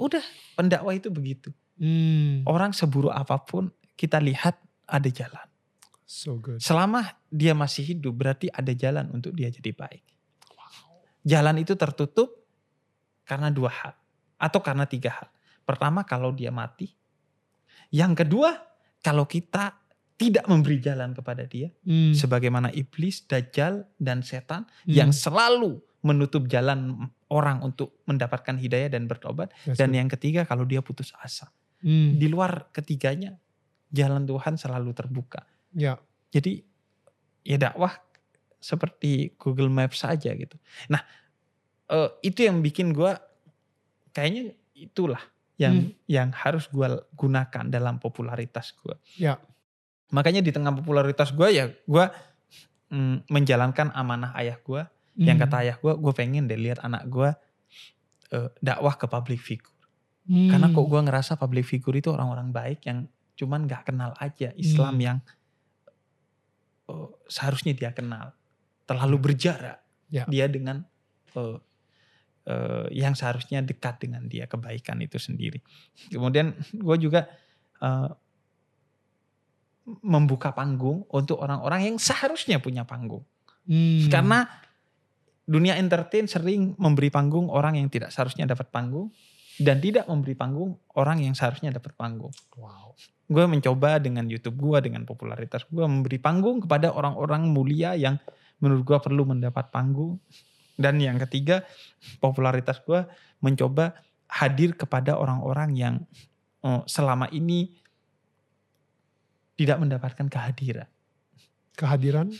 Udah 0.00 0.24
pendakwah 0.56 0.96
itu 0.96 1.12
begitu. 1.12 1.52
Hmm. 1.76 2.40
Orang 2.48 2.72
seburuk 2.72 3.12
apa 3.12 3.36
pun 3.44 3.68
kita 3.92 4.16
lihat 4.16 4.56
ada 4.88 5.08
jalan. 5.12 5.46
So 6.08 6.40
good. 6.40 6.64
Selama 6.64 7.04
dia 7.28 7.52
masih 7.52 7.84
hidup 7.92 8.16
berarti 8.16 8.48
ada 8.48 8.72
jalan 8.72 9.12
untuk 9.12 9.36
dia 9.36 9.52
jadi 9.52 9.76
baik. 9.76 10.04
jalan 11.22 11.54
itu 11.62 11.78
tertutup 11.78 12.34
karena 13.22 13.46
dua 13.46 13.70
hal 13.70 13.94
atau 14.40 14.58
karena 14.58 14.90
tiga 14.90 15.22
hal. 15.22 15.28
Pertama 15.62 16.02
kalau 16.02 16.34
dia 16.34 16.50
mati. 16.50 16.90
Yang 17.94 18.26
kedua 18.26 18.58
kalau 18.98 19.22
kita 19.30 19.81
tidak 20.16 20.44
memberi 20.46 20.78
jalan 20.78 21.16
kepada 21.16 21.44
dia. 21.48 21.72
Hmm. 21.82 22.14
Sebagaimana 22.14 22.70
iblis, 22.72 23.24
dajjal, 23.26 23.86
dan 23.98 24.22
setan 24.22 24.68
Hmm. 24.86 24.92
yang 24.92 25.10
selalu 25.10 25.82
menutup 26.02 26.50
jalan 26.50 27.10
orang 27.30 27.62
untuk 27.62 28.02
mendapatkan 28.10 28.58
hidayah 28.58 28.90
dan 28.90 29.06
bertobat. 29.06 29.54
That's 29.64 29.78
Dan 29.78 29.94
yang 29.94 30.10
ketiga 30.10 30.42
kalau 30.44 30.66
dia 30.66 30.82
putus 30.82 31.14
asa. 31.22 31.48
Hmm. 31.82 32.18
Di 32.18 32.26
luar 32.26 32.70
ketiganya 32.74 33.38
jalan 33.90 34.26
Tuhan 34.26 34.58
selalu 34.58 34.90
terbuka. 34.94 35.46
Ya. 35.74 35.98
Jadi 36.34 36.62
ya 37.46 37.58
dakwah 37.58 37.92
seperti 38.62 39.34
Google 39.38 39.70
Maps 39.70 40.02
saja 40.06 40.30
gitu. 40.34 40.54
Nah 40.90 41.02
eh, 41.90 42.10
itu 42.22 42.46
yang 42.46 42.62
bikin 42.62 42.94
gua 42.94 43.18
kayaknya 44.14 44.54
itulah 44.74 45.22
yang 45.58 45.94
yang 46.10 46.30
harus 46.34 46.66
gua 46.70 46.98
gunakan 47.14 47.66
dalam 47.70 48.02
popularitas 48.02 48.74
gua. 48.82 48.98
Ya. 49.14 49.38
Makanya 50.12 50.44
di 50.44 50.52
tengah 50.52 50.76
popularitas 50.76 51.32
gua 51.32 51.48
ya 51.48 51.72
gua 51.88 52.12
mm, 52.92 53.32
menjalankan 53.32 53.90
amanah 53.96 54.36
ayah. 54.36 54.60
Yang 55.12 55.36
Hmm. 55.36 55.44
kata 55.44 55.56
ayah 55.60 55.76
gua, 55.76 55.92
gue 56.00 56.12
pengen 56.16 56.48
deh 56.48 56.56
lihat 56.56 56.80
anak 56.80 57.04
gua 57.08 57.36
eh, 58.32 58.48
dakwah 58.64 58.96
ke 58.96 59.04
public 59.08 59.40
figure. 59.44 59.72
Hmm. 60.24 60.48
Karena 60.48 60.72
kok 60.72 60.88
gua 60.88 61.00
ngerasa 61.04 61.36
public 61.36 61.68
figure 61.68 61.96
itu 61.96 62.08
orang-orang 62.12 62.48
baik 62.48 62.84
yang 62.88 63.08
cuman 63.36 63.64
nggak 63.68 63.92
kenal 63.92 64.12
aja 64.16 64.52
Islam 64.56 64.96
Hmm. 64.96 65.04
yang 65.04 65.18
eh, 66.88 67.08
seharusnya 67.28 67.72
dia 67.76 67.92
kenal. 67.92 68.32
Terlalu 68.88 69.16
berjarak 69.32 69.80
Ya. 70.12 70.28
dia 70.28 70.44
dengan 70.48 70.84
eh, 71.36 71.58
eh, 72.44 72.86
yang 72.92 73.16
seharusnya 73.16 73.64
dekat 73.64 74.00
dengan 74.04 74.28
dia 74.28 74.44
kebaikan 74.44 75.00
itu 75.00 75.16
sendiri. 75.16 75.60
Kemudian 76.08 76.52
gue 76.72 76.96
juga 77.00 77.28
eh, 77.80 78.08
membuka 79.84 80.54
panggung 80.54 81.02
untuk 81.10 81.42
orang-orang 81.42 81.92
yang 81.92 81.96
seharusnya 81.98 82.62
punya 82.62 82.86
panggung. 82.86 83.26
Hmm. 83.66 84.06
Karena 84.10 84.46
dunia 85.42 85.74
entertain 85.78 86.30
sering 86.30 86.78
memberi 86.78 87.10
panggung 87.10 87.50
orang 87.50 87.78
yang 87.78 87.90
tidak 87.90 88.14
seharusnya 88.14 88.46
dapat 88.46 88.70
panggung 88.70 89.10
dan 89.58 89.82
tidak 89.82 90.06
memberi 90.06 90.38
panggung 90.38 90.78
orang 90.96 91.20
yang 91.20 91.34
seharusnya 91.34 91.74
dapat 91.74 91.92
panggung. 91.98 92.32
Wow. 92.56 92.94
Gue 93.28 93.44
mencoba 93.50 93.98
dengan 93.98 94.24
YouTube 94.30 94.58
gue, 94.60 94.78
dengan 94.90 95.02
popularitas 95.04 95.66
gue 95.68 95.84
memberi 95.84 96.18
panggung 96.22 96.62
kepada 96.62 96.94
orang-orang 96.94 97.50
mulia 97.50 97.98
yang 97.98 98.16
menurut 98.62 98.82
gue 98.86 98.98
perlu 99.02 99.26
mendapat 99.26 99.68
panggung. 99.74 100.22
Dan 100.78 100.98
yang 101.02 101.20
ketiga, 101.28 101.66
popularitas 102.22 102.80
gue 102.86 103.04
mencoba 103.44 103.92
hadir 104.32 104.72
kepada 104.72 105.20
orang-orang 105.20 105.70
yang 105.76 105.94
eh, 106.64 106.82
selama 106.88 107.28
ini 107.28 107.81
tidak 109.62 109.78
mendapatkan 109.78 110.26
kehadiran. 110.26 110.90
Kehadiran. 111.78 112.34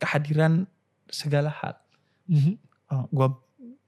Kehadiran 0.00 0.64
segala 1.06 1.52
hal. 1.52 1.76
Mhm. 2.24 2.56
gue 3.12 3.28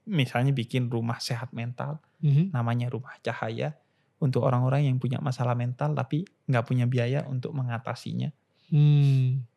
misalnya 0.05 0.51
bikin 0.51 0.91
rumah 0.91 1.17
sehat 1.17 1.49
mental 1.55 1.97
Mhm. 2.21 2.51
namanya 2.51 2.91
rumah 2.91 3.15
cahaya 3.23 3.73
untuk 4.19 4.43
orang-orang 4.43 4.85
yang 4.89 4.97
punya 4.99 5.17
masalah 5.23 5.55
mental 5.55 5.95
tapi 5.95 6.27
nggak 6.45 6.65
punya 6.65 6.85
biaya 6.89 7.23
untuk 7.25 7.55
mengatasinya 7.55 8.29
Hmm. 8.67 9.47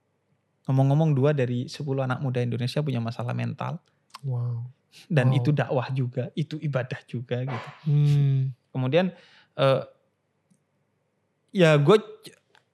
ngomong-ngomong 0.71 1.19
dua 1.19 1.35
dari 1.35 1.67
10 1.67 2.07
anak 2.07 2.23
muda 2.23 2.39
Indonesia 2.41 2.79
punya 2.79 3.03
masalah 3.03 3.35
mental 3.35 3.83
Wow. 4.23 4.71
dan 5.11 5.35
Wow. 5.35 5.39
itu 5.43 5.51
dakwah 5.51 5.89
juga 5.91 6.31
itu 6.39 6.55
ibadah 6.63 7.01
juga 7.11 7.43
gitu 7.43 7.69
Hmm. 7.91 8.55
kemudian 8.71 9.11
eh, 9.59 9.83
ya 11.51 11.75
gue 11.75 11.97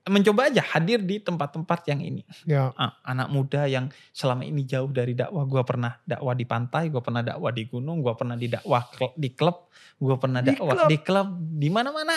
mencoba 0.07 0.47
aja 0.47 0.63
hadir 0.63 1.03
di 1.03 1.19
tempat-tempat 1.19 1.91
yang 1.91 1.99
ini 1.99 2.23
Ya. 2.47 2.71
Ah, 2.79 2.95
anak 3.03 3.27
muda 3.35 3.67
yang 3.67 3.91
selama 4.15 4.47
ini 4.47 4.63
jauh 4.63 4.87
dari 4.87 5.19
dakwah. 5.19 5.43
Gue 5.47 5.63
pernah 5.67 5.99
dakwah 6.07 6.35
di 6.39 6.47
pantai, 6.47 6.95
gue 6.95 7.03
pernah 7.03 7.27
dakwah 7.27 7.51
di 7.51 7.67
gunung, 7.67 7.99
gue 8.07 8.15
pernah 8.15 8.39
di 8.39 8.47
dakwah 8.47 8.87
di 9.19 9.35
klub, 9.35 9.67
gue 9.99 10.17
pernah 10.17 10.41
dakwah 10.47 10.87
di 10.87 10.99
klub, 11.03 11.29
di 11.59 11.69
mana-mana 11.71 12.15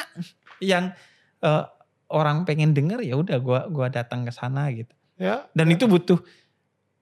yang 0.61 0.93
eh, 1.41 1.63
orang 2.13 2.45
pengen 2.45 2.77
denger 2.77 3.01
ya 3.05 3.17
udah 3.17 3.37
gue 3.41 3.59
gua 3.73 3.87
datang 3.89 4.21
ke 4.25 4.31
sana 4.33 4.69
gitu. 4.69 4.93
Ya. 5.17 5.49
Dan 5.57 5.73
itu 5.73 5.89
butuh 5.89 6.21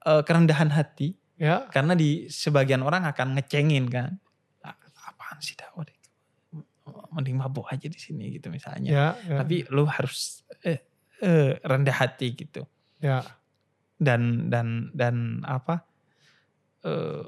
eh, 0.08 0.22
kerendahan 0.24 0.72
hati 0.72 1.16
Ya. 1.38 1.70
karena 1.70 1.94
di 1.94 2.26
sebagian 2.26 2.82
orang 2.82 3.06
akan 3.06 3.38
ngecengin 3.38 3.86
kan, 3.86 4.18
"Ah, 4.64 4.74
apaan 5.06 5.38
sih 5.38 5.54
dakwah? 5.54 5.86
deh? 5.86 5.97
Mending 7.12 7.36
mabuk 7.36 7.66
aja 7.68 7.88
di 7.88 7.96
sini 7.96 8.36
gitu 8.36 8.52
misalnya. 8.52 8.90
Ya. 8.90 9.08
ya. 9.24 9.36
Tapi 9.40 9.64
lu 9.72 9.88
harus 9.88 10.44
eh, 10.62 10.82
eh, 11.22 11.56
rendah 11.62 11.96
hati 11.96 12.34
gitu 12.34 12.66
Ya. 12.98 13.22
dan 13.96 14.50
dan 14.50 14.90
dan 14.94 15.42
apa 15.46 15.86
eh 16.82 17.22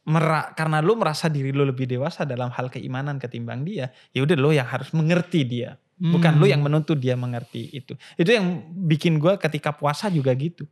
merak 0.00 0.56
karena 0.56 0.80
lu 0.80 0.96
merasa 0.96 1.28
diri 1.28 1.52
lu 1.52 1.62
lebih 1.62 1.84
dewasa 1.84 2.24
dalam 2.24 2.48
hal 2.50 2.72
keimanan 2.72 3.20
ketimbang 3.20 3.62
dia 3.62 3.92
ya 4.10 4.24
udah 4.24 4.36
lo 4.40 4.50
yang 4.50 4.66
harus 4.66 4.90
mengerti 4.96 5.44
dia 5.44 5.76
bukan 6.00 6.34
Hmm. 6.34 6.40
lu 6.40 6.46
yang 6.48 6.64
menuntut 6.64 6.96
dia 6.96 7.12
mengerti 7.14 7.68
itu 7.76 7.92
itu 8.16 8.30
yang 8.32 8.64
bikin 8.88 9.20
gua 9.20 9.36
ketika 9.36 9.76
puasa 9.76 10.08
juga 10.08 10.32
gitu 10.32 10.64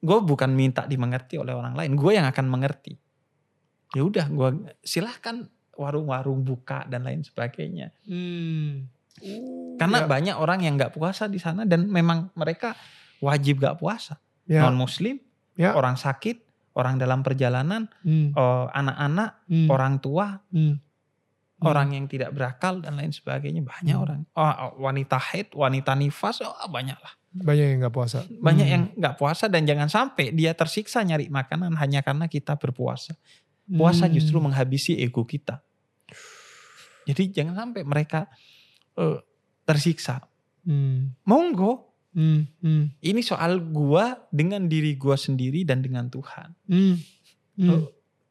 gue 0.00 0.18
bukan 0.20 0.52
minta 0.52 0.84
dimengerti 0.84 1.40
oleh 1.40 1.56
orang 1.56 1.72
lain 1.72 1.96
gue 1.96 2.12
yang 2.12 2.28
akan 2.28 2.46
mengerti 2.52 3.00
ya 3.96 4.04
udah 4.04 4.28
gua 4.28 4.52
silahkan 4.84 5.48
warung-warung 5.80 6.44
buka 6.44 6.84
dan 6.84 7.02
lain 7.02 7.24
sebagainya 7.24 7.90
Hmm. 8.04 8.86
Uh, 9.20 9.76
karena 9.76 10.04
ya. 10.04 10.08
banyak 10.08 10.36
orang 10.36 10.60
yang 10.60 10.74
nggak 10.76 10.92
puasa 10.92 11.24
di 11.26 11.36
sana 11.36 11.64
dan 11.64 11.88
memang 11.88 12.32
mereka 12.32 12.72
wajib 13.18 13.60
gak 13.60 13.76
puasa 13.76 14.16
Ya. 14.44 14.64
non 14.64 14.74
muslim, 14.74 15.20
Ya. 15.54 15.76
orang 15.76 15.94
sakit, 15.94 16.40
orang 16.72 16.96
dalam 16.96 17.20
perjalanan, 17.20 17.86
Hmm. 18.00 18.32
eh, 18.32 18.66
anak-anak, 18.72 19.30
Hmm. 19.46 19.68
orang 19.68 19.94
tua, 20.00 20.40
Hmm. 20.50 20.80
Hmm. 21.60 21.62
orang 21.62 21.92
yang 21.92 22.08
tidak 22.08 22.32
berakal 22.32 22.80
dan 22.80 22.96
lain 22.96 23.12
sebagainya 23.12 23.60
banyak 23.60 23.92
Hmm. 23.94 24.04
orang. 24.04 24.20
Oh, 24.32 24.42
oh, 24.42 24.72
wanita 24.82 25.20
haid, 25.20 25.52
wanita 25.52 25.92
nifas, 25.94 26.40
oh, 26.40 26.50
banyak 26.66 26.96
lah. 26.96 27.12
banyak 27.30 27.62
yang 27.62 27.78
nggak 27.78 27.94
puasa. 27.94 28.26
Banyak 28.26 28.66
Hmm. 28.66 28.74
yang 28.74 28.82
nggak 28.98 29.14
puasa 29.14 29.46
dan 29.46 29.62
jangan 29.62 29.86
sampai 29.86 30.34
dia 30.34 30.50
tersiksa 30.50 30.98
nyari 31.04 31.30
makanan 31.30 31.78
hanya 31.78 32.02
karena 32.02 32.26
kita 32.26 32.58
berpuasa. 32.58 33.14
Puasa 33.70 34.10
Hmm. 34.10 34.14
justru 34.18 34.42
menghabisi 34.42 34.98
ego 34.98 35.22
kita. 35.22 35.62
Jadi 37.10 37.34
jangan 37.34 37.54
sampai 37.58 37.82
mereka 37.82 38.30
eh, 38.94 39.18
tersiksa. 39.62 40.22
Hmm. 40.62 41.16
Monggo, 41.24 41.90
Hmm. 42.10 42.42
Hmm. 42.58 42.90
ini 42.98 43.22
soal 43.22 43.62
gua 43.62 44.18
dengan 44.28 44.66
diri 44.66 44.94
gua 44.94 45.14
sendiri 45.14 45.62
dan 45.62 45.78
dengan 45.78 46.06
Tuhan. 46.06 46.50
Hmm. 46.66 46.98
Hmm. 47.54 47.70
Oh, 47.70 47.86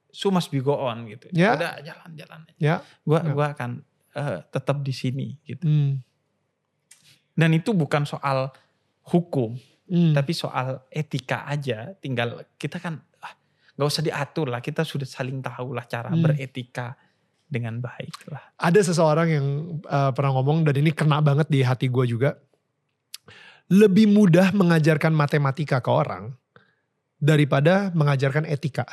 so 0.10 0.28
must 0.30 0.48
be 0.48 0.60
go 0.60 0.76
on 0.76 1.08
gitu. 1.08 1.32
Ya. 1.32 1.56
Udah 1.56 1.80
jalan-jalan 1.80 2.40
aja. 2.46 2.60
Ya. 2.60 2.76
Gua 3.02 3.20
Ya. 3.20 3.32
gua 3.32 3.46
akan 3.52 3.72
eh, 4.12 4.40
tetap 4.46 4.82
di 4.82 4.92
sini 4.92 5.40
gitu. 5.44 5.64
Hmm. 5.64 6.04
Dan 7.32 7.56
itu 7.56 7.72
bukan 7.72 8.04
soal 8.04 8.52
hukum, 9.08 9.56
Hmm. 9.88 10.12
tapi 10.12 10.34
soal 10.34 10.84
etika 10.90 11.48
aja. 11.48 11.96
Tinggal 11.96 12.46
kita 12.56 12.78
kan 12.78 13.00
ah, 13.18 13.34
nggak 13.74 13.88
usah 13.88 14.04
diatur 14.04 14.52
lah. 14.52 14.60
Kita 14.60 14.84
sudah 14.84 15.08
saling 15.08 15.40
tahu 15.40 15.72
lah 15.72 15.88
cara 15.88 16.12
Hmm. 16.12 16.20
beretika 16.20 17.00
dengan 17.50 17.82
baik 17.82 18.30
lah. 18.30 18.42
ada 18.62 18.80
seseorang 18.80 19.28
yang 19.28 19.48
uh, 19.90 20.14
pernah 20.14 20.38
ngomong 20.38 20.70
dan 20.70 20.78
ini 20.78 20.94
kena 20.94 21.18
banget 21.20 21.50
di 21.50 21.66
hati 21.66 21.90
gue 21.90 22.06
juga. 22.06 22.38
Lebih 23.70 24.10
mudah 24.10 24.50
mengajarkan 24.54 25.14
matematika 25.14 25.78
ke 25.78 25.90
orang 25.94 26.34
daripada 27.22 27.94
mengajarkan 27.94 28.50
etika. 28.50 28.86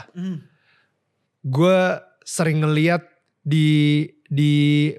Gue 1.41 1.97
sering 2.27 2.61
ngeliat 2.61 3.01
di 3.41 4.05
di 4.27 4.93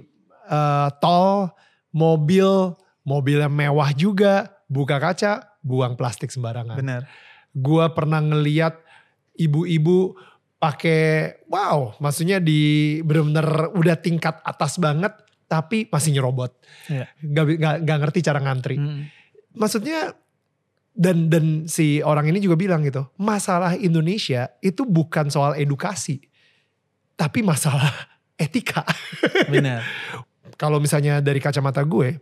uh, 0.50 0.90
tol 0.98 1.52
mobil 1.94 2.74
mobilnya 3.04 3.52
mewah 3.52 3.92
juga 3.94 4.50
buka 4.72 4.98
kaca 4.98 5.60
buang 5.62 6.00
plastik 6.00 6.32
sembarangan. 6.32 6.80
Benar. 6.80 7.02
Gue 7.52 7.86
pernah 7.92 8.24
ngeliat 8.24 8.80
ibu-ibu 9.38 10.16
pakai 10.58 11.38
wow, 11.50 11.98
maksudnya 12.02 12.42
di 12.42 12.98
bener-bener 13.06 13.72
udah 13.78 13.96
tingkat 14.02 14.42
atas 14.42 14.82
banget, 14.82 15.14
tapi 15.46 15.86
masih 15.88 16.18
nyerobot. 16.18 16.54
Gak, 17.22 17.46
gak, 17.58 17.76
gak 17.86 17.98
ngerti 18.02 18.20
cara 18.26 18.40
ngantri. 18.42 18.76
Mm. 18.78 19.02
Maksudnya 19.58 20.14
dan 20.98 21.30
dan 21.30 21.70
si 21.70 22.02
orang 22.02 22.34
ini 22.34 22.42
juga 22.42 22.58
bilang 22.58 22.82
gitu, 22.82 23.06
masalah 23.22 23.78
Indonesia 23.78 24.50
itu 24.66 24.82
bukan 24.82 25.30
soal 25.30 25.54
edukasi, 25.54 26.26
tapi 27.14 27.46
masalah 27.46 27.94
etika. 28.46 28.82
Benar. 29.48 29.86
Kalau 30.62 30.82
misalnya 30.82 31.22
dari 31.22 31.38
kacamata 31.38 31.86
gue, 31.86 32.18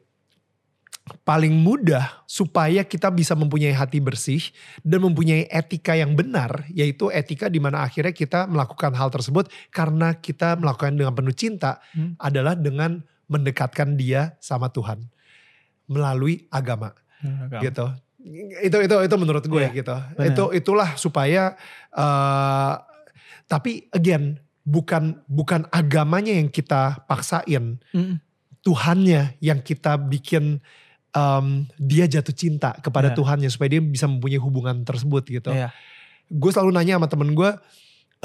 paling 1.22 1.53
mudah 1.53 2.26
supaya 2.26 2.82
kita 2.82 3.14
bisa 3.14 3.38
mempunyai 3.38 3.70
hati 3.70 4.01
bersih 4.01 4.41
dan 4.82 5.06
mempunyai 5.06 5.45
etika 5.47 5.93
yang 5.93 6.18
benar, 6.18 6.66
yaitu 6.74 7.14
etika 7.14 7.45
di 7.45 7.62
mana 7.62 7.86
akhirnya 7.86 8.10
kita 8.10 8.49
melakukan 8.49 8.89
hal 8.97 9.14
tersebut 9.14 9.45
karena 9.70 10.18
kita 10.18 10.58
melakukan 10.58 10.97
dengan 10.97 11.14
penuh 11.14 11.36
cinta 11.38 11.78
Hmm. 11.93 12.18
adalah 12.18 12.58
dengan 12.58 13.06
mendekatkan 13.30 13.93
dia 13.93 14.34
sama 14.41 14.70
Tuhan 14.70 15.06
melalui 15.86 16.49
agama 16.49 16.93
gitu. 17.62 17.86
Itu 18.66 18.78
itu 18.82 18.95
itu 19.06 19.16
menurut 19.22 19.45
gue 19.45 19.62
Iya, 19.62 19.70
gitu. 19.78 19.93
benar. 20.18 20.26
Itu 20.34 20.43
itulah 20.53 20.89
supaya 20.97 21.53
eh 21.93 22.74
tapi 23.45 23.86
again 23.93 24.41
bukan 24.66 25.22
bukan 25.30 25.70
agamanya 25.70 26.34
yang 26.34 26.49
kita 26.49 27.06
paksain, 27.06 27.78
Mm. 27.93 28.18
Tuhannya 28.66 29.38
yang 29.38 29.62
kita 29.62 29.93
bikin 30.01 30.58
em, 31.16 31.47
dia 31.80 32.05
jatuh 32.05 32.36
cinta 32.36 32.76
kepada 32.84 33.11
Iya. 33.11 33.16
Tuhannya 33.16 33.49
supaya 33.49 33.72
dia 33.72 33.82
bisa 33.82 34.05
mempunyai 34.05 34.38
hubungan 34.38 34.84
tersebut 34.84 35.24
gitu. 35.26 35.49
Iya. 35.55 35.72
Gue 36.28 36.51
selalu 36.51 36.76
nanya 36.76 36.99
sama 36.99 37.07
temen 37.07 37.32
gue, 37.32 37.49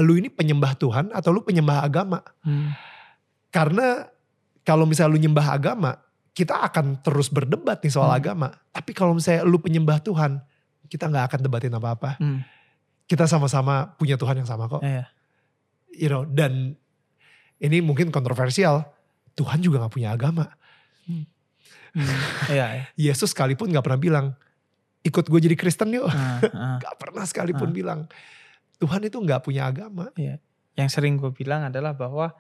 lu 0.03 0.19
ini 0.19 0.27
penyembah 0.29 0.75
Tuhan 0.75 1.15
atau 1.15 1.31
lu 1.31 1.47
penyembah 1.47 1.87
agama? 1.87 2.21
Hmm. 2.43 2.75
Karena 3.51 4.07
kalau 4.67 4.85
misalnya 4.85 5.15
lu 5.15 5.21
nyembah 5.23 5.47
agama, 5.55 5.91
kita 6.31 6.63
akan 6.67 7.03
terus 7.03 7.29
berdebat 7.29 7.83
nih 7.83 7.93
soal 7.93 8.11
Hmm. 8.11 8.19
agama. 8.19 8.49
Tapi 8.71 8.91
kalau 8.95 9.15
misalnya 9.15 9.43
lu 9.47 9.59
penyembah 9.61 10.01
Tuhan, 10.01 10.41
kita 10.91 11.07
nggak 11.07 11.25
akan 11.31 11.41
debatin 11.47 11.75
apa-apa. 11.75 12.19
Hmm. 12.19 12.43
Kita 13.07 13.27
sama-sama 13.27 13.95
punya 13.99 14.15
Tuhan 14.15 14.39
yang 14.39 14.49
sama 14.49 14.71
kok. 14.71 14.83
Iya. 14.83 15.07
You 15.91 16.09
know, 16.09 16.23
dan 16.25 16.79
ini 17.59 17.83
mungkin 17.83 18.09
kontroversial. 18.11 18.87
Tuhan 19.35 19.61
juga 19.61 19.83
nggak 19.83 19.95
punya 19.95 20.15
agama. 20.15 20.47
Iya. 22.49 22.67
iya. 22.73 22.85
Yesus 22.97 23.31
sekalipun 23.31 23.69
nggak 23.69 23.83
pernah 23.83 24.01
bilang, 24.01 24.27
ikut 25.01 25.25
gue 25.25 25.41
jadi 25.41 25.57
Kristen 25.57 25.91
yuk. 25.91 26.07
Ah, 26.07 26.39
ah. 26.51 26.77
Gak 26.83 26.97
pernah 26.97 27.25
sekalipun 27.25 27.71
Ah. 27.71 27.75
bilang. 27.75 28.01
Tuhan 28.77 29.01
itu 29.03 29.17
nggak 29.17 29.43
punya 29.43 29.67
agama. 29.67 30.09
Yang 30.73 30.89
sering 30.91 31.17
gue 31.17 31.29
bilang 31.31 31.65
adalah 31.65 31.93
bahwa 31.93 32.33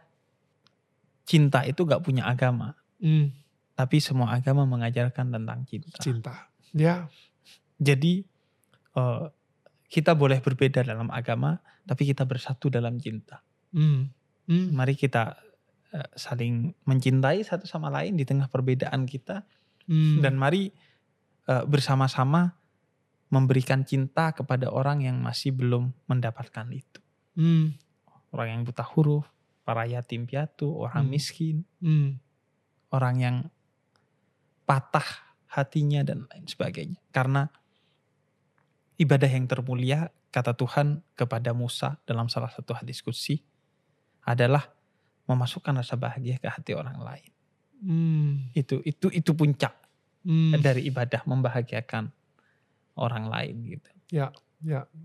cinta 1.22 1.62
itu 1.62 1.84
gak 1.84 2.01
punya 2.01 2.24
agama. 2.24 2.74
Hmm, 2.96 3.30
Tapi 3.72 3.96
semua 3.96 4.32
agama 4.32 4.64
mengajarkan 4.64 5.30
tentang 5.30 5.64
cinta. 5.64 5.96
cinta. 5.98 6.34
Ya, 6.70 7.09
Jadi 7.76 8.24
eh, 8.92 9.24
kita 9.86 10.12
boleh 10.12 10.38
berbeda 10.38 10.80
dalam 10.80 11.09
agama, 11.09 11.59
tapi 11.82 12.05
kita 12.05 12.24
bersatu 12.24 12.68
dalam 12.68 12.96
cinta. 12.96 13.40
hmm, 13.70 14.01
hmm, 14.46 14.66
Mari 14.70 14.94
kita 14.94 15.36
saling 16.14 16.72
mencintai 16.86 17.43
satu 17.43 17.66
sama 17.66 17.91
lain 17.91 18.14
di 18.14 18.22
tengah 18.22 18.47
perbedaan 18.47 19.05
kita, 19.07 19.43
hmm. 19.91 20.22
dan 20.22 20.38
mari 20.38 20.70
eh, 21.51 21.64
bersama-sama 21.66 22.55
memberikan 23.30 23.86
cinta 23.86 24.34
kepada 24.34 24.70
orang 24.70 25.07
yang 25.07 25.18
masih 25.22 25.55
belum 25.55 25.95
mendapatkan 26.11 26.66
itu. 26.74 27.01
Hmm, 27.38 27.78
Orang 28.30 28.47
yang 28.47 28.62
buta 28.62 28.86
huruf, 28.86 29.26
para 29.66 29.86
yatim 29.91 30.22
piatu, 30.26 30.70
orang 30.70 31.07
Hmm. 31.07 31.14
miskin, 31.14 31.57
hmm, 31.82 32.18
orang 32.95 33.16
yang 33.18 33.36
patah 34.66 35.34
hatinya 35.51 36.07
dan 36.07 36.30
lain 36.30 36.47
sebagainya. 36.47 37.03
Karena 37.11 37.51
ibadah 39.03 39.26
yang 39.26 39.51
termulia 39.51 40.14
kata 40.30 40.55
Tuhan 40.55 41.03
kepada 41.18 41.51
Musa 41.51 41.99
dalam 42.07 42.30
salah 42.30 42.55
satu 42.55 42.78
hadis 42.78 43.03
kudsi 43.03 43.43
adalah 44.22 44.70
memasukkan 45.31 45.78
rasa 45.78 45.95
bahagia 45.95 46.43
ke 46.43 46.51
hati 46.51 46.74
orang 46.74 46.99
lain. 46.99 47.31
hmm, 47.81 48.31
Itu 48.53 48.83
itu 48.83 49.07
itu 49.14 49.31
puncak 49.33 49.72
hmm. 50.26 50.59
dari 50.59 50.85
ibadah 50.91 51.22
membahagiakan 51.24 52.11
orang 52.99 53.31
lain 53.31 53.55
gitu. 53.78 53.91
Ya, 54.11 54.35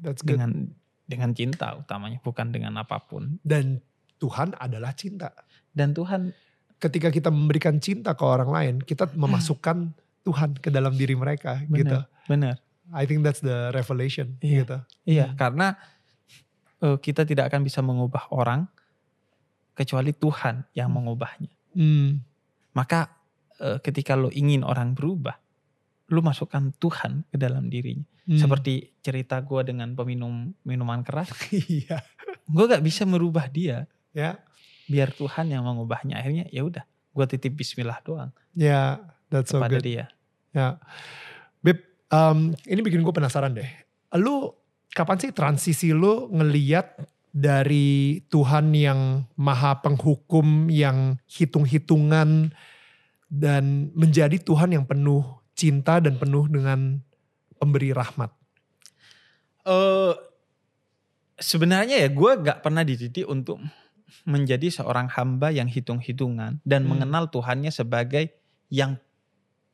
that's 0.01 0.25
good. 0.25 0.41
Dengan 0.41 0.73
dengan 1.05 1.31
cinta 1.37 1.77
utamanya 1.77 2.17
bukan 2.19 2.49
dengan 2.49 2.73
apa 2.81 2.97
pun. 3.05 3.37
Dan 3.45 3.79
Tuhan 4.17 4.57
adalah 4.57 4.97
cinta. 4.97 5.29
Dan 5.69 5.93
Tuhan 5.93 6.33
Ketika 6.75 7.07
kita 7.07 7.31
memberikan 7.31 7.79
cinta 7.79 8.11
ke 8.19 8.23
orang 8.27 8.51
lain, 8.51 8.75
kita 8.83 9.07
memasukkan 9.23 9.95
Tuhan 10.27 10.59
ke 10.59 10.67
dalam 10.67 10.91
diri 10.91 11.15
mereka 11.15 11.63
gitu. 11.71 12.03
benar 12.27 12.59
I 12.93 13.07
think 13.07 13.23
that's 13.23 13.39
the 13.41 13.71
revelation 13.71 14.35
Iya. 14.43 14.57
gitu. 14.61 14.77
Iya, 15.07 15.25
Hmm. 15.31 15.37
karena 15.39 15.67
eh, 16.83 16.97
kita 16.99 17.23
tidak 17.23 17.47
akan 17.49 17.63
bisa 17.63 17.79
mengubah 17.79 18.27
orang 18.29 18.67
kecuali 19.75 20.11
Tuhan 20.11 20.71
yang 20.73 20.89
Hmm. 20.89 20.95
mengubahnya. 20.95 21.51
Hmm, 21.75 22.23
Maka 22.71 23.11
eh, 23.55 23.79
ketika 23.79 24.15
lo 24.15 24.27
ingin 24.29 24.63
orang 24.63 24.91
berubah, 24.91 25.35
lo 26.07 26.19
masukkan 26.19 26.71
Tuhan 26.75 27.23
ke 27.27 27.35
dalam 27.35 27.67
dirinya. 27.67 28.03
hmm. 28.25 28.35
Seperti 28.35 28.91
cerita 28.99 29.39
gue 29.39 29.61
dengan 29.63 29.91
peminum 29.93 30.51
minuman 30.61 30.99
keras, 30.99 31.31
iya, 31.71 32.03
gue 32.45 32.65
gak 32.65 32.83
bisa 32.83 33.03
merubah 33.03 33.47
dia. 33.47 33.87
ya, 34.11 34.39
Biar 34.85 35.11
Tuhan 35.11 35.49
yang 35.49 35.63
mengubahnya. 35.63 36.19
Akhirnya 36.19 36.47
ya 36.49 36.61
udah, 36.61 36.83
gue 36.85 37.25
titip 37.27 37.53
Bismillah 37.53 37.99
doang 38.01 38.31
ya, 38.53 38.99
that's 39.27 39.51
so 39.51 39.59
kepada 39.59 39.79
good. 39.79 39.87
dia. 39.87 40.05
Ya, 40.51 40.79
Beb, 41.59 41.79
em, 42.07 42.51
ini 42.63 42.79
bikin 42.81 43.03
gue 43.03 43.11
penasaran 43.11 43.51
deh. 43.51 43.67
Lu 44.15 44.51
kapan 44.91 45.17
sih 45.17 45.31
transisi 45.31 45.91
lu 45.91 46.27
ngeliat 46.29 46.95
dari 47.35 48.23
Tuhan 48.31 48.71
yang 48.71 49.27
maha 49.35 49.83
penghukum, 49.83 50.71
yang 50.71 51.19
hitung-hitungan, 51.27 52.55
dan 53.27 53.91
menjadi 53.91 54.39
Tuhan 54.39 54.71
yang 54.71 54.87
penuh 54.87 55.43
cinta 55.51 55.99
dan 55.99 56.15
penuh 56.15 56.47
dengan 56.47 57.03
pemberi 57.59 57.91
rahmat. 57.91 58.31
eh 59.65 60.13
sebenarnya 61.41 62.05
ya 62.05 62.09
gue 62.13 62.31
gak 62.45 62.61
pernah 62.61 62.85
dididik 62.85 63.25
untuk 63.25 63.57
menjadi 64.23 64.69
seorang 64.69 65.09
hamba 65.09 65.49
yang 65.49 65.65
hitung-hitungan 65.65 66.61
dan 66.61 66.81
Hmm. 66.85 66.89
mengenal 66.95 67.27
Tuhannya 67.33 67.73
sebagai 67.73 68.29
yang 68.69 69.01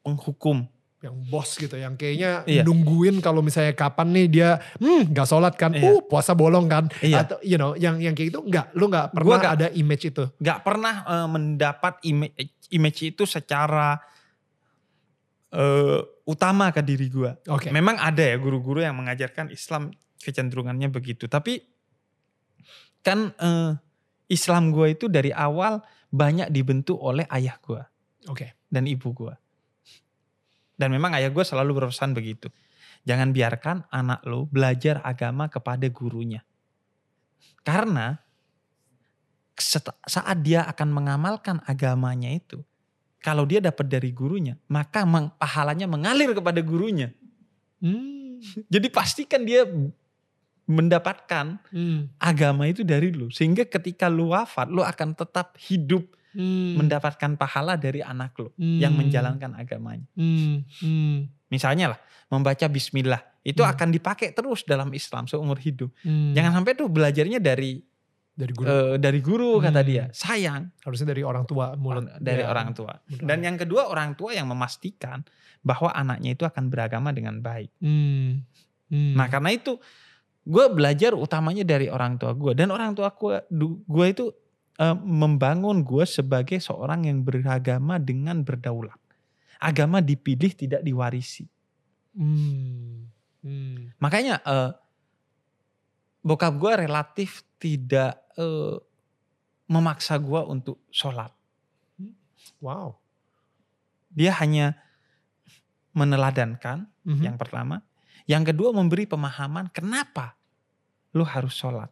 penghukum. 0.02 0.66
Yang 1.02 1.16
bos 1.28 1.50
gitu, 1.58 1.76
yang 1.76 1.98
kayaknya 1.98 2.46
Iya. 2.46 2.62
nungguin 2.62 3.26
kalau 3.26 3.42
misalnya 3.42 3.74
kapan 3.74 4.14
nih 4.14 4.28
dia, 4.30 4.50
hmm 4.78 5.10
gak 5.10 5.26
sholat 5.26 5.58
kan, 5.58 5.74
Iya. 5.74 5.98
uh 5.98 6.00
puasa 6.06 6.38
bolong 6.38 6.70
kan. 6.70 6.94
Iya. 7.02 7.26
Atau 7.26 7.42
you 7.42 7.58
know, 7.58 7.74
yang 7.74 7.98
yang 7.98 8.14
kayak 8.14 8.30
gitu 8.30 8.46
enggak, 8.46 8.70
lu 8.78 8.86
gak 8.86 9.10
Gua 9.10 9.18
pernah 9.18 9.38
nggak- 9.42 9.56
ada 9.58 9.68
image 9.74 10.04
itu. 10.08 10.24
Gak 10.38 10.60
pernah 10.62 10.96
eh, 11.02 11.28
mendapat 11.28 11.94
image, 12.06 12.38
image 12.70 13.00
itu 13.04 13.26
secara 13.26 13.98
eh, 15.50 16.00
utama 16.24 16.72
ke 16.72 16.80
diri 16.80 17.10
gue. 17.10 17.32
Oke. 17.50 17.74
Memang 17.74 17.98
ada 17.98 18.24
ya 18.24 18.38
guru-guru 18.38 18.80
yang 18.80 18.96
mengajarkan 18.96 19.52
Islam 19.52 19.92
kecenderungannya 20.16 20.88
begitu. 20.88 21.28
Tapi 21.28 21.60
kan 23.02 23.34
eh, 23.36 23.74
Islam 24.30 24.72
gue 24.72 24.94
itu 24.94 25.10
dari 25.10 25.34
awal 25.34 25.82
banyak 26.08 26.48
dibentuk 26.48 26.96
oleh 26.96 27.26
ayah 27.34 27.58
gue. 27.60 27.82
Oke. 28.30 28.54
dan 28.72 28.88
ibu 28.88 29.12
gue. 29.12 29.34
Dan 30.82 30.90
memang 30.90 31.14
ayah 31.14 31.30
gue 31.30 31.46
selalu 31.46 31.78
berpesan 31.78 32.18
begitu. 32.18 32.50
Jangan 33.06 33.30
biarkan 33.30 33.86
anak 33.94 34.26
lo 34.26 34.50
belajar 34.50 34.98
agama 35.06 35.46
kepada 35.46 35.86
gurunya. 35.94 36.42
Karena 37.62 38.18
saat 40.10 40.42
dia 40.42 40.66
akan 40.66 40.90
mengamalkan 40.90 41.62
agamanya 41.70 42.34
itu, 42.34 42.66
kalau 43.22 43.46
dia 43.46 43.62
dapat 43.62 43.86
dari 43.86 44.10
gurunya, 44.10 44.58
maka 44.66 45.06
pahalanya 45.38 45.86
mengalir 45.86 46.34
kepada 46.34 46.58
gurunya. 46.66 47.14
Hmm. 47.78 48.42
Jadi 48.66 48.90
pastikan 48.90 49.46
dia 49.46 49.70
mendapatkan 50.66 51.62
Hmm. 51.70 52.10
agama 52.18 52.66
itu 52.66 52.82
dari 52.82 53.14
lu. 53.14 53.30
Sehingga 53.30 53.70
ketika 53.70 54.10
lu 54.10 54.34
wafat, 54.34 54.70
lu 54.74 54.82
akan 54.82 55.14
tetap 55.14 55.54
hidup 55.62 56.10
Hmm. 56.32 56.80
mendapatkan 56.80 57.36
pahala 57.36 57.76
dari 57.76 58.00
anak 58.00 58.36
lu 58.40 58.50
yang 58.58 58.96
Hmm. 58.96 59.04
menjalankan 59.04 59.52
agamanya. 59.56 60.08
Hmm. 60.16 60.64
Hmm. 60.80 61.28
Misalnya 61.52 61.96
lah, 61.96 62.00
membaca 62.32 62.66
bismillah. 62.72 63.20
Itu 63.44 63.66
Hmm. 63.66 63.74
akan 63.76 63.88
dipakai 63.92 64.32
terus 64.32 64.64
dalam 64.64 64.94
Islam 64.96 65.28
seumur 65.28 65.60
hidup. 65.60 65.92
Hmm. 66.02 66.32
Jangan 66.32 66.62
sampai 66.62 66.74
tuh 66.78 66.88
belajarnya 66.88 67.44
dari 67.44 67.84
dari 68.32 68.54
guru 68.56 68.68
eh, 68.72 68.96
dari 68.96 69.20
guru 69.20 69.60
kata 69.60 69.84
Hmm. 69.84 69.90
dia. 69.92 70.04
Sayang 70.16 70.72
harusnya 70.88 71.12
dari 71.12 71.22
orang 71.22 71.44
tua 71.44 71.76
mulut 71.76 72.08
dari 72.18 72.42
ya, 72.42 72.50
orang 72.50 72.72
tua. 72.72 72.96
mulut 72.96 73.28
Dan 73.28 73.44
yang 73.44 73.60
kedua 73.60 73.92
orang 73.92 74.16
tua 74.16 74.32
yang 74.32 74.48
memastikan 74.48 75.22
bahwa 75.62 75.92
anaknya 75.92 76.34
itu 76.34 76.48
akan 76.48 76.72
beragama 76.72 77.12
dengan 77.12 77.44
baik. 77.44 77.70
Hmm. 77.84 78.42
Hmm. 78.88 79.14
Nah 79.20 79.28
karena 79.28 79.52
itu 79.52 79.76
gue 80.42 80.66
belajar 80.74 81.14
utamanya 81.14 81.62
dari 81.62 81.86
orang 81.86 82.18
tua 82.18 82.34
gue. 82.34 82.58
Dan 82.58 82.74
orang 82.74 82.98
tua 82.98 83.14
gue, 83.14 83.46
gue 83.86 84.06
itu 84.10 84.26
eh, 84.82 84.98
membangun 84.98 85.86
gue 85.86 86.04
sebagai 86.10 86.58
seorang 86.58 87.06
yang 87.06 87.22
beragama 87.22 88.02
dengan 88.02 88.42
berdaulat. 88.42 88.98
Agama 89.62 90.02
dipilih 90.02 90.58
tidak 90.58 90.82
diwarisi. 90.82 91.46
Hmm. 92.18 93.06
Hmm. 93.46 93.94
Makanya 94.02 94.42
eh, 94.42 94.72
bokap 96.26 96.58
gue 96.58 96.72
relatif 96.90 97.46
tidak 97.62 98.18
eh, 98.42 98.78
memaksa 99.70 100.18
gue 100.18 100.42
untuk 100.50 100.82
sholat. 100.90 101.30
Wow. 102.60 102.98
Dia 104.12 104.34
hanya 104.42 104.76
meneladankan 105.94 106.90
Mhm. 107.06 107.22
yang 107.22 107.38
pertama. 107.38 107.86
Yang 108.26 108.54
kedua 108.54 108.70
memberi 108.74 109.06
pemahaman 109.06 109.70
kenapa 109.72 110.36
lu 111.16 111.24
harus 111.24 111.54
sholat. 111.54 111.90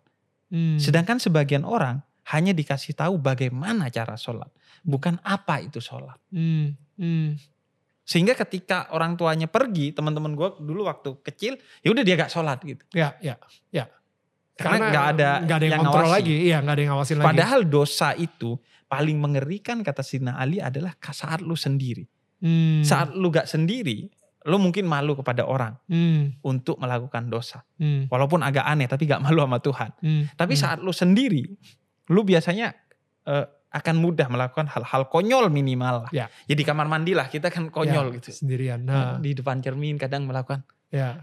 Hmm. 0.50 0.82
Sedangkan 0.82 1.22
sebagian 1.22 1.64
orang 1.64 2.02
hanya 2.30 2.54
dikasih 2.54 2.94
tahu 2.94 3.18
bagaimana 3.18 3.90
cara 3.90 4.14
sholat. 4.14 4.50
Bukan 4.86 5.18
apa 5.26 5.60
itu 5.60 5.82
sholat. 5.82 6.18
Hmm. 6.30 6.78
Hmm. 6.96 7.36
Sehingga 8.06 8.34
ketika 8.34 8.90
orang 8.90 9.14
tuanya 9.14 9.46
pergi, 9.46 9.94
teman-teman 9.94 10.34
gue 10.34 10.50
dulu 10.62 10.90
waktu 10.90 11.22
kecil, 11.22 11.58
ya 11.86 11.90
udah 11.94 12.02
dia 12.02 12.16
gak 12.18 12.34
sholat 12.34 12.58
gitu. 12.66 12.82
Ya, 12.90 13.14
ya, 13.22 13.38
ya. 13.70 13.86
Karena 14.60 14.92
nggak 14.92 15.06
ada 15.16 15.30
nggak 15.40 15.58
ada 15.58 15.66
yang, 15.66 15.72
yang 15.72 15.84
kontrol 15.88 16.04
ngawasi. 16.04 16.18
lagi, 16.20 16.36
iya 16.52 16.58
nggak 16.60 16.74
ada 16.76 16.82
yang 16.84 16.92
ngawasin 16.92 17.16
lagi. 17.22 17.28
Padahal 17.32 17.60
dosa 17.64 18.10
itu 18.12 18.50
paling 18.92 19.16
mengerikan 19.16 19.80
kata 19.80 20.04
Sina 20.04 20.36
Ali 20.36 20.60
adalah 20.60 20.98
saat 21.00 21.40
lu 21.40 21.56
sendiri. 21.56 22.04
Hmm. 22.44 22.84
Saat 22.84 23.16
lu 23.16 23.32
gak 23.32 23.48
sendiri, 23.48 24.10
lu 24.48 24.58
mungkin 24.60 24.84
malu 24.84 25.16
kepada 25.16 25.48
orang 25.48 25.80
Hmm. 25.88 26.36
untuk 26.44 26.76
melakukan 26.76 27.32
dosa. 27.32 27.64
Hmm. 27.80 28.12
Walaupun 28.12 28.44
agak 28.44 28.68
aneh, 28.68 28.88
tapi 28.92 29.08
gak 29.08 29.24
malu 29.24 29.44
sama 29.48 29.60
Tuhan. 29.64 29.90
Hmm. 30.04 30.24
Tapi 30.36 30.54
Hmm. 30.58 30.62
saat 30.66 30.78
lu 30.84 30.92
sendiri, 30.92 31.44
lu 32.10 32.22
biasanya 32.22 32.74
eh, 33.26 33.46
akan 33.70 33.96
mudah 34.02 34.26
melakukan 34.34 34.66
hal-hal 34.66 35.06
konyol 35.08 35.54
minimal 35.54 36.06
lah. 36.06 36.12
Ya. 36.12 36.26
Jadi 36.50 36.66
kamar 36.66 36.90
mandi 36.90 37.14
lah, 37.14 37.30
kita 37.30 37.54
kan 37.54 37.70
konyol 37.70 38.10
Ya, 38.10 38.16
gitu. 38.18 38.30
Sendirian. 38.34 38.82
Nah, 38.82 39.22
Di 39.22 39.38
depan 39.38 39.62
cermin 39.62 39.94
kadang 39.96 40.26
melakukan, 40.26 40.66
ya, 40.90 41.22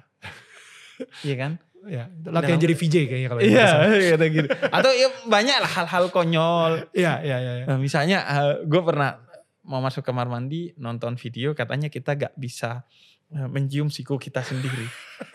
iya 1.27 1.35
kan? 1.35 1.53
ya. 1.87 2.07
Latihan 2.31 2.59
Nah, 2.59 2.63
jadi 2.63 2.75
VJ 2.75 2.95
kayaknya 3.07 3.29
kalau 3.31 3.41
Iya, 3.43 3.67
gitu. 3.67 4.11
kata 4.15 4.25
gitu. 4.31 4.49
Atau 4.71 4.91
ya 4.95 5.09
banyak 5.27 5.59
lah 5.59 5.73
hal-hal 5.75 6.05
konyol. 6.11 6.73
Iya, 6.95 7.19
iya, 7.23 7.37
iya. 7.39 7.53
iya. 7.63 7.65
Nah, 7.67 7.79
misalnya 7.79 8.19
gue 8.63 8.83
pernah 8.83 9.19
mau 9.67 9.83
masuk 9.83 10.07
kamar 10.07 10.31
mandi 10.31 10.71
nonton 10.79 11.19
video 11.19 11.51
katanya 11.51 11.91
kita 11.91 12.15
gak 12.15 12.35
bisa 12.39 12.87
eh, 13.35 13.49
mencium 13.51 13.91
siku 13.91 14.23
kita 14.23 14.47
sendiri 14.47 14.87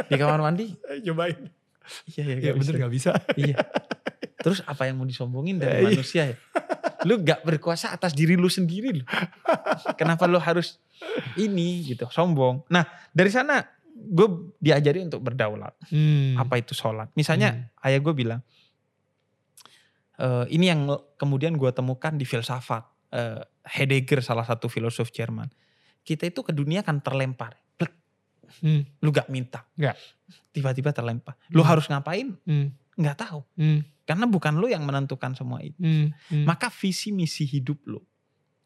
di 0.07 0.15
kamar 0.15 0.39
mandi. 0.39 0.71
Eh, 0.87 1.03
Cobain. 1.07 1.35
Iya 2.07 2.23
iya 2.23 2.35
gak 2.39 2.55
bener 2.55 2.71
bisa. 2.71 2.79
gak 2.79 2.91
bisa. 2.95 3.11
Iya. 3.35 3.57
Terus 4.41 4.59
apa 4.63 4.85
yang 4.85 4.97
mau 4.97 5.05
disombongin 5.05 5.57
Eh, 5.57 5.61
dari 5.61 5.73
iya. 5.77 5.85
manusia 5.87 6.21
ya? 6.27 6.35
Lu 7.05 7.17
gak 7.17 7.41
berkuasa 7.41 7.89
atas 7.89 8.11
diri 8.11 8.33
lu 8.33 8.45
sendiri 8.45 9.01
lu. 9.01 9.05
Kenapa 9.95 10.25
lu 10.25 10.37
harus 10.37 10.77
ini 11.35 11.81
gitu 11.83 12.05
sombong? 12.07 12.61
Nah 12.67 12.83
dari 13.09 13.29
sana 13.29 13.61
gue 13.91 14.27
diajari 14.57 15.01
untuk 15.01 15.21
berdaulat. 15.21 15.73
Hmm. 15.87 16.33
Apa 16.35 16.57
itu 16.57 16.73
sholat? 16.73 17.09
Misalnya 17.13 17.69
ayah 17.79 17.97
gue 17.97 18.13
bilang, 18.13 18.41
eh, 20.17 20.45
ini 20.49 20.65
yang 20.67 20.81
kemudian 21.15 21.53
gue 21.53 21.69
temukan 21.71 22.13
di 22.13 22.23
filsafat. 22.23 22.85
Eh, 23.11 23.41
Heidegger 23.61 24.23
salah 24.23 24.41
satu 24.41 24.65
filosof 24.65 25.11
Jerman. 25.11 25.45
Kita 26.01 26.25
itu 26.25 26.41
ke 26.41 26.49
dunia 26.49 26.81
kan 26.81 26.97
terlempar. 26.97 27.53
Plek, 27.75 27.93
Hmm. 28.59 28.81
Lu 28.99 29.11
gak 29.11 29.29
minta. 29.29 29.63
Tiba-tiba 30.51 30.91
terlempar. 30.91 31.37
Lu 31.49 31.61
Hmm. 31.61 31.69
harus 31.69 31.85
ngapain? 31.85 32.33
Hmm. 32.43 32.73
Nggak 32.97 33.17
tahu. 33.19 33.39
Hmm. 33.55 33.85
Karena 34.11 34.27
bukan 34.27 34.59
lu 34.59 34.67
yang 34.67 34.83
menentukan 34.83 35.31
semua 35.31 35.63
itu. 35.63 35.79
Hmm. 35.79 36.11
Hmm. 36.27 36.43
Maka 36.43 36.67
visi 36.67 37.15
misi 37.15 37.47
hidup 37.47 37.79
lu, 37.87 38.03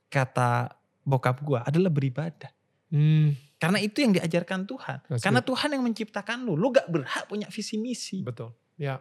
kata 0.09 0.73
bokap 1.05 1.45
gua 1.45 1.61
adalah 1.61 1.93
beribadah. 1.93 2.49
Hmm. 2.89 3.37
Karena 3.61 3.77
itu 3.77 4.01
yang 4.01 4.17
diajarkan 4.17 4.65
Tuhan. 4.65 5.05
That's 5.05 5.21
Karena 5.21 5.45
Tuhan 5.45 5.69
yang 5.77 5.85
menciptakan 5.85 6.49
lu. 6.49 6.57
Lu 6.57 6.73
gak 6.73 6.89
berhak 6.89 7.29
punya 7.29 7.45
visi 7.53 7.77
misi. 7.77 8.25
Betul. 8.25 8.57
Ya. 8.81 8.97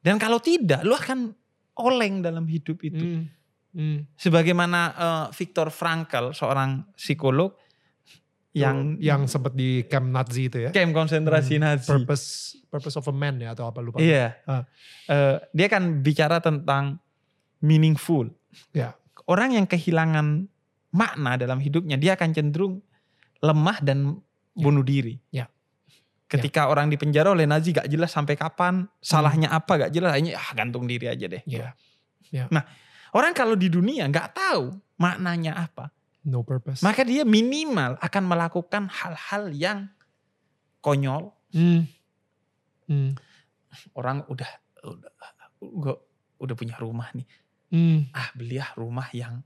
Dan 0.00 0.16
kalau 0.16 0.40
tidak, 0.42 0.82
lu 0.82 0.96
akan 0.96 1.30
oleng 1.78 2.26
dalam 2.26 2.48
hidup 2.50 2.82
itu. 2.82 2.98
Hmm. 3.00 3.24
Hmm. 3.70 3.98
Sebagaimana 4.18 4.80
eh, 4.98 5.26
Viktor 5.30 5.70
Frankl, 5.70 6.34
seorang 6.34 6.90
psikolog 6.98 7.54
yang 8.50 8.98
yang 8.98 9.30
sempat 9.30 9.54
di 9.54 9.86
camp 9.86 10.10
Nazi 10.10 10.50
itu 10.50 10.58
ya. 10.58 10.70
camp 10.74 10.90
konsentrasi 10.90 11.58
Hmm, 11.58 11.64
Nazi. 11.70 11.86
Purpose 11.86 12.26
purpose 12.66 12.98
of 12.98 13.06
a 13.06 13.14
man 13.14 13.38
ya 13.38 13.54
atau 13.54 13.70
apa 13.70 13.78
lupa. 13.78 14.02
Iya. 14.02 14.34
Ah. 14.46 14.66
Eh, 15.06 15.36
dia 15.54 15.66
kan 15.70 16.02
bicara 16.02 16.42
tentang 16.42 16.98
meaningful. 17.62 18.30
Ya. 18.74 18.98
Orang 19.30 19.54
yang 19.54 19.66
kehilangan 19.70 20.50
makna 20.90 21.38
dalam 21.38 21.62
hidupnya, 21.62 21.94
dia 21.94 22.18
akan 22.18 22.34
cenderung 22.34 22.82
lemah 23.38 23.78
dan 23.82 24.18
bunuh 24.58 24.82
diri. 24.82 25.22
Ya. 25.30 25.46
Ketika 26.30 26.70
orang 26.70 26.90
di 26.90 26.98
penjara 26.98 27.34
oleh 27.34 27.46
Nazi 27.46 27.74
gak 27.74 27.90
jelas 27.90 28.14
sampai 28.14 28.38
kapan, 28.38 28.86
salahnya 29.02 29.50
apa 29.50 29.86
gak 29.86 29.92
jelas, 29.94 30.14
akhirnya 30.14 30.38
ah 30.38 30.50
gantung 30.54 30.86
diri 30.86 31.10
aja 31.10 31.26
deh. 31.26 31.42
Iya. 31.46 31.74
Orang 33.10 33.34
kalau 33.34 33.58
di 33.58 33.66
dunia 33.66 34.06
nggak 34.06 34.38
tahu 34.38 34.70
maknanya 35.02 35.58
apa, 35.58 35.90
No 36.20 36.44
purpose. 36.44 36.84
maka 36.84 37.00
dia 37.00 37.24
minimal 37.24 37.96
akan 37.96 38.22
melakukan 38.24 38.92
hal-hal 38.92 39.48
yang 39.50 39.78
konyol. 40.80 41.32
Hmm. 41.52 41.88
Hmm. 42.84 43.16
Orang 43.94 44.26
udah 44.26 44.50
udah 44.84 45.12
gua 45.60 45.94
udah 46.36 46.54
punya 46.56 46.76
rumah 46.76 47.08
nih. 47.12 47.24
Hmm. 47.70 48.10
Ah, 48.10 48.28
beli 48.34 48.58
ah 48.58 48.72
rumah 48.74 49.06
yang 49.14 49.40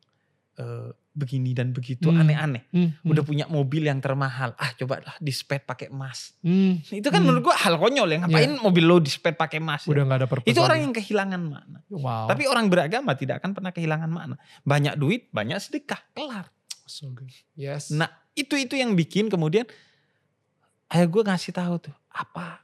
eh, 0.55 0.91
begini 1.11 1.51
dan 1.51 1.75
begitu 1.75 2.11
Hmm. 2.11 2.22
aneh-aneh. 2.22 2.62
Hmm. 2.70 2.95
Udah 3.03 3.22
punya 3.22 3.47
mobil 3.47 3.87
yang 3.87 3.99
termahal. 3.99 4.55
Ah, 4.55 4.70
coba 4.75 5.03
lah 5.03 5.14
dispet 5.18 5.62
pakai 5.62 5.91
emas. 5.91 6.35
Hmm. 6.43 6.79
Itu 6.87 7.11
kan 7.11 7.22
Hmm. 7.22 7.31
menurut 7.31 7.51
gua 7.51 7.57
hal 7.59 7.75
konyol 7.75 8.07
ya. 8.11 8.18
Ngapain 8.22 8.62
mobil 8.62 8.83
lo 8.83 8.99
dispet 8.99 9.35
pakai 9.35 9.59
emas? 9.59 9.83
ya? 9.87 10.03
ada 10.03 10.27
purpose. 10.27 10.47
Itu 10.47 10.62
orang 10.62 10.79
yang 10.83 10.95
kehilangan 10.95 11.41
makna. 11.43 11.79
wow. 11.91 12.27
Tapi 12.27 12.47
orang 12.47 12.66
beragama 12.66 13.14
tidak 13.14 13.43
akan 13.43 13.51
pernah 13.51 13.70
kehilangan 13.70 14.11
makna. 14.11 14.35
Banyak 14.62 14.95
duit, 14.95 15.31
banyak 15.31 15.59
sedekah, 15.59 16.03
kelar. 16.14 16.51
So 16.87 17.09
good. 17.11 17.30
Yes. 17.55 17.89
Nah, 17.89 18.09
itu 18.32 18.55
itu 18.55 18.74
yang 18.74 18.93
bikin 18.93 19.28
kemudian 19.28 19.64
ayah 20.89 21.07
gue 21.07 21.22
ngasih 21.22 21.53
tahu 21.53 21.74
tuh 21.91 21.95
apa 22.11 22.62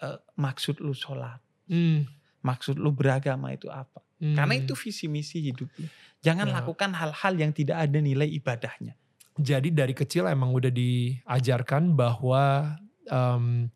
eh, 0.00 0.18
maksud 0.34 0.80
lu 0.80 0.92
sholat, 0.92 1.38
Hmm. 1.68 2.08
maksud 2.40 2.76
lu 2.76 2.90
beragama 2.90 3.52
itu 3.52 3.68
apa? 3.68 4.00
Hmm. 4.16 4.32
Karena 4.32 4.54
itu 4.56 4.72
visi 4.74 5.06
misi 5.06 5.40
hidup 5.42 5.68
lu. 5.76 5.86
Jangan 6.20 6.48
Ya. 6.48 6.60
lakukan 6.60 6.92
hal-hal 6.92 7.32
yang 7.36 7.52
tidak 7.52 7.80
ada 7.80 7.98
nilai 7.98 8.28
ibadahnya. 8.28 8.96
Jadi 9.36 9.72
dari 9.72 9.92
kecil 9.92 10.28
emang 10.28 10.52
udah 10.52 10.68
diajarkan 10.68 11.96
bahwa 11.96 12.76
em, 13.08 13.68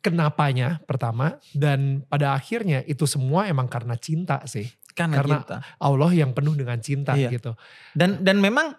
kenapanya 0.00 0.80
pertama 0.84 1.36
dan 1.52 2.02
pada 2.08 2.32
akhirnya 2.32 2.80
itu 2.84 3.04
semua 3.04 3.44
emang 3.46 3.68
karena 3.68 3.94
cinta 3.94 4.40
sih. 4.48 4.66
Karena, 4.92 5.20
Karena 5.20 5.36
cinta. 5.40 5.56
Allah 5.80 6.10
yang 6.12 6.32
penuh 6.32 6.52
dengan 6.52 6.76
cinta 6.80 7.16
Iya. 7.16 7.32
gitu. 7.32 7.52
Dan 7.92 8.20
dan 8.20 8.40
memang 8.40 8.76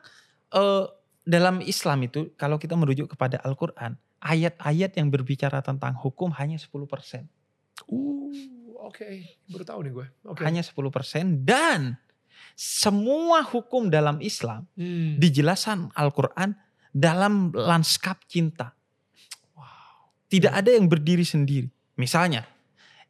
eh, 0.54 0.86
dalam 1.24 1.60
Islam 1.64 2.06
itu 2.06 2.32
kalau 2.38 2.60
kita 2.60 2.76
merujuk 2.78 3.12
kepada 3.16 3.39
Al-Qur'an, 3.41 3.95
ayat-ayat 4.24 4.95
yang 4.95 5.12
berbicara 5.12 5.60
tentang 5.60 5.95
hukum 5.99 6.32
hanya 6.39 6.56
10%. 6.56 7.28
Uh, 7.91 8.32
oke. 8.80 9.08
Baru 9.51 9.64
tahu 9.68 9.80
nih 9.84 9.91
gue. 9.91 10.08
Oke. 10.24 10.41
Hanya 10.47 10.64
10% 10.64 11.43
dan 11.43 11.99
semua 12.56 13.41
hukum 13.43 13.89
dalam 13.89 14.22
Islam 14.22 14.70
Hmm. 14.78 15.18
dijelasan 15.20 15.91
Al-Quran 15.91 16.56
dalam 16.93 17.49
lanskap 17.51 18.22
cinta. 18.30 18.78
Wow. 19.58 20.14
Tidak 20.30 20.54
ada 20.54 20.70
yang 20.70 20.86
berdiri 20.86 21.26
sendiri. 21.26 21.68
Misalnya, 21.97 22.45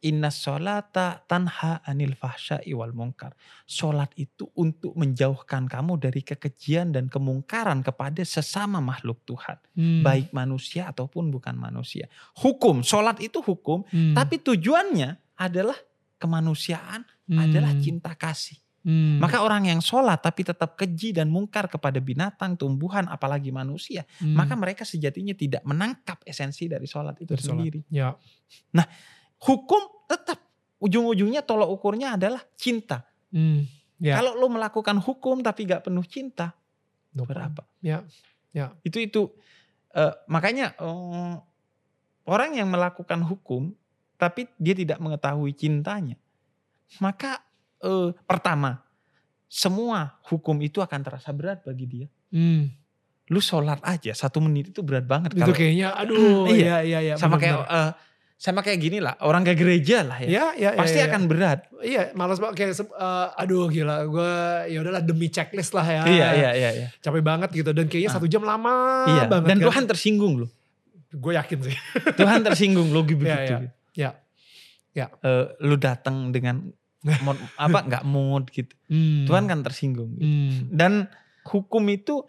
Inna 0.04 0.28
sholata 0.28 1.24
tanha 1.24 1.80
anil 1.88 2.12
fahsya'i 2.14 2.76
wal 2.76 2.92
mungkar. 2.92 3.32
Sholat 3.64 4.12
itu 4.20 4.52
untuk 4.54 4.92
menjauhkan 5.00 5.64
kamu 5.64 5.96
dari 5.96 6.20
kekejian 6.20 6.92
dan 6.92 7.08
kemungkaran 7.08 7.80
kepada 7.80 8.20
sesama 8.22 8.84
makhluk 8.84 9.24
Tuhan. 9.24 9.56
Hmm. 9.74 10.04
Baik 10.04 10.36
manusia 10.36 10.92
ataupun 10.92 11.32
bukan 11.32 11.56
manusia. 11.56 12.12
Hukum, 12.36 12.84
sholat 12.84 13.24
itu 13.24 13.40
hukum. 13.40 13.88
Hmm. 13.88 14.12
Tapi 14.12 14.44
tujuannya 14.44 15.40
adalah 15.40 15.80
kemanusiaan, 16.20 17.08
Hmm. 17.24 17.40
adalah 17.40 17.72
cinta 17.80 18.12
kasih. 18.20 18.60
Hmm. 18.84 19.16
Maka 19.24 19.40
orang 19.40 19.72
yang 19.72 19.80
sholat 19.80 20.20
tapi 20.20 20.44
tetap 20.44 20.76
keji 20.76 21.16
dan 21.16 21.32
mungkar 21.32 21.72
kepada 21.72 22.04
binatang, 22.04 22.60
tumbuhan, 22.60 23.08
apalagi 23.08 23.48
manusia. 23.48 24.04
Hmm. 24.20 24.36
Maka 24.36 24.60
mereka 24.60 24.84
sejatinya 24.84 25.32
tidak 25.32 25.64
menangkap 25.64 26.20
esensi 26.28 26.68
dari 26.68 26.84
sholat 26.84 27.16
itu 27.24 27.32
Dari 27.32 27.40
sholat. 27.40 27.56
sendiri. 27.64 27.80
ya. 27.88 28.12
Hukum 29.44 29.82
tetap 30.08 30.40
ujung-ujungnya 30.80 31.44
tolok 31.44 31.70
ukurnya 31.80 32.16
adalah 32.16 32.44
cinta. 32.56 33.04
Hmm. 33.32 33.64
Ya. 34.00 34.20
Kalau 34.20 34.36
lo 34.36 34.52
melakukan 34.52 35.00
hukum 35.00 35.40
tapi 35.40 35.64
gak 35.64 35.88
penuh 35.88 36.04
cinta, 36.04 36.52
No 37.16 37.24
berapa? 37.24 37.64
Ya. 37.80 38.04
Itu 38.84 39.00
itu 39.00 39.32
eh, 39.96 40.14
makanya 40.28 40.76
eh, 40.76 41.34
orang 42.28 42.52
yang 42.58 42.68
melakukan 42.68 43.24
hukum 43.24 43.72
tapi 44.20 44.48
dia 44.60 44.76
tidak 44.76 45.00
mengetahui 45.00 45.52
cintanya, 45.56 46.16
maka 47.00 47.40
eh, 47.80 48.12
pertama 48.28 48.84
semua 49.48 50.18
hukum 50.28 50.58
itu 50.66 50.82
akan 50.82 51.00
terasa 51.00 51.30
berat 51.32 51.62
bagi 51.64 51.86
dia. 51.86 52.08
Hmm. 52.34 52.74
Lu 53.32 53.40
sholat 53.40 53.80
aja 53.88 54.12
satu 54.12 54.44
menit 54.44 54.76
itu 54.76 54.84
berat 54.84 55.08
banget. 55.08 55.32
Itu 55.32 55.48
Kalau 55.48 55.56
kayaknya 55.56 55.96
aduh 55.96 56.44
Iya. 56.52 56.84
iya 56.84 57.00
iya 57.00 57.14
sama 57.16 57.38
benar-benar. 57.40 57.66
kayak 57.70 57.78
eh, 57.78 57.92
sama 58.44 58.60
kayak 58.60 58.76
gini 58.78 59.00
lah, 59.00 59.16
orang 59.24 59.48
ke 59.48 59.56
gereja 59.56 60.04
lah 60.04 60.20
ya. 60.20 60.28
Ya, 60.28 60.46
ya, 60.52 60.70
ya, 60.76 60.80
Pasti 60.84 61.00
ya, 61.00 61.08
ya. 61.08 61.16
akan 61.16 61.22
berat. 61.32 61.60
Iya, 61.80 62.12
malas 62.12 62.44
banget 62.44 62.56
kayak 62.60 62.76
eh, 62.76 63.28
aduh 63.40 63.72
gila, 63.72 64.04
gue 64.04 64.34
ya 64.68 64.78
udahlah 64.84 65.00
demi 65.00 65.32
checklist 65.32 65.72
lah 65.72 65.88
ya. 65.88 66.04
Iya, 66.04 66.28
iya, 66.36 66.50
iya, 66.52 66.70
iya. 66.76 66.88
Capek 67.00 67.24
banget 67.24 67.56
gitu 67.56 67.72
dan 67.72 67.88
kayaknya 67.88 68.12
Ah. 68.12 68.16
satu 68.20 68.28
jam 68.28 68.44
lama 68.44 69.08
Iya, 69.08 69.32
banget. 69.32 69.48
dan 69.48 69.58
kan. 69.58 69.66
Tuhan 69.72 69.84
tersinggung 69.88 70.44
loh. 70.44 70.52
gue 71.14 71.32
yakin 71.32 71.60
sih. 71.64 71.78
Tuhan 72.20 72.42
tersinggung 72.44 72.90
loh 72.92 73.06
begitu. 73.06 73.24
iya. 73.24 73.40
gitu. 73.48 73.66
Ya. 74.92 75.08
Eh, 75.24 75.46
lu 75.64 75.80
datang 75.80 76.36
dengan 76.36 76.68
mood, 77.24 77.40
apa 77.64 77.80
nggak 77.80 78.04
mood 78.04 78.52
gitu. 78.52 78.76
Hmm. 78.92 79.24
Tuhan 79.24 79.48
kan 79.48 79.64
tersinggung. 79.64 80.20
gitu. 80.20 80.26
Hmm. 80.28 80.58
Dan 80.68 80.92
hukum 81.48 81.86
itu 81.88 82.28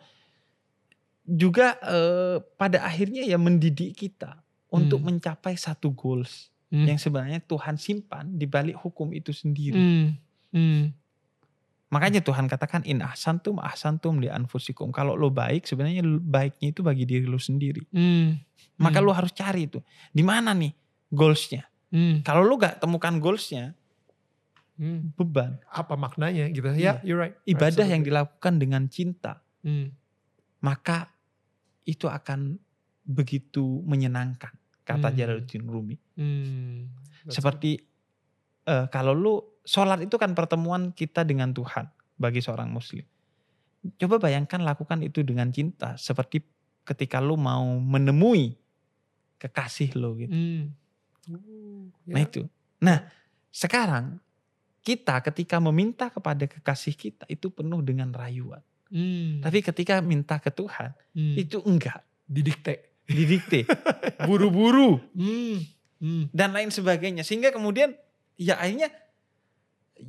juga 1.25 1.75
eh, 1.81 2.37
pada 2.55 2.85
akhirnya 2.85 3.25
ya 3.25 3.35
mendidik 3.35 3.97
kita 3.97 4.44
untuk 4.75 4.99
Hmm. 4.99 5.15
mencapai 5.15 5.55
satu 5.55 5.95
goals 5.95 6.51
Hmm. 6.75 6.91
yang 6.91 6.99
sebenarnya 6.99 7.39
Tuhan 7.39 7.79
simpan 7.79 8.35
di 8.35 8.51
balik 8.51 8.75
hukum 8.83 9.15
itu 9.15 9.31
sendiri. 9.31 9.79
Hmm. 9.79 10.09
Hmm. 10.51 10.85
Makanya 11.95 12.27
Tuhan 12.27 12.51
katakan 12.51 12.83
in 12.83 12.99
ahsantum 12.99 13.63
ahsantum 13.63 14.19
li 14.19 14.27
anfusikum. 14.27 14.91
Kalau 14.91 15.15
lo 15.15 15.31
baik 15.31 15.63
sebenarnya 15.63 16.03
baiknya 16.19 16.75
itu 16.75 16.83
bagi 16.83 17.07
diri 17.07 17.23
lo 17.23 17.39
sendiri. 17.39 17.87
Hmm. 17.95 18.35
Maka 18.83 18.99
Hmm. 18.99 19.07
lo 19.07 19.13
harus 19.15 19.31
cari 19.31 19.71
itu. 19.71 19.79
Di 20.11 20.27
mana 20.27 20.51
nih 20.51 20.75
goalsnya? 21.15 21.63
Hmm. 21.95 22.27
Kalau 22.27 22.43
lo 22.43 22.59
gak 22.59 22.83
temukan 22.83 23.15
goalsnya, 23.23 23.79
Hmm. 24.75 25.15
beban. 25.15 25.63
Apa 25.71 25.95
maknanya 25.95 26.51
gitu? 26.51 26.67
Ya, 26.75 26.99
you're 27.07 27.15
right. 27.15 27.39
Ibadah 27.47 27.87
yang 27.87 28.03
Absolutely. 28.03 28.07
dilakukan 28.11 28.55
dengan 28.59 28.83
cinta, 28.91 29.33
Hmm. 29.63 29.95
maka 30.59 31.15
itu 31.87 32.11
akan 32.11 32.59
begitu 33.07 33.63
menyenangkan. 33.87 34.51
Kata 34.85 35.09
Hmm. 35.09 35.17
Jalaluddin 35.17 35.65
Rumi. 35.65 35.97
Hmm. 36.15 36.93
Seperti 37.27 37.81
eh, 38.65 38.87
kalau 38.89 39.13
lu 39.13 39.35
sholat 39.61 40.01
itu 40.01 40.17
kan 40.17 40.33
pertemuan 40.33 40.93
kita 40.93 41.25
dengan 41.25 41.51
Tuhan 41.51 41.89
bagi 42.15 42.41
seorang 42.41 42.69
muslim. 42.69 43.05
Coba 43.97 44.17
bayangkan 44.17 44.61
lakukan 44.61 45.01
itu 45.01 45.21
dengan 45.21 45.49
cinta. 45.49 45.97
Seperti 45.97 46.41
ketika 46.85 47.21
lu 47.21 47.37
mau 47.37 47.65
menemui 47.77 48.57
kekasih 49.37 49.97
lo 49.97 50.13
good. 50.15 50.29
gitu. 50.29 50.33
Hmm. 50.33 50.63
Uh, 51.25 51.89
Nah 52.09 52.21
ya. 52.21 52.25
itu. 52.25 52.43
Nah 52.81 53.09
sekarang 53.49 54.21
kita 54.81 55.25
ketika 55.25 55.57
meminta 55.61 56.13
kepada 56.13 56.45
kekasih 56.45 56.93
kita 56.93 57.25
itu 57.27 57.49
penuh 57.49 57.81
dengan 57.81 58.13
rayuan. 58.13 58.61
Hmm. 58.89 59.41
Tapi 59.41 59.65
ketika 59.65 60.05
minta 60.05 60.37
ke 60.37 60.49
Tuhan 60.49 60.93
Hmm. 61.13 61.37
itu 61.37 61.61
enggak. 61.65 62.05
didikte. 62.25 62.94
Didikte. 63.07 63.69
Buru-buru. 64.25 65.01
Hmm. 65.15 65.61
Hmm. 65.95 66.29
dan 66.37 66.53
lain 66.53 66.69
sebagainya 66.69 67.25
sehingga 67.25 67.49
kemudian 67.49 67.97
ya 68.37 68.61
akhirnya 68.61 68.93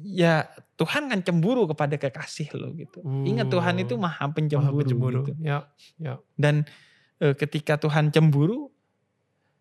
ya 0.04 0.44
Tuhan 0.76 1.08
kan 1.08 1.24
cemburu 1.24 1.70
kepada 1.72 1.96
kekasih 1.96 2.52
lo 2.52 2.76
gitu. 2.76 3.00
Ingat 3.24 3.48
Tuhan 3.48 3.80
itu 3.80 3.96
maha 3.96 4.28
Maha 4.28 4.34
pencemburu, 4.36 4.76
pencemburu. 4.76 5.20
gitu. 5.24 5.40
Ya. 5.40 6.20
Dan 6.36 6.68
e, 7.16 7.32
ketika 7.32 7.80
Tuhan 7.80 8.12
cemburu 8.12 8.68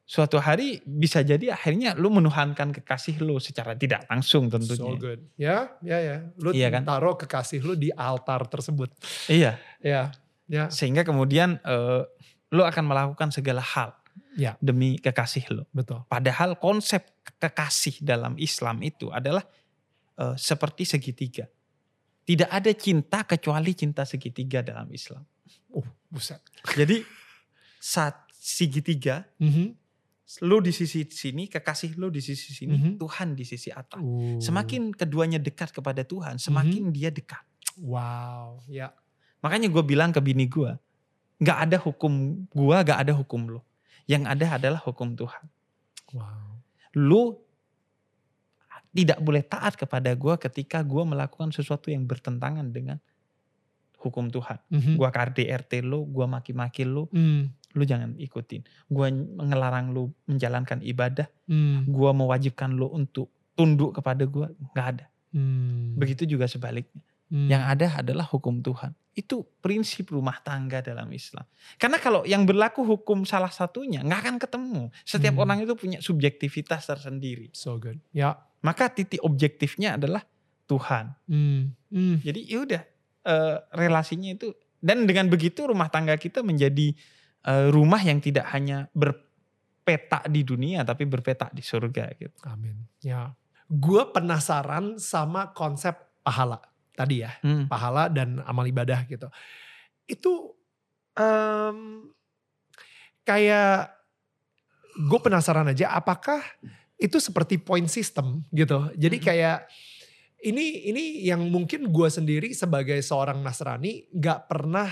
suatu 0.02 0.36
hari 0.36 0.82
bisa 0.82 1.22
jadi 1.22 1.54
akhirnya 1.54 1.94
lu 1.94 2.10
menuhankan 2.10 2.74
kekasih 2.74 3.22
lu 3.22 3.38
secara 3.38 3.78
tidak 3.78 4.02
langsung 4.10 4.50
So 4.50 4.58
tentunya. 4.58 4.98
good. 4.98 5.20
Ya, 5.38 5.56
ya, 5.80 5.98
ya. 6.02 6.16
Lu 6.36 6.50
Iya 6.50 6.68
kan? 6.68 6.82
taruh 6.82 7.14
kekasih 7.14 7.62
lu 7.62 7.72
di 7.72 7.94
altar 7.94 8.42
tersebut. 8.44 8.90
Iya, 9.30 9.60
Ya. 9.78 10.10
Ya. 10.44 10.66
sehingga 10.68 11.06
kemudian 11.06 11.62
e, 11.62 11.76
lu 12.54 12.62
akan 12.62 12.84
melakukan 12.86 13.34
segala 13.34 13.60
hal 13.60 13.90
Ya. 14.38 14.54
demi 14.62 14.94
kekasih 15.02 15.50
lu. 15.50 15.62
Betul. 15.74 16.06
Padahal 16.06 16.54
konsep 16.54 17.02
kekasih 17.42 17.98
dalam 17.98 18.38
Islam 18.38 18.78
itu 18.86 19.10
adalah 19.10 19.42
eh, 20.14 20.38
seperti 20.38 20.86
segitiga. 20.86 21.50
Tidak 22.24 22.46
ada 22.46 22.70
cinta 22.72 23.26
kecuali 23.26 23.74
cinta 23.74 24.06
segitiga 24.06 24.64
dalam 24.64 24.88
Islam. 24.94 25.26
Uh, 25.74 25.84
buset. 26.08 26.40
Jadi 26.72 27.04
saat 27.76 28.16
segitiga, 28.32 29.28
Mhm. 29.36 29.76
lu 30.46 30.62
di 30.64 30.72
sisi 30.72 31.04
sini, 31.04 31.50
kekasih 31.52 32.00
lu 32.00 32.08
di 32.08 32.24
sisi 32.24 32.54
sini, 32.56 32.78
Mhm. 32.80 32.92
Tuhan 32.96 33.36
di 33.36 33.44
sisi 33.44 33.68
atas. 33.68 34.00
Uh. 34.00 34.40
Semakin 34.40 34.94
keduanya 34.96 35.36
dekat 35.36 35.74
kepada 35.74 36.00
Tuhan, 36.00 36.40
semakin 36.40 36.88
dia 36.94 37.12
dekat. 37.12 37.42
Wow. 37.76 38.64
Ya. 38.70 38.94
Makanya 39.44 39.68
gue 39.68 39.84
bilang 39.84 40.08
ke 40.08 40.22
bini 40.24 40.48
gue, 40.48 40.72
nggak 41.40 41.58
ada 41.68 41.76
hukum 41.80 42.46
gue, 42.50 42.76
nggak 42.84 42.98
ada 43.06 43.12
hukum 43.14 43.58
lo. 43.58 43.60
Yang 44.04 44.22
ada 44.28 44.46
adalah 44.60 44.80
hukum 44.84 45.16
Tuhan. 45.16 45.44
Wow. 46.14 46.54
lu 46.94 47.34
tidak 48.94 49.18
boleh 49.18 49.42
taat 49.42 49.74
kepada 49.74 50.14
gue 50.14 50.34
ketika 50.38 50.78
gue 50.86 51.02
melakukan 51.02 51.50
sesuatu 51.50 51.90
yang 51.90 52.06
bertentangan 52.06 52.70
dengan 52.70 53.02
hukum 53.98 54.30
Tuhan. 54.30 54.62
Mhm. 54.70 54.94
Gue 54.94 55.08
KDRT 55.10 55.82
lu, 55.82 56.06
gue 56.06 56.22
maki-maki 56.28 56.86
lu, 56.86 57.10
Hmm. 57.10 57.50
lu 57.74 57.82
jangan 57.82 58.14
ikutin. 58.14 58.62
Gue 58.86 59.10
ngelarang 59.42 59.90
lu 59.90 60.14
menjalankan 60.30 60.78
ibadah, 60.86 61.26
Hmm. 61.50 61.82
gue 61.88 62.10
mewajibkan 62.14 62.70
lu 62.70 62.86
untuk 62.94 63.32
tunduk 63.58 63.98
kepada 63.98 64.22
gue, 64.22 64.46
nggak 64.70 64.86
ada. 64.86 65.06
Hmm. 65.34 65.98
Begitu 65.98 66.38
juga 66.38 66.46
sebaliknya. 66.46 67.02
Hmm. 67.34 67.50
Yang 67.50 67.62
ada 67.66 67.86
adalah 67.98 68.26
hukum 68.30 68.62
Tuhan. 68.62 68.94
Itu 69.10 69.42
prinsip 69.58 70.14
rumah 70.14 70.38
tangga 70.38 70.78
dalam 70.78 71.10
Islam. 71.10 71.42
Karena 71.82 71.98
kalau 71.98 72.22
yang 72.22 72.46
berlaku 72.46 72.86
hukum 72.86 73.26
salah 73.26 73.50
satunya 73.50 74.06
nggak 74.06 74.20
akan 74.22 74.36
ketemu. 74.38 74.82
Setiap 75.02 75.34
Hmm. 75.34 75.42
orang 75.42 75.58
itu 75.66 75.74
punya 75.74 75.98
subjektivitas 75.98 76.86
tersendiri. 76.86 77.50
So 77.50 77.74
good. 77.82 77.98
Ya. 78.14 78.38
maka 78.64 78.88
titik 78.88 79.20
objektifnya 79.20 80.00
adalah 80.00 80.24
Tuhan. 80.64 81.12
Hmm. 81.28 81.76
Hmm. 81.92 82.16
Jadi 82.22 82.48
ya 82.48 82.64
udah 82.64 82.82
eh, 83.28 83.56
relasinya 83.76 84.32
itu 84.32 84.56
dan 84.80 85.04
dengan 85.04 85.28
begitu 85.28 85.68
rumah 85.68 85.92
tangga 85.92 86.16
kita 86.16 86.40
menjadi 86.40 86.96
eh, 87.44 87.66
rumah 87.68 88.00
yang 88.00 88.24
tidak 88.24 88.48
hanya 88.56 88.88
berpetak 88.96 90.32
di 90.32 90.48
dunia 90.48 90.80
tapi 90.80 91.04
berpetak 91.04 91.52
di 91.52 91.60
surga 91.60 92.16
gitu. 92.16 92.36
Amin. 92.48 92.88
Ya. 93.04 93.36
Gue 93.68 94.08
penasaran 94.12 94.96
sama 94.96 95.52
konsep 95.52 95.92
pahala 96.24 96.60
tadi 96.94 97.26
ya. 97.26 97.30
Hmm. 97.42 97.66
pahala 97.66 98.06
dan 98.08 98.38
amal 98.46 98.64
ibadah 98.64 99.02
gitu. 99.06 99.26
Itu 100.06 100.54
em, 101.14 102.10
kayak 103.24 103.94
gue 104.94 105.20
penasaran 105.20 105.66
aja 105.66 105.90
apakah 105.90 106.38
itu 106.96 107.18
seperti 107.18 107.58
point 107.58 107.90
system 107.90 108.46
gitu. 108.54 108.90
Jadi 108.94 109.18
Mhm. 109.18 109.24
kayak 109.24 109.58
ini 110.44 110.86
ini 110.92 111.04
yang 111.26 111.42
mungkin 111.50 111.90
gue 111.90 112.08
sendiri 112.08 112.52
sebagai 112.54 113.00
seorang 113.02 113.40
Nasrani 113.42 114.06
nggak 114.14 114.40
pernah 114.46 114.90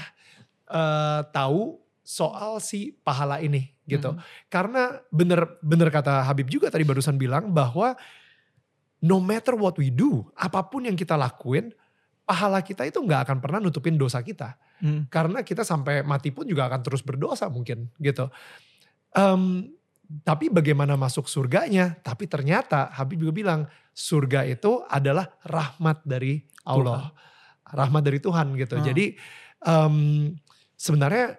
eh, 0.73 1.21
tahu 1.37 1.77
soal 2.01 2.57
si 2.59 2.97
pahala 3.05 3.39
ini 3.39 3.77
gitu. 3.85 4.17
Mhm. 4.17 4.49
Karena 4.49 4.97
bener 5.13 5.61
bener 5.61 5.93
kata 5.93 6.25
Habib 6.25 6.49
juga 6.49 6.73
tadi 6.73 6.83
barusan 6.83 7.21
bilang 7.21 7.53
bahwa 7.53 7.93
no 9.05 9.21
matter 9.21 9.53
what 9.53 9.77
we 9.77 9.93
do, 9.93 10.25
apa 10.33 10.65
pun 10.65 10.89
yang 10.89 10.97
kita 10.97 11.13
lakuin, 11.15 11.75
pahala 12.23 12.63
kita 12.63 12.87
itu 12.87 13.03
nggak 13.03 13.29
akan 13.29 13.39
pernah 13.43 13.59
nutupin 13.59 13.99
dosa 13.99 14.23
kita. 14.23 14.57
Hmm. 14.83 15.07
Karena 15.11 15.43
kita 15.43 15.63
sampai 15.63 16.03
mati 16.03 16.31
pun 16.35 16.47
juga 16.47 16.67
akan 16.71 16.81
terus 16.83 17.03
berdosa 17.03 17.47
mungkin 17.51 17.91
gitu. 17.99 18.31
Em, 19.15 19.71
tapi 20.23 20.49
bagaimana 20.53 20.95
masuk 20.99 21.27
surganya? 21.27 21.97
Tapi 22.03 22.27
ternyata 22.29 22.91
Habib 22.93 23.23
juga 23.23 23.33
bilang 23.35 23.61
surga 23.93 24.45
itu 24.49 24.83
adalah 24.89 25.29
rahmat 25.47 26.03
dari 26.05 26.43
Allah, 26.65 27.13
rahmat 27.69 28.03
dari 28.05 28.19
Tuhan 28.23 28.55
gitu. 28.57 28.79
Hmm. 28.79 28.85
Jadi 28.87 29.05
em, 29.63 29.95
sebenarnya 30.75 31.39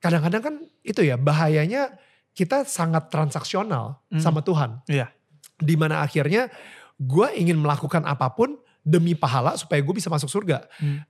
kadang-kadang 0.00 0.42
kan 0.42 0.54
itu 0.84 1.00
ya 1.00 1.16
bahayanya 1.16 1.96
kita 2.34 2.66
sangat 2.66 3.08
transaksional 3.08 4.02
Hmm. 4.10 4.20
sama 4.20 4.42
Tuhan. 4.44 4.82
Iya. 4.90 5.08
Di 5.56 5.78
mana 5.78 6.02
akhirnya 6.02 6.50
gue 6.98 7.28
ingin 7.38 7.56
melakukan 7.62 8.04
apa 8.04 8.30
pun 8.34 8.58
demi 8.84 9.16
pahala 9.16 9.56
supaya 9.56 9.80
gue 9.80 9.94
bisa 9.96 10.12
masuk 10.12 10.28
surga. 10.28 10.68
Hmm. 10.78 11.00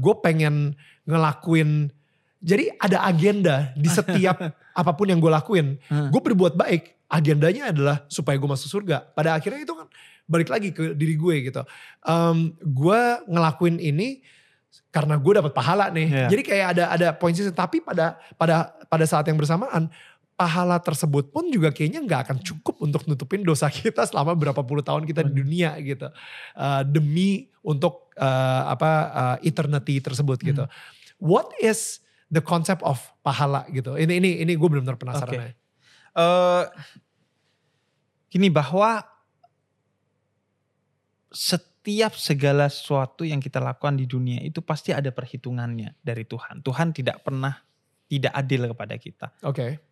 gue 0.00 0.14
pengen 0.24 0.72
ngelakuin, 1.04 1.92
jadi 2.40 2.72
ada 2.80 3.04
agenda 3.04 3.70
di 3.76 3.92
setiap 4.00 4.40
apa 4.56 4.92
pun 4.96 5.06
yang 5.06 5.20
gue 5.20 5.28
lakuin. 5.28 5.76
Hmm. 5.86 6.08
Gue 6.08 6.20
berbuat 6.24 6.56
baik, 6.56 6.96
agendanya 7.12 7.70
adalah 7.70 7.96
supaya 8.08 8.40
gue 8.40 8.48
masuk 8.48 8.72
surga. 8.72 9.04
Pada 9.12 9.36
akhirnya 9.36 9.62
itu 9.62 9.76
kan 9.76 9.86
balik 10.24 10.48
lagi 10.48 10.72
ke 10.72 10.96
diri 10.96 11.14
gue 11.14 11.52
gitu. 11.52 11.62
gue 12.64 13.00
ngelakuin 13.28 13.76
ini 13.76 14.24
karena 14.90 15.18
gue 15.18 15.32
dapat 15.38 15.52
pahala 15.54 15.90
nih. 15.90 16.06
Iya. 16.06 16.26
Jadi 16.30 16.42
kayak 16.42 16.66
ada 16.78 16.84
ada 16.90 17.08
poin 17.14 17.34
system. 17.34 17.54
Tapi 17.54 17.82
pada 17.82 18.18
pada 18.34 18.74
pada 18.86 19.04
saat 19.06 19.26
yang 19.26 19.38
bersamaan 19.38 19.90
pahala 20.40 20.80
tersebut 20.80 21.28
pun 21.28 21.52
juga 21.52 21.68
kayaknya 21.68 22.00
nggak 22.00 22.20
akan 22.24 22.38
cukup 22.40 22.80
untuk 22.80 23.04
nutupin 23.04 23.44
dosa 23.44 23.68
kita 23.68 24.08
selama 24.08 24.32
berapa 24.32 24.64
puluh 24.64 24.80
tahun 24.80 25.04
kita 25.04 25.28
di 25.28 25.36
dunia 25.36 25.76
gitu 25.84 26.08
Uh, 26.56 26.80
demi 26.88 27.52
untuk 27.60 28.08
uh, 28.16 28.72
apa 28.72 28.90
uh, 29.12 29.36
eternity 29.44 30.00
tersebut 30.00 30.40
gitu. 30.40 30.64
Hmm. 30.64 30.72
What 31.20 31.52
is 31.60 32.00
the 32.32 32.40
concept 32.40 32.80
of 32.80 32.96
pahala 33.20 33.68
gitu? 33.68 34.00
Ini 34.00 34.16
ini 34.16 34.40
ini 34.40 34.56
gue 34.56 34.68
benar-benar 34.68 34.96
penasaran. 34.96 35.36
Oke. 35.36 35.36
ya. 35.36 35.52
Eh, 36.16 36.64
Gini 38.30 38.46
bahwa 38.46 39.02
setiap 41.34 42.14
segala 42.14 42.70
sesuatu 42.70 43.26
yang 43.26 43.42
kita 43.42 43.58
lakukan 43.58 43.98
di 43.98 44.06
dunia 44.06 44.38
itu 44.46 44.62
pasti 44.62 44.94
ada 44.94 45.10
perhitungannya 45.10 45.98
dari 45.98 46.22
Tuhan. 46.22 46.62
Tuhan 46.62 46.94
tidak 46.94 47.26
pernah 47.26 47.58
tidak 48.06 48.30
adil 48.30 48.70
kepada 48.70 48.94
kita. 48.94 49.26
Oke. 49.42 49.82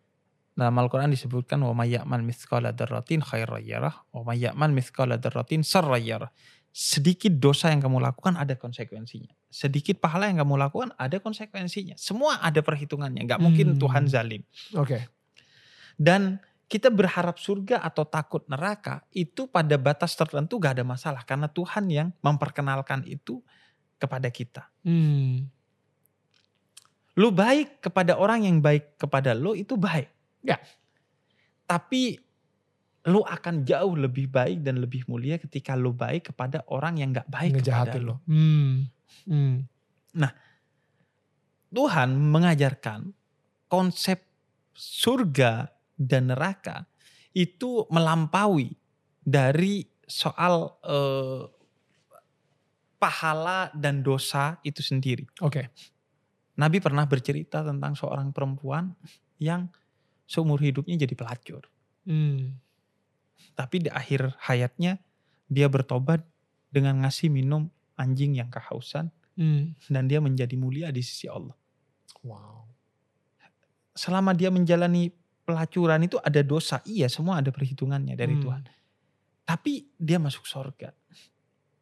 Dalam 0.59 0.75
Al-Quran 0.75 1.07
disebutkan 1.07 1.63
wa 1.63 1.71
mayyaman 1.71 2.19
mithqala 2.27 2.75
dzarratin 2.75 3.23
khairan 3.23 3.63
yarah 3.63 4.03
wa 4.11 4.27
mayyaman 4.27 4.75
mithqala 4.75 5.15
dzarratin 5.15 5.63
sarran 5.63 6.03
yarah. 6.03 6.31
Sedikit 6.75 7.31
dosa 7.39 7.71
yang 7.71 7.79
kamu 7.79 8.03
lakukan 8.03 8.35
ada 8.35 8.59
konsekuensinya. 8.59 9.31
Sedikit 9.47 10.03
pahala 10.03 10.27
yang 10.27 10.43
kamu 10.43 10.59
lakukan 10.59 10.91
ada 10.99 11.15
konsekuensinya. 11.23 11.95
Semua 11.95 12.43
ada 12.43 12.59
perhitungannya. 12.59 13.23
Gak 13.23 13.39
mungkin 13.39 13.73
Hmm. 13.73 13.79
Tuhan 13.79 14.03
zalim. 14.11 14.43
Oke. 14.75 15.07
Dan 15.95 16.43
kita 16.69 16.91
berharap 16.91 17.39
surga 17.39 17.81
atau 17.81 18.03
takut 18.05 18.43
neraka 18.51 19.01
itu 19.15 19.47
pada 19.47 19.79
batas 19.79 20.13
tertentu 20.13 20.59
gak 20.59 20.77
ada 20.77 20.85
masalah. 20.85 21.23
Karena 21.23 21.47
Tuhan 21.49 21.87
yang 21.87 22.11
memperkenalkan 22.19 23.07
itu 23.07 23.39
kepada 23.97 24.27
kita. 24.27 24.67
Hmm. 24.83 25.49
Lu 27.17 27.31
baik 27.31 27.79
kepada 27.79 28.19
orang 28.19 28.45
yang 28.45 28.59
baik 28.59 28.99
kepada 28.99 29.33
lu 29.33 29.55
itu 29.55 29.73
baik. 29.79 30.18
Ya. 30.45 30.57
Tapi 31.69 32.17
lu 33.07 33.23
akan 33.23 33.63
jauh 33.63 33.95
lebih 33.95 34.27
baik 34.27 34.61
dan 34.61 34.83
lebih 34.83 35.07
mulia 35.07 35.39
ketika 35.39 35.73
lu 35.73 35.95
baik 35.95 36.33
kepada 36.33 36.67
orang 36.67 36.99
yang 36.99 37.15
gak 37.15 37.29
baik 37.31 37.57
kepada 37.57 37.63
Ngejahatin 37.63 38.01
lu. 38.03 38.07
lo. 38.07 38.15
Hmm. 38.27 38.73
Hmm. 39.25 39.55
Tuhan 41.69 42.09
mengajarkan 42.17 43.13
konsep 43.69 44.25
surga 44.73 45.69
dan 45.93 46.33
neraka 46.33 46.89
itu 47.37 47.85
melampaui 47.93 48.73
dari 49.21 49.85
soal 50.09 50.81
eh, 50.81 51.43
pahala 52.97 53.69
dan 53.77 54.01
dosa 54.01 54.57
itu 54.65 54.81
sendiri. 54.81 55.29
Oke. 55.45 55.69
Nabi 56.59 56.83
pernah 56.83 57.07
bercerita 57.07 57.63
tentang 57.63 57.95
seorang 57.95 58.35
perempuan 58.35 58.91
yang 59.39 59.69
seumur 60.29 60.61
hidupnya 60.61 60.93
jadi 60.93 61.17
pelacur. 61.17 61.65
Hmm. 62.05 62.61
Tapi 63.57 63.81
di 63.81 63.89
akhir 63.89 64.37
hayatnya 64.45 65.01
dia 65.49 65.65
bertobat 65.65 66.21
dengan 66.69 67.01
ngasih 67.01 67.33
minum 67.33 67.65
anjing 67.97 68.37
yang 68.37 68.53
kehausan 68.53 69.09
Hmm. 69.33 69.71
dan 69.87 70.11
dia 70.11 70.19
menjadi 70.19 70.51
mulia 70.59 70.91
di 70.91 70.99
sisi 70.99 71.25
Allah. 71.31 71.55
Wow. 72.21 72.67
Selama 73.95 74.35
dia 74.35 74.51
menjalani 74.51 75.15
pelacuran 75.43 76.03
itu 76.03 76.19
ada 76.19 76.43
dosa, 76.43 76.83
iya 76.83 77.07
semua 77.07 77.39
ada 77.41 77.49
perhitungannya 77.49 78.19
dari 78.19 78.35
Hmm. 78.37 78.43
Tuhan. 78.43 78.63
Tapi 79.47 79.89
dia 79.97 80.21
masuk 80.21 80.43
surga 80.45 80.93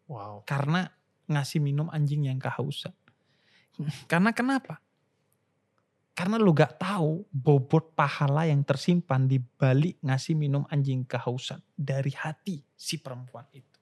Wow. 0.08 0.46
karena 0.48 0.88
ngasih 1.28 1.60
minum 1.60 1.92
anjing 1.92 2.32
yang 2.32 2.40
kehausan. 2.40 2.96
Karena 4.12 4.32
kenapa? 4.32 4.80
Karena 6.18 6.42
lu 6.42 6.50
gak 6.50 6.82
tahu 6.82 7.30
bobot 7.30 7.94
pahala 7.94 8.50
yang 8.50 8.66
tersimpan 8.66 9.30
di 9.30 9.38
balik 9.38 10.02
ngasih 10.02 10.34
minum 10.34 10.66
anjing 10.74 11.06
kehausan 11.06 11.62
dari 11.78 12.10
hati 12.10 12.66
si 12.74 12.98
perempuan 12.98 13.46
itu. 13.54 13.78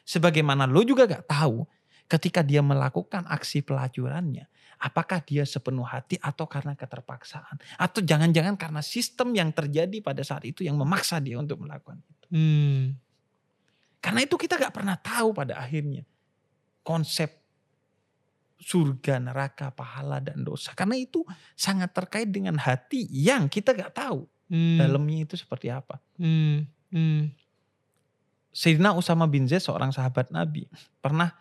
Sebagaimana 0.00 0.64
lu 0.64 0.80
juga 0.80 1.04
gak 1.04 1.28
tahu 1.28 1.68
ketika 2.08 2.40
dia 2.40 2.64
melakukan 2.64 3.28
aksi 3.28 3.60
pelacurannya, 3.60 4.48
apakah 4.80 5.20
dia 5.20 5.44
sepenuh 5.44 5.84
hati 5.84 6.16
atau 6.24 6.48
karena 6.48 6.72
keterpaksaan 6.72 7.60
atau 7.76 8.00
jangan-jangan 8.00 8.56
karena 8.56 8.80
sistem 8.80 9.36
yang 9.36 9.52
terjadi 9.52 10.00
pada 10.00 10.24
saat 10.24 10.48
itu 10.48 10.64
yang 10.64 10.80
memaksa 10.80 11.20
dia 11.20 11.36
untuk 11.36 11.60
melakukan 11.60 12.00
itu. 12.00 12.26
Hmm. 12.32 12.96
Karena 14.00 14.24
itu 14.24 14.40
kita 14.40 14.56
gak 14.56 14.72
pernah 14.72 14.96
tahu 14.96 15.36
pada 15.36 15.60
akhirnya 15.60 16.08
konsep 16.80 17.43
surga, 18.60 19.20
neraka, 19.20 19.70
pahala 19.74 20.18
dan 20.22 20.42
dosa. 20.42 20.72
Karena 20.72 20.96
itu 20.96 21.22
sangat 21.54 21.92
terkait 21.92 22.30
dengan 22.30 22.56
hati 22.56 23.06
yang 23.10 23.48
kita 23.50 23.74
gak 23.76 23.94
tahu 23.94 24.28
Hmm. 24.44 24.76
dalamnya 24.76 25.24
itu 25.24 25.40
seperti 25.40 25.72
apa. 25.72 25.96
Hmm. 26.20 26.68
Hmm. 26.92 27.32
Sayyidina 28.54 28.92
Usama 28.94 29.24
bin 29.26 29.48
Zaid 29.48 29.64
seorang 29.64 29.90
sahabat 29.90 30.28
Nabi 30.30 30.68
pernah 31.00 31.32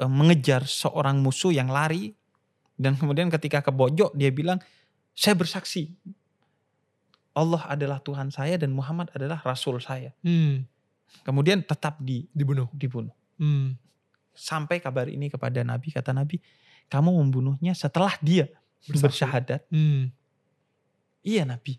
eh, 0.00 0.08
mengejar 0.10 0.64
seorang 0.64 1.20
musuh 1.20 1.52
yang 1.52 1.68
lari 1.68 2.16
dan 2.80 2.96
kemudian 2.96 3.28
ketika 3.28 3.60
kebojok 3.60 4.16
dia 4.16 4.32
bilang 4.32 4.58
saya 5.12 5.36
bersaksi 5.36 5.92
Allah 7.36 7.62
adalah 7.68 8.02
Tuhan 8.02 8.32
saya 8.34 8.58
dan 8.58 8.74
Muhammad 8.74 9.12
adalah 9.14 9.38
Rasul 9.44 9.78
saya. 9.78 10.10
Hmm. 10.24 10.66
Kemudian 11.22 11.62
tetap 11.62 12.00
di, 12.02 12.26
Dibunuh. 12.32 12.66
dibunuh. 12.74 13.14
Hmm. 13.38 13.76
Sampai 14.40 14.80
kabar 14.80 15.04
ini 15.06 15.28
kepada 15.28 15.60
Nabi 15.60 15.92
kata 15.92 16.10
Nabi 16.10 16.40
kamu 16.88 17.12
membunuhnya 17.14 17.72
setelah 17.72 18.16
dia 18.18 18.48
Bersaksi. 18.80 19.04
bersyahadat 19.04 19.60
Hmm. 19.68 20.08
iya 21.20 21.44
Nabi 21.44 21.76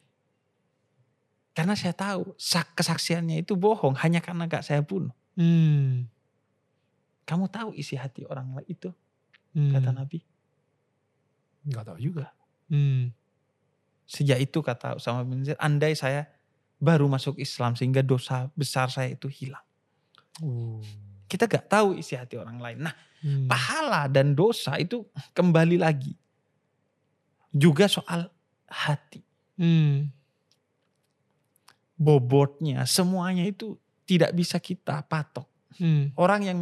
karena 1.52 1.74
saya 1.74 1.92
tahu 1.92 2.32
sak- 2.38 2.72
kesaksiannya 2.74 3.42
itu 3.42 3.54
bohong 3.56 3.98
hanya 3.98 4.22
karena 4.22 4.46
gak 4.46 4.62
saya 4.62 4.80
bunuh 4.80 5.12
Hmm. 5.34 6.06
kamu 7.24 7.48
tahu 7.48 7.70
isi 7.74 7.96
hati 7.96 8.24
orang 8.24 8.52
lain 8.52 8.68
itu 8.68 8.94
Hmm. 9.52 9.72
kata 9.72 9.90
Nabi 9.92 10.22
Nggak 11.62 11.86
tahu 11.86 12.00
juga. 12.00 12.26
Hmm. 12.68 13.14
sejak 14.04 14.38
itu 14.40 14.60
kata 14.60 14.96
Usama 14.96 15.22
bin 15.22 15.42
Zaid 15.42 15.56
andai 15.58 15.94
saya 15.94 16.28
baru 16.78 17.06
masuk 17.06 17.38
Islam 17.38 17.74
sehingga 17.74 18.02
dosa 18.02 18.50
besar 18.54 18.88
saya 18.88 19.10
itu 19.10 19.26
hilang 19.28 19.64
Uh. 20.40 20.80
Kita 21.32 21.48
gak 21.48 21.72
tahu 21.72 21.96
isi 21.96 22.20
hati 22.20 22.36
orang 22.36 22.60
lain 22.60 22.80
nah 22.84 22.96
Hmm. 23.22 23.46
pahala 23.46 24.10
dan 24.10 24.34
dosa 24.34 24.82
itu 24.82 25.06
kembali 25.38 25.78
lagi 25.78 26.18
juga 27.54 27.86
soal 27.86 28.34
hati 28.66 29.22
Hmm. 29.62 30.10
bobotnya, 32.02 32.82
semuanya 32.90 33.46
itu 33.46 33.78
tidak 34.10 34.34
bisa 34.34 34.58
kita 34.58 35.06
patok. 35.06 35.46
Hmm. 35.78 36.10
Orang 36.18 36.42
yang 36.42 36.60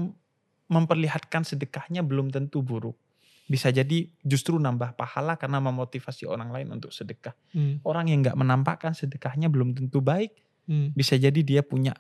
memperlihatkan 0.68 1.48
sedekahnya 1.48 2.04
belum 2.04 2.28
tentu 2.28 2.60
buruk. 2.60 3.00
Bisa 3.48 3.72
jadi 3.72 4.12
justru 4.22 4.60
nambah 4.60 5.00
pahala 5.00 5.40
karena 5.40 5.64
memotivasi 5.64 6.28
orang 6.28 6.52
lain 6.52 6.76
untuk 6.76 6.92
sedekah. 6.92 7.34
Hmm. 7.56 7.80
Orang 7.88 8.12
yang 8.12 8.20
nggak 8.20 8.36
menampakkan 8.36 8.92
sedekahnya 8.92 9.48
belum 9.48 9.74
tentu 9.74 10.04
baik. 10.04 10.36
Hmm. 10.68 10.92
Bisa 10.92 11.16
jadi 11.16 11.40
dia 11.40 11.64
punya 11.64 11.96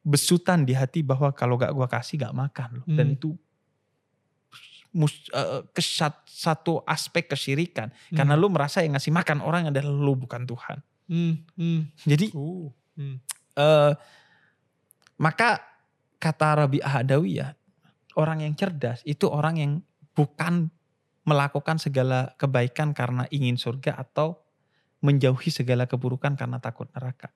besutan 0.00 0.64
di 0.64 0.72
hati 0.72 1.04
bahwa 1.04 1.28
kalau 1.32 1.60
gak 1.60 1.72
gua 1.72 1.84
kasih 1.86 2.20
gak 2.20 2.32
makan 2.32 2.80
loh. 2.80 2.86
Dan 2.88 3.12
Hmm. 3.12 3.16
itu 3.20 3.30
mus- 4.90 5.30
eh, 5.30 5.62
kesat- 5.70 6.26
satu 6.26 6.82
aspek 6.82 7.30
kesyirikan. 7.30 7.92
Karena 8.10 8.34
lu 8.34 8.50
merasa 8.50 8.82
yang 8.82 8.96
ngasih 8.98 9.12
makan 9.14 9.38
orang 9.44 9.70
adalah 9.70 9.92
lu 9.92 10.16
bukan 10.16 10.42
Tuhan. 10.48 10.78
Hmm. 11.10 11.34
Hmm. 11.54 11.80
Jadi 12.06 12.32
Uh. 12.34 12.70
Hmm. 12.96 13.16
Eh, 13.54 13.92
maka 15.18 15.60
kata 16.16 16.64
Rabi 16.64 16.80
Ahadawiyah, 16.80 17.52
orang 18.16 18.44
yang 18.44 18.54
cerdas 18.56 19.04
itu 19.04 19.28
orang 19.28 19.54
yang 19.56 19.72
bukan 20.16 20.68
melakukan 21.22 21.76
segala 21.78 22.32
kebaikan 22.34 22.96
karena 22.96 23.28
ingin 23.30 23.54
surga 23.60 23.94
atau 23.94 24.40
menjauhi 25.00 25.48
segala 25.48 25.84
keburukan 25.86 26.34
karena 26.36 26.58
takut 26.60 26.88
neraka. 26.92 27.32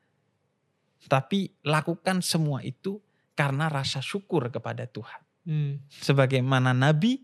Tapi 1.07 1.53
lakukan 1.67 2.25
semua 2.25 2.65
itu 2.65 3.01
karena 3.35 3.69
rasa 3.69 4.01
syukur 4.01 4.49
kepada 4.49 4.87
Tuhan. 4.89 5.21
Hmm. 5.45 5.73
Sebagaimana 5.91 6.73
Nabi 6.73 7.21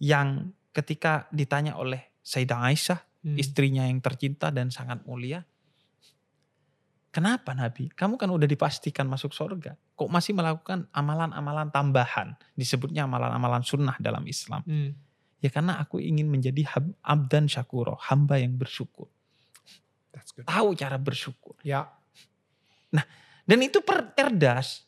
yang 0.00 0.54
ketika 0.72 1.28
ditanya 1.34 1.76
oleh 1.76 2.16
Sayyidah 2.24 2.60
Aisyah, 2.64 3.00
Hmm. 3.20 3.36
istrinya 3.36 3.84
yang 3.84 4.00
tercinta 4.00 4.48
dan 4.48 4.72
sangat 4.72 5.04
mulia. 5.04 5.44
Kenapa 7.10 7.52
Nabi? 7.52 7.90
Kamu 7.92 8.16
kan 8.16 8.30
udah 8.30 8.46
dipastikan 8.46 9.04
masuk 9.10 9.34
surga. 9.34 9.74
Kok 9.98 10.08
masih 10.08 10.32
melakukan 10.32 10.86
amalan-amalan 10.94 11.68
tambahan? 11.68 12.38
Disebutnya 12.54 13.04
amalan-amalan 13.04 13.60
sunnah 13.66 13.98
dalam 14.00 14.24
Islam. 14.24 14.62
Hmm. 14.64 14.94
Ya 15.42 15.52
karena 15.52 15.76
aku 15.82 15.98
ingin 16.00 16.32
menjadi 16.32 16.64
abdan 17.02 17.44
syakuro, 17.50 17.98
hamba 18.08 18.38
yang 18.38 18.54
bersyukur. 18.56 19.10
That's 20.14 20.32
good. 20.32 20.46
Tahu 20.46 20.72
cara 20.78 20.96
bersyukur. 20.96 21.58
Ya. 21.60 21.90
Dan 23.46 23.58
itu 23.60 23.82
per- 23.82 24.14
cerdas. 24.14 24.86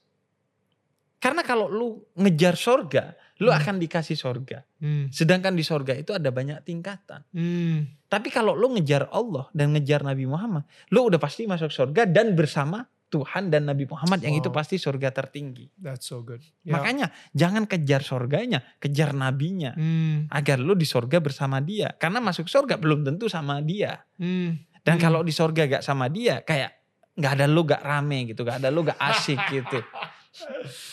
Karena 1.18 1.42
kalau 1.42 1.66
lu 1.66 2.02
ngejar 2.14 2.54
surga, 2.54 3.14
lu 3.38 3.50
Hmm. 3.50 3.58
akan 3.58 3.74
dikasih 3.78 4.14
surga. 4.14 4.62
Hmm. 4.78 5.06
Sedangkan 5.10 5.54
di 5.54 5.62
surga 5.62 5.94
itu 5.94 6.10
ada 6.10 6.30
banyak 6.30 6.62
tingkatan. 6.62 7.22
Hmm. 7.30 7.86
Tapi 8.06 8.30
kalau 8.30 8.54
lu 8.54 8.74
ngejar 8.74 9.06
Allah 9.10 9.46
dan 9.50 9.70
ngejar 9.70 10.02
Nabi 10.02 10.26
Muhammad, 10.26 10.62
lu 10.90 11.06
udah 11.06 11.18
pasti 11.18 11.46
masuk 11.46 11.70
surga 11.70 12.06
dan 12.06 12.34
bersama 12.34 12.82
Tuhan 13.06 13.50
dan 13.50 13.68
Nabi 13.68 13.84
Muhammad 13.86 14.18
yang 14.18 14.34
itu 14.34 14.48
pasti 14.48 14.78
surga 14.78 15.12
tertinggi. 15.12 15.68
That's 15.76 16.06
so 16.06 16.22
good. 16.22 16.42
Ya. 16.62 16.74
Makanya 16.74 17.06
jangan 17.30 17.66
kejar 17.66 18.02
surganya, 18.02 18.62
kejar 18.78 19.14
nabinya. 19.14 19.74
Hmm. 19.78 20.26
Agar 20.26 20.58
lu 20.58 20.74
di 20.74 20.86
surga 20.86 21.18
bersama 21.18 21.62
dia. 21.62 21.92
Karena 21.98 22.18
masuk 22.18 22.46
surga 22.46 22.78
belum 22.78 23.04
tentu 23.04 23.30
sama 23.30 23.58
dia. 23.60 24.00
Hmm. 24.18 24.58
Dan 24.82 24.98
Hmm. 24.98 25.02
kalau 25.02 25.20
di 25.22 25.30
surga 25.30 25.78
gak 25.78 25.84
sama 25.84 26.10
dia, 26.10 26.42
kayak 26.42 26.81
nggak 27.12 27.32
ada 27.36 27.46
lo 27.46 27.60
gak 27.62 27.82
rame 27.82 28.18
gitu, 28.26 28.40
gak 28.42 28.60
ada 28.60 28.68
lo 28.68 28.80
gak 28.82 28.96
asik 29.12 29.36
gitu. 29.50 29.78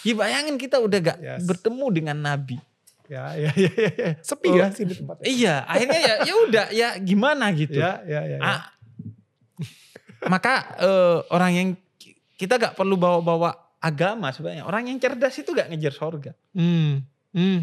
Ya 0.03 0.13
bayangin 0.13 0.55
kita 0.55 0.77
udah 0.77 0.99
gak 0.99 1.17
Yes. 1.17 1.47
bertemu 1.47 1.85
dengan 1.89 2.17
Nabi. 2.17 2.59
Ya, 3.09 3.33
ya, 3.33 3.49
ya, 3.57 3.71
ya, 3.73 3.89
ya. 3.97 4.09
Sepi 4.21 4.51
Oh. 4.51 4.55
ya 4.55 4.69
sini 4.69 4.93
tempatnya. 4.93 5.25
Iya, 5.25 5.55
akhirnya 5.65 5.99
ya 5.99 6.13
ya 6.21 6.33
udah 6.45 6.65
ya 6.69 6.89
gimana 6.99 7.49
gitu. 7.51 7.79
Ya, 7.79 8.03
ya, 8.05 8.21
ya. 8.21 8.37
ya. 8.37 8.39
Ah, 8.43 8.61
maka 10.27 10.53
eh, 10.77 11.17
orang 11.31 11.51
yang 11.55 11.67
kita 12.35 12.55
gak 12.55 12.75
perlu 12.75 12.95
bawa-bawa 12.95 13.55
agama 13.79 14.29
sebenarnya. 14.29 14.67
Orang 14.67 14.87
yang 14.87 14.99
cerdas 14.99 15.35
itu 15.35 15.51
gak 15.51 15.71
ngejar 15.71 15.93
sorga. 15.95 16.31
Hmm, 16.53 17.01
hmm. 17.33 17.59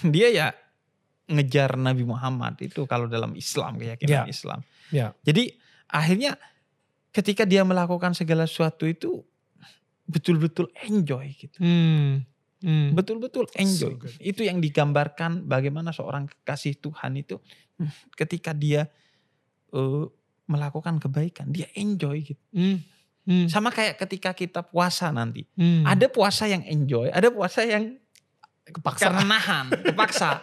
Dia 0.14 0.28
ya 0.30 0.46
ngejar 1.26 1.78
Nabi 1.78 2.02
Muhammad 2.02 2.58
itu 2.58 2.88
kalau 2.88 3.06
dalam 3.06 3.36
Islam 3.38 3.78
keyakinan 3.78 4.10
Ya. 4.10 4.22
Islam. 4.26 4.58
Ya. 4.90 5.06
Jadi 5.22 5.54
akhirnya 5.86 6.34
ketika 7.10 7.42
dia 7.46 7.66
melakukan 7.66 8.14
segala 8.14 8.46
sesuatu 8.46 8.86
itu 8.86 9.22
betul-betul 10.06 10.70
enjoy 10.86 11.30
gitu. 11.38 11.58
Hmm. 11.62 12.26
Hmm. 12.60 12.92
Betul-betul 12.92 13.48
enjoy. 13.56 13.94
So 13.94 13.96
good. 13.96 14.14
itu 14.20 14.44
yang 14.44 14.60
digambarkan 14.60 15.48
bagaimana 15.48 15.96
seorang 15.96 16.28
kekasih 16.28 16.76
Tuhan 16.76 17.16
itu 17.16 17.40
hmm, 17.80 18.12
ketika 18.18 18.52
dia 18.52 18.90
eh, 19.72 20.04
melakukan 20.50 20.98
kebaikan, 20.98 21.48
dia 21.54 21.70
enjoy 21.78 22.26
gitu. 22.26 22.42
Hmm. 22.52 22.82
Hmm. 23.24 23.46
Sama 23.46 23.70
kayak 23.70 24.00
ketika 24.02 24.34
kita 24.34 24.60
puasa 24.66 25.14
nanti. 25.14 25.46
Hmm. 25.54 25.86
Ada 25.86 26.10
puasa 26.10 26.50
yang 26.50 26.66
enjoy, 26.66 27.08
ada 27.14 27.30
puasa 27.30 27.62
yang 27.62 27.94
kepaksa. 28.66 29.02
karena 29.08 29.22
nahan, 29.24 29.66
kepaksa. 29.70 30.42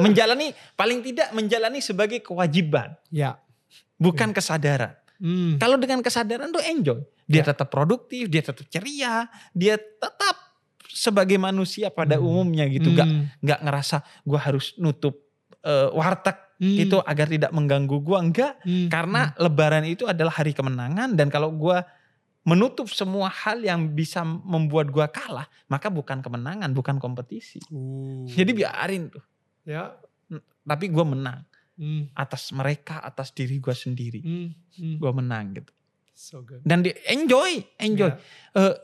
menjalani 0.00 0.56
paling 0.72 1.04
tidak 1.04 1.28
menjalani 1.36 1.84
sebagai 1.84 2.24
kewajiban, 2.24 2.96
Ya. 3.12 3.36
bukan 4.00 4.32
kesadaran. 4.32 4.96
Hmm. 5.22 5.54
Kalau 5.56 5.78
dengan 5.78 6.02
kesadaran 6.02 6.50
tuh 6.50 6.58
enjoy. 6.60 6.98
Dia 7.30 7.46
Ya. 7.46 7.54
tetap 7.54 7.70
produktif, 7.70 8.26
dia 8.26 8.42
tetap 8.42 8.66
ceria, 8.66 9.30
dia 9.54 9.78
tetap 9.78 10.36
sebagai 10.90 11.38
manusia 11.38 11.88
pada 11.88 12.18
Hmm. 12.18 12.26
umumnya 12.26 12.66
gitu. 12.66 12.90
Gak 12.90 13.06
Hmm. 13.06 13.30
nggak 13.38 13.60
ngerasa 13.62 13.96
gue 14.26 14.40
harus 14.42 14.74
nutup 14.76 15.22
eh, 15.62 15.88
warteg 15.94 16.34
Hmm. 16.58 16.74
itu 16.74 16.98
agar 16.98 17.30
tidak 17.30 17.54
mengganggu 17.54 18.02
gue. 18.02 18.18
Enggak, 18.18 18.58
Hmm. 18.66 18.90
karena 18.90 19.30
lebaran 19.38 19.86
itu 19.86 20.10
adalah 20.10 20.34
hari 20.34 20.50
kemenangan 20.50 21.14
dan 21.14 21.30
kalau 21.30 21.54
gue 21.54 21.78
menutup 22.42 22.90
semua 22.90 23.30
hal 23.30 23.62
yang 23.62 23.94
bisa 23.94 24.26
membuat 24.26 24.90
gue 24.90 25.06
kalah, 25.14 25.46
maka 25.70 25.86
bukan 25.86 26.18
kemenangan, 26.18 26.74
bukan 26.74 26.98
kompetisi. 26.98 27.62
Uh. 27.70 28.26
Jadi 28.26 28.50
biarin 28.58 29.06
tuh. 29.06 29.22
ya. 29.62 29.94
Tapi 30.66 30.90
gue 30.90 31.04
menang 31.06 31.46
Hmm. 31.72 32.12
atas 32.12 32.52
mereka, 32.52 33.00
atas 33.00 33.32
diri 33.32 33.56
gue 33.56 33.72
sendiri. 33.72 34.20
Hmm. 34.20 34.48
Hmm. 34.76 34.96
Gue 35.00 35.12
menang 35.12 35.56
gitu. 35.56 35.72
So 36.12 36.44
good. 36.44 36.60
Dan 36.62 36.84
di 36.84 36.92
enjoy, 37.08 37.64
enjoy. 37.80 38.12
Ya. 38.12 38.20
Eh, 38.60 38.76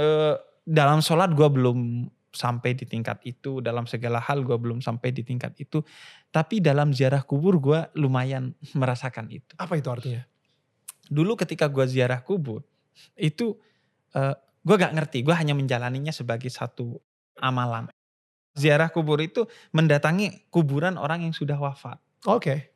eh, 0.00 0.34
dalam 0.64 1.04
sholat 1.04 1.30
gue 1.36 1.48
belum 1.48 2.08
sampai 2.32 2.72
di 2.74 2.88
tingkat 2.88 3.20
itu, 3.28 3.60
dalam 3.60 3.84
segala 3.84 4.22
hal 4.22 4.42
gue 4.42 4.56
belum 4.56 4.80
sampai 4.80 5.12
di 5.12 5.22
tingkat 5.22 5.54
itu. 5.60 5.84
Tapi 6.32 6.64
dalam 6.64 6.96
ziarah 6.96 7.22
kubur 7.22 7.60
gue 7.60 7.80
lumayan 8.00 8.56
merasakan 8.72 9.28
itu. 9.28 9.52
Apa 9.60 9.76
itu 9.76 9.88
artinya? 9.92 10.22
Dulu 11.10 11.36
ketika 11.36 11.68
gue 11.68 11.84
ziarah 11.90 12.22
kubur, 12.24 12.64
itu 13.18 13.58
eh, 14.16 14.34
gue 14.64 14.76
gak 14.76 14.94
ngerti, 14.96 15.22
gue 15.26 15.34
hanya 15.36 15.52
menjalaninya 15.52 16.14
sebagai 16.14 16.48
satu 16.48 16.96
amalan. 17.38 17.90
Ziarah 18.54 18.90
kubur 18.90 19.22
itu 19.22 19.46
mendatangi 19.70 20.50
kuburan 20.50 20.98
orang 20.98 21.22
yang 21.22 21.34
sudah 21.34 21.56
wafat. 21.56 21.98
Oke. 22.26 22.70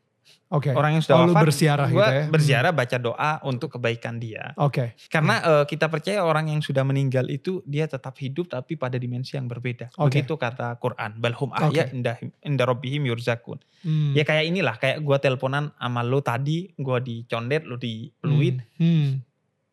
Oke. 0.49 0.71
Orang 0.73 0.97
yang 0.97 1.03
sudah 1.05 1.21
Oh, 1.21 1.27
lu 1.29 1.35
wafat, 1.35 1.45
berziarah 1.51 1.89
gua 1.91 2.07
gitu 2.09 2.15
ya? 2.15 2.25
berziarah 2.31 2.73
baca 2.73 2.97
doa 2.97 3.33
untuk 3.45 3.77
kebaikan 3.77 4.17
dia. 4.23 4.55
Oke. 4.57 4.95
Karena 5.11 5.43
eh, 5.43 5.65
kita 5.67 5.91
percaya 5.91 6.23
orang 6.23 6.49
yang 6.49 6.61
sudah 6.63 6.81
meninggal 6.87 7.27
itu 7.29 7.61
dia 7.67 7.85
tetap 7.85 8.15
hidup 8.23 8.49
tapi 8.49 8.79
pada 8.79 8.97
dimensi 8.97 9.35
yang 9.35 9.51
berbeda. 9.51 9.91
Oke. 9.99 10.23
Begitu 10.23 10.39
kata 10.39 10.79
Quran. 10.79 11.19
Balhum 11.19 11.51
ahya 11.53 11.91
Oke. 11.91 11.93
indah 11.93 12.17
inda 12.41 12.65
rabbihim 12.65 13.03
yurzakun. 13.05 13.59
Hmm. 13.83 14.15
Ya 14.15 14.23
kayak 14.23 14.45
inilah 14.49 14.77
kayak 14.79 15.03
gua 15.03 15.19
teleponan 15.19 15.75
sama 15.77 16.01
lo 16.01 16.23
tadi, 16.23 16.71
gua 16.79 17.03
di 17.03 17.27
condet, 17.27 17.67
lo 17.67 17.77
di 17.77 18.09
peluit. 18.15 18.63
Hmm. 18.79 19.21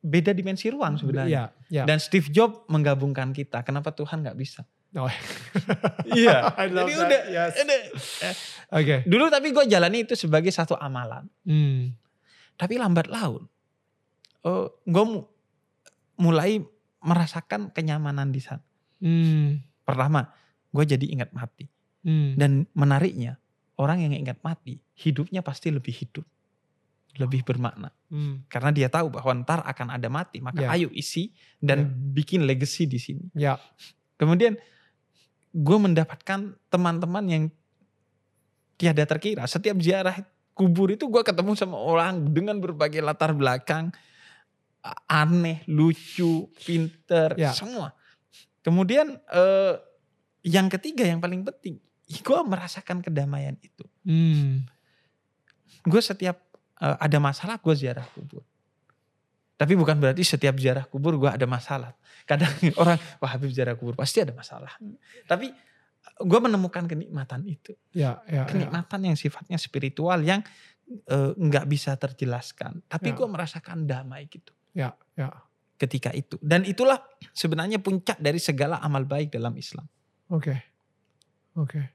Beda 0.01 0.33
dimensi 0.33 0.67
ruang 0.67 0.97
sebenarnya. 0.97 1.53
Ya. 1.69 1.83
Ya. 1.83 1.83
Dan 1.85 2.01
Steve 2.01 2.27
Jobs 2.27 2.65
menggabungkan 2.67 3.31
kita. 3.31 3.61
Kenapa 3.61 3.93
Tuhan 3.93 4.25
nggak 4.25 4.35
bisa? 4.35 4.65
Oh. 4.93 5.07
Iya. 6.19 6.51
I 6.59 6.67
love 6.67 6.87
Jadi 6.87 6.93
that. 6.99 7.05
udah, 7.07 7.21
Yes. 7.31 7.53
udah. 7.55 7.81
Oke. 8.75 8.95
Dulu 9.07 9.25
tapi 9.27 9.47
gue 9.51 9.63
jalani 9.65 10.03
itu 10.03 10.15
sebagai 10.15 10.51
satu 10.51 10.75
amalan. 10.75 11.27
Hmm. 11.47 11.95
Tapi 12.55 12.75
lambat 12.75 13.07
laun, 13.07 13.47
eh 14.43 14.65
gue 14.67 15.05
mulai 16.17 16.59
merasakan 17.01 17.71
kenyamanan 17.71 18.29
di 18.29 18.41
sana. 18.43 18.61
Hmm. 18.99 19.63
Pertama, 19.81 20.29
gue 20.69 20.83
jadi 20.85 21.05
ingat 21.09 21.31
mati. 21.31 21.65
Hmm. 22.03 22.35
Dan 22.37 22.67
menariknya, 22.75 23.39
orang 23.79 24.03
yang 24.03 24.13
ingat 24.13 24.43
mati, 24.43 24.77
hidupnya 24.99 25.41
pasti 25.41 25.73
lebih 25.73 25.95
hidup. 25.95 26.25
Lebih 27.17 27.41
bermakna. 27.43 27.89
Hmm. 28.07 28.45
Karena 28.47 28.69
dia 28.71 28.87
tahu 28.87 29.09
bahwa 29.09 29.41
ntar 29.41 29.63
akan 29.65 29.87
ada 29.95 30.07
mati. 30.07 30.39
Maka 30.39 30.63
Ya. 30.63 30.69
ayo 30.71 30.87
isi 30.93 31.33
dan 31.57 31.79
Ya. 31.81 31.91
bikin 32.13 32.45
legacy 32.45 32.85
di 32.85 32.99
sini. 33.01 33.25
Ya. 33.33 33.57
Kemudian 34.15 34.55
gue 35.51 35.77
mendapatkan 35.77 36.55
teman-teman 36.71 37.25
yang 37.27 37.43
tiada 38.79 39.03
terkira. 39.03 39.43
Setiap 39.45 39.77
ziarah 39.83 40.15
kubur 40.55 40.91
itu 40.91 41.05
gue 41.07 41.21
ketemu 41.21 41.53
sama 41.53 41.77
orang 41.77 42.23
dengan 42.31 42.57
berbagai 42.57 43.03
latar 43.03 43.35
belakang. 43.35 43.91
Aneh, 45.05 45.61
lucu, 45.69 46.49
pinter, 46.65 47.37
Ya. 47.37 47.53
semua. 47.53 47.93
Kemudian 48.65 49.13
eh, 49.29 49.75
yang 50.41 50.65
ketiga 50.73 51.05
yang 51.05 51.21
paling 51.21 51.45
penting. 51.45 51.77
Gue 52.25 52.39
merasakan 52.41 53.05
kedamaian 53.05 53.53
itu. 53.61 53.85
Hmm. 54.01 54.65
Gue 55.85 56.01
setiap 56.01 56.41
eh, 56.81 56.97
ada 56.97 57.17
masalah 57.21 57.61
gue 57.61 57.75
ziarah 57.77 58.07
kubur. 58.09 58.41
Tapi 59.61 59.77
bukan 59.77 60.01
berarti 60.01 60.25
setiap 60.25 60.57
ziarah 60.57 60.89
kubur 60.89 61.13
gue 61.21 61.29
ada 61.29 61.45
masalah. 61.45 61.93
Kadang 62.31 62.47
orang, 62.81 62.95
wah 63.19 63.29
Habib 63.35 63.51
ziarah 63.51 63.75
kubur 63.75 63.99
pasti 63.99 64.23
ada 64.23 64.31
masalah. 64.31 64.71
Tapi 65.27 65.51
gue 66.23 66.39
menemukan 66.39 66.87
kenikmatan 66.87 67.43
itu. 67.43 67.75
Ya. 67.91 68.23
Ya. 68.31 68.43
ya. 68.43 68.43
Kenikmatan 68.47 69.11
yang 69.11 69.17
sifatnya 69.19 69.59
spiritual 69.59 70.23
yang 70.23 70.39
eh, 71.11 71.31
nggak 71.35 71.67
bisa 71.67 71.99
terjelaskan. 71.99 72.79
Tapi 72.87 73.11
Ya. 73.11 73.15
gue 73.19 73.27
merasakan 73.27 73.83
damai 73.83 74.31
gitu 74.31 74.55
Ya. 74.71 74.95
Ya. 75.19 75.27
ketika 75.75 76.15
itu. 76.15 76.39
Dan 76.39 76.63
itulah 76.63 77.03
sebenarnya 77.35 77.83
puncak 77.83 78.15
dari 78.23 78.39
segala 78.39 78.79
amal 78.79 79.03
baik 79.03 79.35
dalam 79.35 79.51
Islam. 79.59 79.83
Oke. 80.31 80.55
Oke. 81.59 81.91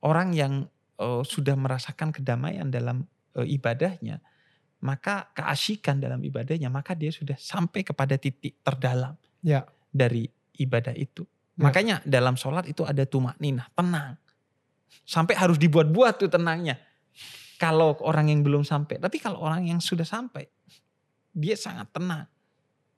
Orang 0.00 0.32
yang 0.32 0.64
eh, 0.96 1.22
sudah 1.28 1.60
merasakan 1.60 2.08
kedamaian 2.08 2.72
dalam 2.72 3.04
eh, 3.36 3.48
ibadahnya, 3.52 4.24
maka 4.80 5.28
keasikan 5.36 6.00
dalam 6.00 6.24
ibadahnya, 6.24 6.72
maka 6.72 6.96
dia 6.96 7.12
sudah 7.12 7.36
sampai 7.36 7.84
kepada 7.84 8.16
titik 8.16 8.56
terdalam 8.64 9.12
Ya. 9.44 9.68
Dari 9.94 10.26
ibadah 10.58 10.90
itu. 10.98 11.22
Ya. 11.54 11.70
Makanya 11.70 11.96
dalam 12.02 12.34
sholat 12.34 12.66
itu 12.66 12.82
ada 12.82 13.06
tumak 13.06 13.38
ninah, 13.38 13.70
tenang. 13.78 14.18
Sampai 15.06 15.38
harus 15.38 15.54
dibuat-buat 15.54 16.18
tuh 16.18 16.30
tenangnya. 16.30 16.82
Kalau 17.54 17.94
orang 18.02 18.34
yang 18.34 18.42
belum 18.42 18.66
sampai, 18.66 18.98
tapi 18.98 19.22
kalau 19.22 19.38
orang 19.38 19.62
yang 19.70 19.78
sudah 19.78 20.02
sampai, 20.02 20.50
dia 21.30 21.54
sangat 21.54 21.94
tenang. 21.94 22.26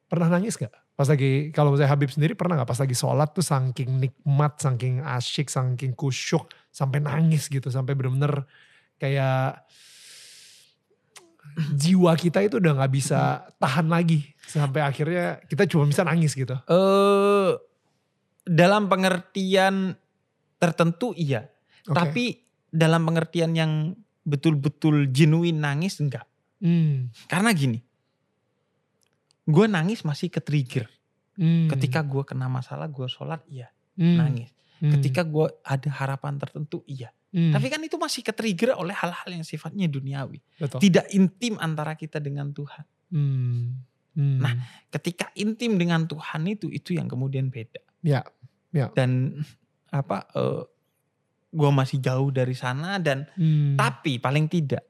Pernah 0.09 0.32
nangis 0.32 0.57
gak? 0.57 0.72
Pas 0.97 1.05
lagi, 1.12 1.53
kalau 1.53 1.76
misalnya 1.76 1.92
Habib 1.92 2.09
sendiri 2.09 2.32
pernah 2.32 2.57
gak 2.57 2.72
pas 2.72 2.80
lagi 2.80 2.97
sholat 2.97 3.28
tuh 3.36 3.44
saking 3.44 4.01
nikmat, 4.01 4.57
saking 4.57 5.05
asyik, 5.05 5.53
saking 5.53 5.92
kusyuk, 5.92 6.49
sampai 6.72 7.05
nangis 7.05 7.53
gitu. 7.53 7.68
Sampai 7.68 7.92
bener-bener 7.92 8.49
kayak 8.97 9.61
jiwa 11.82 12.12
kita 12.14 12.42
itu 12.42 12.59
udah 12.59 12.72
gak 12.80 12.92
bisa 12.92 13.47
tahan 13.57 13.86
lagi. 13.86 14.22
Sampai 14.47 14.82
akhirnya 14.82 15.42
kita 15.47 15.66
cuma 15.66 15.84
bisa 15.84 16.03
nangis 16.03 16.32
gitu. 16.32 16.55
eh 16.55 17.53
dalam 18.47 18.86
pengertian 18.86 19.99
tertentu 20.57 21.11
iya, 21.12 21.51
Oke. 21.84 21.92
tapi 21.92 22.24
dalam 22.70 23.03
pengertian 23.03 23.53
yang 23.53 23.72
betul-betul 24.22 25.11
genuine 25.11 25.59
nangis 25.59 25.99
enggak. 25.99 26.22
Hmm. 26.62 27.11
Karena 27.26 27.51
gini, 27.51 27.82
gue 29.47 29.66
nangis 29.66 30.03
masih 30.03 30.30
ke 30.30 30.38
trigger. 30.38 30.86
Hmm. 31.36 31.68
Ketika 31.68 32.01
gue 32.01 32.22
kena 32.22 32.49
masalah, 32.49 32.88
gue 32.88 33.07
sholat 33.07 33.42
iya 33.51 33.68
Hmm. 33.97 34.20
nangis. 34.20 34.53
Hmm. 34.78 34.92
Ketika 34.92 35.24
gue 35.24 35.49
ada 35.64 35.90
harapan 35.90 36.36
tertentu 36.36 36.84
iya. 36.86 37.11
Hmm. 37.37 37.53
Tapi 37.53 37.68
kan 37.68 37.84
itu 37.84 38.01
masih 38.01 38.24
ke 38.24 38.32
trigger 38.32 38.72
oleh 38.72 38.97
hal-hal 38.97 39.28
yang 39.28 39.45
sifatnya 39.45 39.84
duniawi. 39.93 40.41
Betul. 40.57 40.80
Tidak 40.80 41.12
intim 41.12 41.61
antara 41.61 41.93
kita 41.93 42.16
dengan 42.16 42.49
Tuhan. 42.57 42.84
Hmm. 43.12 43.84
Hmm. 44.16 44.41
Nah, 44.41 44.57
Ketika 44.89 45.28
intim 45.37 45.76
dengan 45.76 46.09
Tuhan 46.09 46.49
itu, 46.49 46.72
itu 46.72 46.97
yang 46.97 47.05
kemudian 47.05 47.53
beda. 47.53 47.84
Ya, 48.01 48.24
ya. 48.72 48.89
Dan 48.97 49.45
apa, 49.93 50.24
gue 51.53 51.70
masih 51.72 52.01
jauh 52.01 52.32
dari 52.32 52.57
sana 52.57 52.97
dan 52.97 53.28
Hmm. 53.37 53.76
tapi 53.76 54.16
paling 54.16 54.49
tidak 54.49 54.84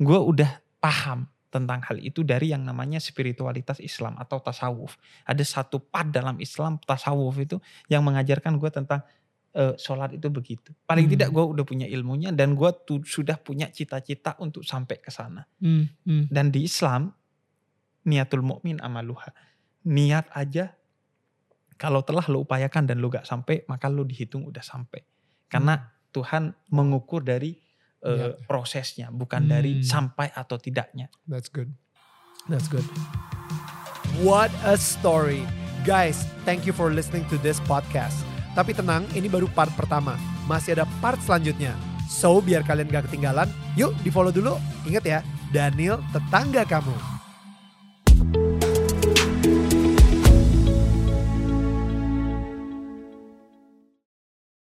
gue 0.00 0.16
udah 0.16 0.48
paham 0.80 1.28
tentang 1.50 1.82
hal 1.82 1.98
itu 1.98 2.22
dari 2.22 2.54
yang 2.54 2.62
namanya 2.62 3.02
spiritualitas 3.02 3.82
Islam 3.82 4.14
atau 4.16 4.38
tasawuf. 4.38 4.94
Ada 5.26 5.42
satu 5.42 5.82
part 5.82 6.08
dalam 6.08 6.38
Islam 6.38 6.78
tasawuf 6.78 7.36
itu 7.42 7.58
yang 7.90 8.06
mengajarkan 8.06 8.54
gue 8.56 8.70
tentang 8.70 9.02
uh, 9.56 9.74
sholat 9.74 10.14
itu 10.14 10.28
begitu. 10.30 10.70
Paling 10.86 11.06
hmm. 11.08 11.14
tidak 11.16 11.28
gue 11.34 11.44
udah 11.44 11.64
punya 11.66 11.86
ilmunya 11.88 12.30
dan 12.30 12.54
gue 12.54 12.70
sudah 13.06 13.38
punya 13.40 13.70
cita-cita 13.70 14.36
untuk 14.38 14.62
sampai 14.62 14.96
ke 15.02 15.10
sana. 15.10 15.46
Hmm. 15.58 15.90
Hmm. 16.06 16.24
Dan 16.30 16.54
di 16.54 16.66
Islam 16.66 17.10
niatul 18.06 18.44
mukmin 18.44 18.78
amaluha. 18.78 19.32
Niat 19.86 20.28
aja 20.36 20.74
kalau 21.80 22.04
telah 22.04 22.24
lo 22.28 22.44
upayakan 22.44 22.84
dan 22.84 23.00
lo 23.00 23.08
gak 23.08 23.24
sampai 23.24 23.64
maka 23.64 23.88
lo 23.88 24.04
dihitung 24.04 24.44
udah 24.44 24.62
sampai. 24.62 25.00
Karena 25.50 25.78
hmm. 25.78 25.86
Tuhan 26.10 26.42
mengukur 26.74 27.22
dari 27.22 27.54
uh, 28.04 28.10
yeah. 28.10 28.34
prosesnya, 28.46 29.08
bukan 29.10 29.46
hmm. 29.46 29.50
dari 29.50 29.72
sampai 29.82 30.30
atau 30.34 30.58
tidaknya. 30.58 31.10
That's 31.26 31.48
good. 31.48 31.72
That's 32.48 32.66
good. 32.66 32.86
What 34.20 34.50
a 34.66 34.76
story. 34.76 35.46
Guys, 35.86 36.28
thank 36.44 36.68
you 36.68 36.76
for 36.76 36.92
listening 36.92 37.24
to 37.32 37.40
this 37.40 37.56
podcast. 37.64 38.29
Tapi 38.56 38.74
tenang, 38.74 39.06
ini 39.14 39.30
baru 39.30 39.46
part 39.50 39.70
pertama. 39.78 40.18
Masih 40.50 40.74
ada 40.74 40.86
part 40.98 41.20
selanjutnya. 41.22 41.78
So, 42.10 42.42
biar 42.42 42.66
kalian 42.66 42.90
gak 42.90 43.06
ketinggalan, 43.06 43.46
yuk 43.78 43.94
di 44.02 44.10
follow 44.10 44.34
dulu. 44.34 44.58
Ingat 44.82 45.04
ya, 45.06 45.18
Daniel 45.54 46.02
tetangga 46.10 46.66
kamu. 46.66 47.19